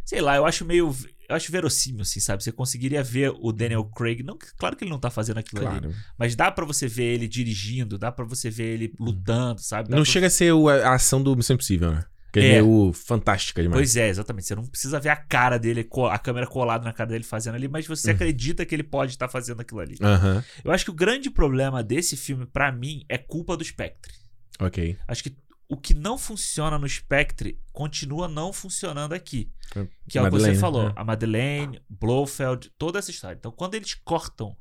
[0.05, 0.95] sei lá, eu acho meio
[1.29, 2.43] eu acho verossímil, assim, sabe?
[2.43, 4.23] Você conseguiria ver o Daniel Craig.
[4.23, 5.89] Não, claro que ele não tá fazendo aquilo claro.
[5.89, 5.95] ali.
[6.17, 9.91] Mas dá para você ver ele dirigindo, dá para você ver ele lutando, sabe?
[9.91, 10.11] Dá não pra...
[10.11, 12.05] chega a ser a ação do Missão Impossível, né?
[12.33, 13.79] Que é, é meio fantástica demais.
[13.79, 14.47] Pois é, exatamente.
[14.47, 17.69] Você não precisa ver a cara dele, a câmera colada na cara dele fazendo ali,
[17.69, 18.15] mas você uhum.
[18.15, 19.97] acredita que ele pode estar fazendo aquilo ali.
[20.01, 20.43] Uhum.
[20.65, 24.13] Eu acho que o grande problema desse filme, para mim, é culpa do Spectre.
[24.61, 24.99] Ok.
[25.07, 25.37] Acho que
[25.69, 29.51] o que não funciona no Spectre continua não funcionando aqui.
[30.09, 30.89] Que é o que você falou.
[30.89, 30.93] É.
[30.97, 33.37] A Madeleine, Blofeld, toda essa história.
[33.39, 34.57] Então, quando eles cortam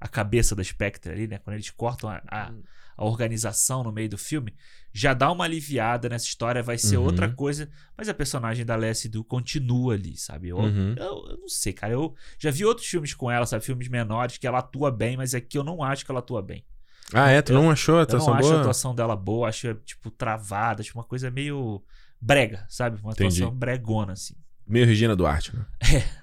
[0.00, 1.38] a cabeça da Spectre ali, né?
[1.38, 2.62] Quando eles cortam a, a, hum.
[2.96, 4.54] A organização no meio do filme,
[4.92, 7.04] já dá uma aliviada nessa história, vai ser uhum.
[7.04, 10.48] outra coisa, mas a personagem da Leslie Du continua ali, sabe?
[10.48, 10.94] Eu, uhum.
[10.96, 11.94] eu, eu, não sei, cara.
[11.94, 13.64] Eu já vi outros filmes com ela, sabe?
[13.64, 16.64] Filmes menores que ela atua bem, mas aqui eu não acho que ela atua bem.
[17.12, 17.40] Ah, é?
[17.42, 18.38] Tu eu, não achou a atuação boa?
[18.38, 21.82] Eu não acho a atuação dela boa, acho, tipo, travada, tipo, uma coisa meio
[22.20, 23.00] brega, sabe?
[23.00, 23.58] Uma atuação Entendi.
[23.58, 24.34] bregona, assim.
[24.66, 25.64] Meio Regina Duarte, né?
[25.94, 26.21] É.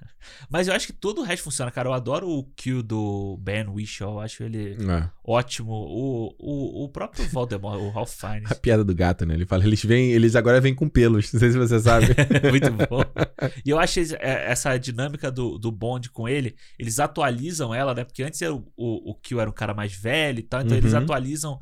[0.49, 1.89] Mas eu acho que todo o resto funciona, cara.
[1.89, 4.13] Eu adoro o kill do Ben Whishaw.
[4.13, 5.09] Eu acho ele é.
[5.23, 5.71] ótimo.
[5.71, 8.51] O, o, o próprio Voldemort, o Ralph Fiennes.
[8.51, 9.33] A piada do gato, né?
[9.33, 11.31] Ele fala, eles vêm, eles agora vêm com pelos.
[11.33, 12.07] Não sei se você sabe.
[12.49, 13.03] Muito bom.
[13.65, 18.03] E eu acho é, essa dinâmica do, do Bond com ele, eles atualizam ela, né?
[18.03, 20.83] Porque antes o, o, o Kill era um cara mais velho e tal, então uhum.
[20.83, 21.59] eles atualizam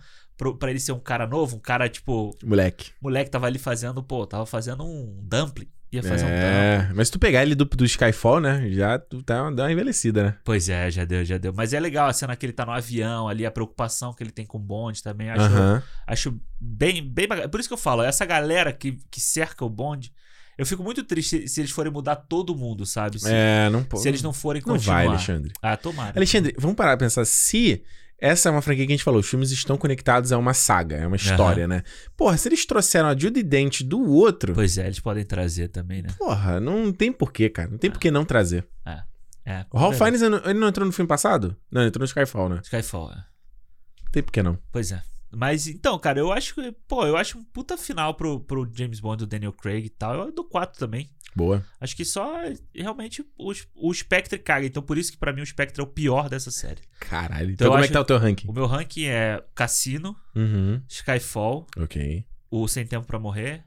[0.59, 2.37] pra ele ser um cara novo, um cara tipo.
[2.43, 2.91] Moleque.
[3.01, 5.67] Moleque tava ali fazendo, pô, tava fazendo um dumpling.
[5.91, 6.95] Ia fazer é, um dumpling.
[6.95, 8.69] Mas se tu pegar ele do, do Skyfall, né?
[8.71, 10.37] Já tu tá, dá uma envelhecida, né?
[10.43, 11.53] Pois é, já deu, já deu.
[11.53, 14.31] Mas é legal a cena que ele tá no avião ali, a preocupação que ele
[14.31, 15.29] tem com o Bond também.
[15.29, 17.47] Acho, acho bem, bem bacana.
[17.47, 20.11] Por isso que eu falo, essa galera que, que cerca o Bond.
[20.57, 23.19] Eu fico muito triste se eles forem mudar todo mundo, sabe?
[23.19, 24.01] Se, é, não pode.
[24.01, 25.03] Se eles não forem continuar.
[25.03, 25.53] Não vai, Alexandre.
[25.61, 26.13] Ah, tomara.
[26.17, 27.23] Alexandre, vamos parar pra pensar.
[27.25, 27.83] Se
[28.19, 30.95] essa é uma franquia que a gente falou, os filmes estão conectados a uma saga,
[30.95, 31.69] é uma história, uhum.
[31.69, 31.83] né?
[32.15, 34.53] Porra, se eles trouxeram a Judy Dent do outro...
[34.53, 36.09] Pois é, eles podem trazer também, né?
[36.17, 37.69] Porra, não tem porquê, cara.
[37.69, 37.93] Não tem ah.
[37.93, 38.65] porquê não trazer.
[38.85, 39.03] É.
[39.45, 41.55] é o Ralph Fiennes, ele não entrou no filme passado?
[41.71, 42.59] Não, ele entrou no Skyfall, né?
[42.63, 43.15] Skyfall, é.
[43.15, 44.57] Não tem porquê não.
[44.71, 45.01] Pois é.
[45.37, 48.99] Mas então, cara, eu acho que, pô, eu acho um puta final pro, pro James
[48.99, 50.15] Bond, do Daniel Craig e tal.
[50.15, 51.07] Eu do 4 também.
[51.35, 51.63] Boa.
[51.79, 52.41] Acho que só
[52.73, 54.65] realmente o, o Spectre caga.
[54.65, 56.81] Então por isso que para mim o Spectre é o pior dessa série.
[56.99, 57.51] Caralho.
[57.51, 58.47] Então, então como é que tá o teu ranking?
[58.47, 60.81] O meu ranking é Cassino, uhum.
[60.89, 62.25] Skyfall, ok.
[62.49, 63.63] o Sem Tempo para Morrer,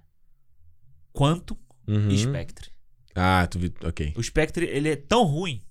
[1.12, 1.56] Quantum
[1.86, 2.10] uhum.
[2.10, 2.72] e Spectre.
[3.14, 4.12] Ah, tu viu, ok.
[4.16, 5.62] O Spectre, ele é tão ruim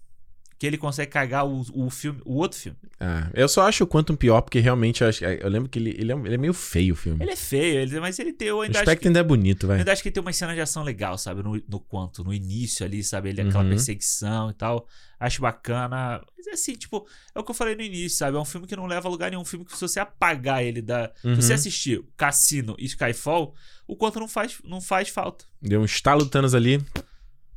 [0.59, 2.77] que ele consegue cagar o, o filme, o outro filme.
[2.99, 5.91] Ah, eu só acho o Quantum pior, porque realmente eu, acho, eu lembro que ele,
[5.91, 7.23] ele, é, ele é meio feio o filme.
[7.23, 8.51] Ele é feio, ele, mas ele tem.
[8.51, 9.67] O aspecto ainda é bonito.
[9.67, 11.41] Eu ainda acho que ele tem uma cena de ação legal, sabe?
[11.41, 13.29] No, no Quantum, no início ali, sabe?
[13.29, 13.69] Ele aquela uhum.
[13.69, 14.85] perseguição e tal.
[15.17, 16.21] Acho bacana.
[16.37, 18.35] Mas é assim, tipo, é o que eu falei no início, sabe?
[18.35, 19.43] É um filme que não leva a lugar nenhum.
[19.43, 21.09] Um filme que se você apagar ele da.
[21.23, 21.35] Uhum.
[21.35, 23.55] Se você assistir Cassino e Skyfall,
[23.87, 25.45] o Quantum não faz, não faz falta.
[25.61, 26.83] Deu um estalo Thanos ali.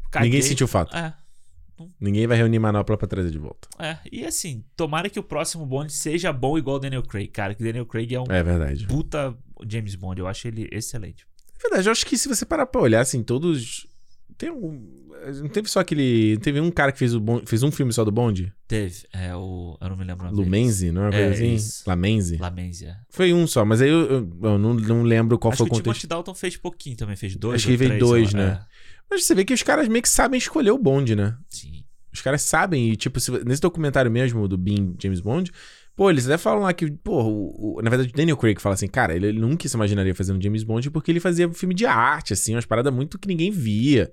[0.08, 0.28] Caguei.
[0.28, 0.96] Ninguém sentiu falta.
[0.96, 1.21] É.
[2.00, 3.68] Ninguém vai reunir manopla pra trazer de volta.
[3.78, 7.54] É, e assim, tomara que o próximo Bond seja bom igual o Daniel Craig, cara.
[7.54, 8.86] Que Daniel Craig é um é verdade.
[8.86, 9.36] puta
[9.66, 10.20] James Bond.
[10.20, 11.26] Eu acho ele excelente.
[11.58, 13.86] É verdade, eu acho que se você parar pra olhar, assim, todos.
[14.36, 15.00] Tem um.
[15.40, 16.36] Não teve só aquele.
[16.38, 18.52] Teve um cara que fez, o Bond, fez um filme só do Bond?
[18.66, 19.06] Teve.
[19.12, 19.78] É o.
[19.80, 20.28] Eu não me lembro.
[20.34, 21.54] Lumenzi, não é uma coisa é, assim?
[21.54, 21.84] Isso.
[21.86, 22.36] Lamenzi.
[22.38, 22.96] Lamenzi, é.
[23.08, 25.70] Foi um só, mas aí eu, eu, eu não, não lembro qual acho foi o
[25.70, 25.90] contexto.
[25.90, 27.56] Acho que o Dalton fez pouquinho também, fez dois.
[27.56, 28.60] Acho que ele fez dois, né?
[28.68, 28.71] É.
[29.12, 31.36] Mas você vê que os caras meio que sabem escolher o Bond, né?
[31.50, 31.84] Sim.
[32.10, 35.52] Os caras sabem, e tipo, se, nesse documentário mesmo do Bean James Bond,
[35.94, 38.74] pô, eles até falam lá que, pô, o, o, na verdade o Daniel Craig fala
[38.74, 41.84] assim, cara, ele, ele, nunca se imaginaria fazendo James Bond porque ele fazia filme de
[41.84, 44.10] arte, assim, umas paradas muito que ninguém via.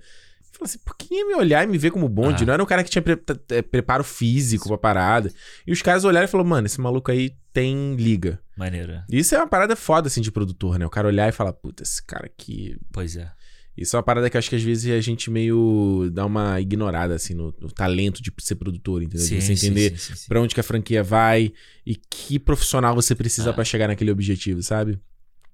[0.52, 2.44] Fala assim, por que ia me olhar e me ver como Bond?
[2.44, 2.46] Ah.
[2.46, 3.18] Não era um cara que tinha pre
[3.52, 5.32] é, preparo físico pra parada.
[5.66, 8.38] E os caras olharam e falaram, mano, esse maluco aí tem liga.
[8.58, 9.06] Maneira.
[9.10, 10.86] Isso é uma parada foda, assim, de produtor, né?
[10.86, 12.76] O cara olhar e falar, puta, esse cara aqui.
[12.92, 13.32] Pois é.
[13.80, 16.60] Isso é uma parada que eu acho que às vezes a gente meio dá uma
[16.60, 19.26] ignorada, assim, no, no talento de ser produtor, entendeu?
[19.26, 19.96] Sim, de você entender
[20.28, 21.54] pra onde que a franquia vai
[21.86, 23.54] e que profissional você precisa ah.
[23.54, 25.00] para chegar naquele objetivo, sabe?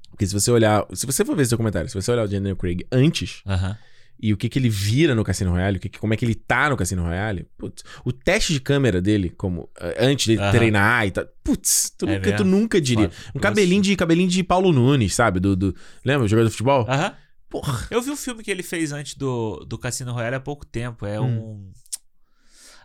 [0.10, 0.86] Porque se você olhar.
[0.94, 3.44] Se você for ver esse documentário, se você olhar o Daniel Craig antes.
[3.46, 3.78] Uh -huh.
[4.18, 6.36] E o que, que ele vira no Cassino Royale, o que, como é que ele
[6.36, 10.42] tá no Cassino Royale, putz, o teste de câmera dele, como eh, antes de uh
[10.42, 10.52] -huh.
[10.52, 13.12] treinar e tal, putz, tu, é nunca, tu nunca diria.
[13.36, 15.42] Um cabelinho de, cabelinho de Paulo Nunes, sabe?
[15.42, 16.86] Do, do, lembra o jogador de futebol?
[16.88, 17.08] Aham.
[17.08, 17.25] Uh -huh.
[17.62, 17.88] Porra.
[17.90, 21.06] Eu vi um filme que ele fez antes do, do Cassino Royale há pouco tempo.
[21.06, 21.26] É hum.
[21.26, 21.74] um.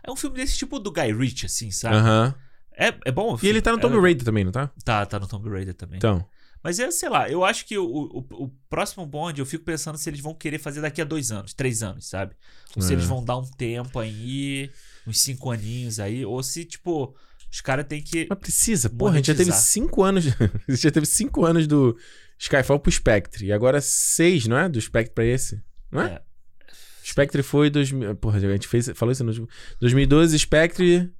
[0.03, 1.97] É um filme desse tipo do Guy Ritchie, assim, sabe?
[1.97, 2.27] Aham.
[2.27, 2.51] Uh -huh.
[2.73, 3.37] É, é bom.
[3.43, 4.71] E ele tá no Tomb é Raider também, não tá?
[4.83, 5.97] Tá, tá no Tomb Raider também.
[5.97, 6.25] Então.
[6.63, 9.97] Mas é, sei lá, eu acho que o, o, o, próximo Bond, eu fico pensando
[9.97, 12.35] se eles vão querer fazer daqui a dois anos, três anos, sabe?
[12.75, 12.85] Ou é.
[12.85, 14.71] se eles vão dar um tempo aí,
[15.05, 17.15] uns cinco aninhos aí, ou se, tipo,
[17.51, 18.27] os caras têm que.
[18.29, 20.25] Mas precisa, porra, a gente já teve cinco anos.
[20.67, 21.97] a gente já teve cinco anos do
[22.41, 23.45] Skyfall pro Spectre.
[23.45, 24.67] E agora seis, não é?
[24.67, 25.61] Do Spectre pra esse.
[25.91, 26.13] Não é?
[26.13, 26.21] é.
[27.05, 27.69] Spectre foi.
[27.69, 29.47] Dois, porra, a gente fez, falou isso no.
[29.79, 31.13] 2012, Spectre.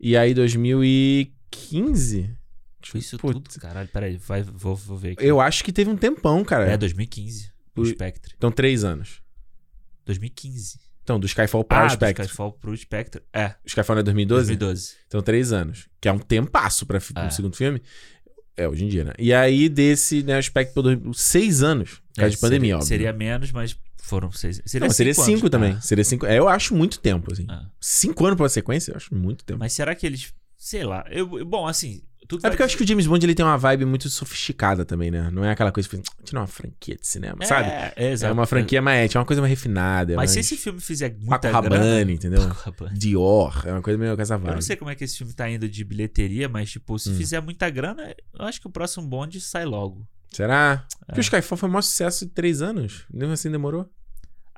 [0.00, 2.34] E aí 2015.
[2.82, 3.34] Foi isso Putz.
[3.34, 3.60] tudo?
[3.60, 5.26] Caralho, peraí, vai, vou, vou ver aqui.
[5.26, 6.66] Eu acho que teve um tempão, cara.
[6.66, 7.52] É, 2015.
[7.76, 8.32] O Spectre.
[8.36, 9.20] Então, três anos.
[10.06, 10.80] 2015.
[11.02, 12.24] Então, do Skyfall para ah, o Spectre.
[12.24, 13.22] Do Skyfall pro Spectre.
[13.32, 13.48] É.
[13.48, 14.56] O Skyfall não é 2012?
[14.56, 14.96] 2012.
[15.06, 15.88] Então, três anos.
[16.00, 17.26] Que é um tempasso pra é.
[17.26, 17.82] um segundo filme.
[18.56, 19.12] É, hoje em dia, né?
[19.18, 22.02] E aí, desse, né, o Spectre por seis anos.
[22.14, 22.88] Por causa é, de pandemia, seria, óbvio.
[22.88, 24.60] Seria menos, mas foram seis.
[24.66, 25.72] Seria, não, seria cinco, cinco também.
[25.72, 25.80] Ah.
[25.80, 26.26] Seria cinco.
[26.26, 27.46] É, eu acho muito tempo, assim.
[27.48, 27.66] Ah.
[27.80, 29.58] Cinco anos pra sequência, eu acho muito tempo.
[29.60, 30.32] Mas será que eles.
[30.58, 31.06] Sei lá.
[31.10, 33.58] Eu, bom, assim, tudo é porque eu acho que o James Bond ele tem uma
[33.58, 35.28] vibe muito sofisticada também, né?
[35.32, 37.68] Não é aquela coisa que tirar uma franquia de cinema, é, sabe?
[37.68, 38.30] É, exato.
[38.30, 39.12] É uma franquia mais.
[39.12, 40.14] É uma coisa mais refinada.
[40.14, 40.30] Mas mais...
[40.30, 42.40] se esse filme fizer muita Paco Rabanne, entendeu?
[42.92, 43.62] Dior.
[43.66, 44.48] É uma coisa meio com essa vibe.
[44.48, 47.10] Eu não sei como é que esse filme tá indo de bilheteria, mas, tipo, se
[47.10, 47.16] hum.
[47.16, 50.06] fizer muita grana, eu acho que o próximo Bond sai logo.
[50.30, 50.86] Será?
[51.02, 51.06] É.
[51.06, 53.04] Porque o Skyfall foi um maior sucesso de três anos.
[53.12, 53.90] Mesmo assim demorou.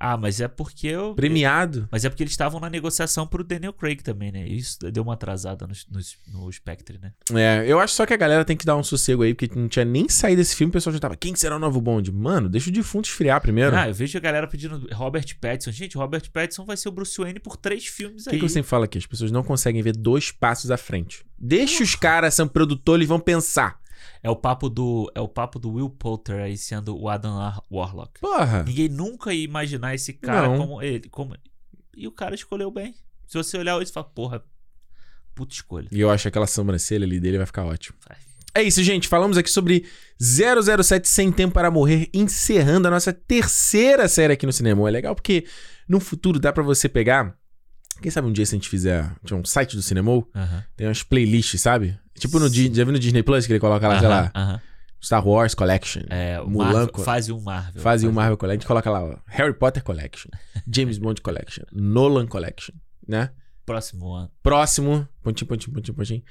[0.05, 1.15] Ah, mas é porque eu.
[1.15, 1.89] Premiado.
[1.89, 4.45] Mas é porque eles estavam na negociação pro Daniel Craig também, né?
[4.49, 7.13] Isso deu uma atrasada no, no, no Spectre, né?
[7.33, 9.69] É, eu acho só que a galera tem que dar um sossego aí, porque não
[9.69, 11.15] tinha nem saído desse filme, o pessoal já tava.
[11.15, 12.11] Quem será o novo Bond?
[12.11, 13.77] Mano, deixa o defunto esfriar primeiro.
[13.77, 15.71] Ah, eu vejo a galera pedindo Robert Pattinson.
[15.71, 18.33] Gente, Robert Pattinson vai ser o Bruce Wayne por três filmes aí.
[18.33, 18.99] O que, que você fala aqui?
[18.99, 21.25] As pessoas não conseguem ver dois passos à frente.
[21.39, 23.81] Deixa os caras, são produtores, vão pensar.
[24.23, 27.37] É o papo do é o papo do Will Poulter aí sendo o Adam
[27.71, 28.21] Warlock.
[28.21, 28.63] Porra.
[28.63, 30.59] Ninguém nunca ia imaginar esse cara Não.
[30.59, 31.37] como ele, como
[31.97, 32.95] e o cara escolheu bem.
[33.27, 34.45] Se você olhar hoje, você fala, porra,
[35.35, 35.89] puta escolha.
[35.91, 37.97] E eu acho que aquela sobrancelha ali dele vai ficar ótimo.
[38.09, 38.17] Vai.
[38.55, 39.09] É isso, gente.
[39.09, 39.87] Falamos aqui sobre
[40.21, 44.87] 007 Sem Tempo para Morrer, encerrando a nossa terceira série aqui no cinema.
[44.87, 45.47] É legal porque
[45.89, 47.35] no futuro dá para você pegar.
[48.01, 50.25] Quem sabe um dia se a gente fizer um site do cinema, uhum.
[50.77, 51.99] tem umas playlists, sabe?
[52.19, 54.61] Tipo no, já viu no Disney Plus que ele coloca lá, sei lá.
[55.03, 56.03] Star Wars Collection.
[56.09, 56.73] É, Mulan.
[56.73, 57.83] Marvel, fase 1 Marvel.
[57.83, 58.53] Fase 1 Marvel Collection.
[58.53, 60.31] A gente coloca lá, ó, Harry Potter Collection.
[60.73, 61.65] James Bond Collection.
[61.73, 62.75] Nolan Collection.
[63.07, 63.31] Né?
[63.67, 64.31] Próximo ano.
[64.43, 65.07] Próximo.
[65.23, 66.23] Pontinho, pontinho, pontinho, pontinho.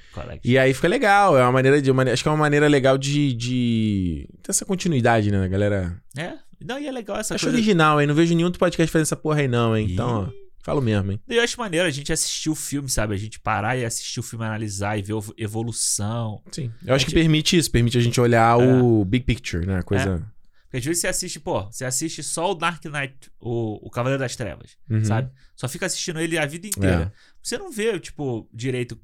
[0.44, 1.36] E aí fica legal.
[1.36, 1.90] É uma maneira de.
[1.90, 3.34] Uma, acho que é uma maneira legal de.
[3.34, 6.00] de ter essa continuidade, né, galera?
[6.16, 6.34] É.
[6.64, 7.56] Não, e é legal essa acho coisa.
[7.56, 8.06] Acho original, hein?
[8.06, 9.88] Não vejo nenhum outro podcast fazendo essa porra aí, não, hein?
[9.90, 10.41] Então, ó.
[10.62, 11.20] Falo mesmo, hein?
[11.28, 13.14] Eu acho maneiro a gente assistir o filme, sabe?
[13.14, 16.40] A gente parar e assistir o filme, analisar e ver evolução.
[16.52, 16.72] Sim.
[16.86, 17.14] Eu acho gente...
[17.14, 18.64] que permite isso, permite a gente olhar é.
[18.64, 19.78] o big picture, né?
[19.78, 20.24] A coisa.
[20.28, 20.32] É.
[20.64, 24.22] Porque às vezes você assiste, pô, você assiste só o Dark Knight, o, o Cavaleiro
[24.22, 25.04] das Trevas, uhum.
[25.04, 25.30] sabe?
[25.54, 27.12] Só fica assistindo ele a vida inteira.
[27.14, 27.18] É.
[27.42, 28.98] Você não vê, tipo, direito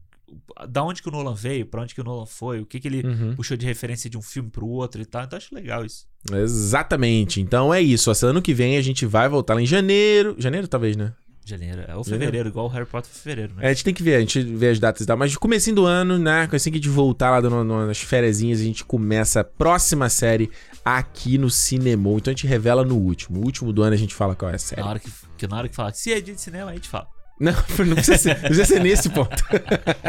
[0.68, 2.88] da onde que o Nolan veio, para onde que o Nolan foi, o que que
[2.88, 3.34] ele uhum.
[3.34, 5.24] puxou de referência de um filme pro outro e tal.
[5.24, 6.06] Então acho legal isso.
[6.32, 7.40] Exatamente.
[7.40, 8.10] Então é isso.
[8.24, 10.36] Ano que vem a gente vai voltar lá em janeiro.
[10.38, 11.12] Janeiro, talvez, né?
[11.48, 11.84] Janeiro.
[11.86, 13.66] É o fevereiro, igual o Harry Potter fevereiro, né?
[13.66, 15.16] É, a gente tem que ver, a gente vê as datas e tal.
[15.16, 16.48] Mas no comecinho do ano, né?
[16.52, 20.08] Assim que a gente voltar lá no, no, nas férias, a gente começa a próxima
[20.08, 20.50] série
[20.84, 22.10] aqui no cinema.
[22.10, 23.40] Então a gente revela no último.
[23.40, 24.82] O último do ano a gente fala qual é a série.
[24.82, 26.88] Na hora que, que na hora que fala, se é dia de cinema, a gente
[26.88, 27.17] fala.
[27.40, 27.52] Não,
[27.86, 29.44] não precisa ser, não precisa ser nesse ponto.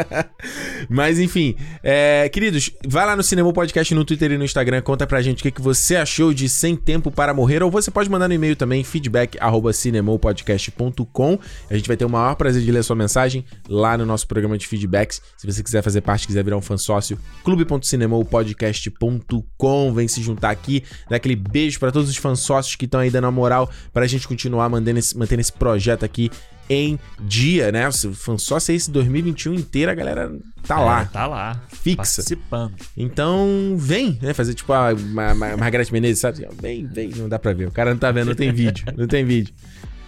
[0.88, 5.06] Mas enfim, é, queridos, vai lá no Cinema Podcast no Twitter e no Instagram, conta
[5.06, 8.10] pra gente o que, que você achou de Sem Tempo para Morrer, ou você pode
[8.10, 11.38] mandar no e-mail também, feedback arroba cinemopodcast.com.
[11.70, 14.58] A gente vai ter o maior prazer de ler sua mensagem lá no nosso programa
[14.58, 15.22] de feedbacks.
[15.36, 19.94] Se você quiser fazer parte, quiser virar um fã sócio, clube.cinemopodcast.com.
[19.94, 23.10] Vem se juntar aqui, dá aquele beijo para todos os fãs sócios que estão aí
[23.10, 26.30] dando a moral pra gente continuar mantendo esse, mantendo esse projeto aqui
[26.70, 27.90] em dia, né?
[27.90, 30.32] Se só ser esse 2021 inteiro, a galera
[30.64, 31.04] tá é, lá.
[31.06, 31.60] Tá lá.
[31.68, 31.96] Fixa.
[31.96, 32.74] Participando.
[32.96, 34.32] Então, vem, né?
[34.32, 36.46] Fazer tipo a, a, a Margareth Menezes, sabe?
[36.62, 37.10] Vem, vem.
[37.10, 37.66] Não dá pra ver.
[37.66, 38.84] O cara não tá vendo, não tem vídeo.
[38.96, 39.52] Não tem vídeo.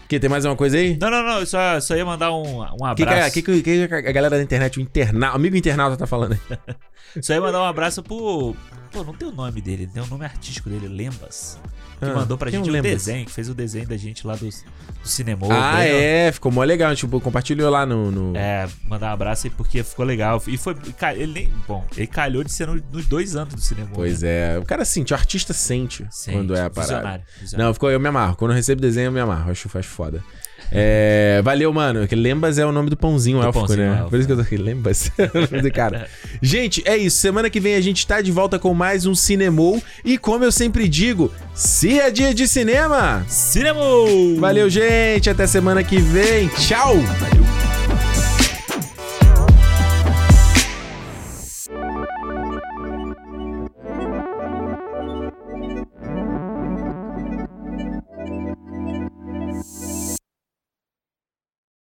[0.09, 0.97] Que, tem mais uma coisa aí?
[1.01, 1.45] Não, não, não.
[1.45, 3.31] Só, só ia mandar um, um abraço.
[3.31, 6.35] O que, que, que, que, a galera da internet, o internauta, amigo internauta tá falando
[6.35, 6.59] aí?
[7.21, 8.55] só ia mandar um abraço pro.
[8.93, 11.59] Pô, não tem o nome dele, tem o nome artístico dele, Lembas
[12.03, 14.47] que ah, mandou pra gente um desenho, que fez o desenho da gente lá do,
[14.47, 15.47] do cinema.
[15.51, 16.27] Ah, né?
[16.27, 16.95] é, ficou mó legal.
[16.97, 20.43] Tipo, compartilhou lá no, no, É, mandar um abraço aí porque ficou legal.
[20.47, 20.77] E foi.
[21.15, 21.53] Ele nem.
[21.67, 23.91] Bom, ele calhou de ser no, nos dois anos do cinema.
[23.95, 24.57] Pois né?
[24.57, 24.59] é.
[24.59, 26.95] O cara sente, o artista sente, sente quando é a parada.
[26.95, 27.67] Visionário, visionário.
[27.67, 28.37] Não, ficou, eu me amarro.
[28.37, 29.51] Quando eu recebo desenho, eu me amarro.
[29.51, 30.23] Acho, acho foda.
[30.75, 32.07] É, valeu, mano.
[32.11, 33.93] Lembas é o nome do pãozinho do élfico, pãozinho né?
[33.93, 34.11] Élfico.
[34.11, 34.57] Por isso que eu tô aqui.
[34.57, 35.11] Lembas.
[35.75, 36.09] cara.
[36.41, 37.19] gente, é isso.
[37.19, 39.83] Semana que vem a gente tá de volta com mais um Cinemou.
[40.05, 44.37] E como eu sempre digo, se é dia de cinema, Cinemou!
[44.39, 45.29] Valeu, gente.
[45.29, 46.49] Até semana que vem.
[46.49, 46.97] Tchau!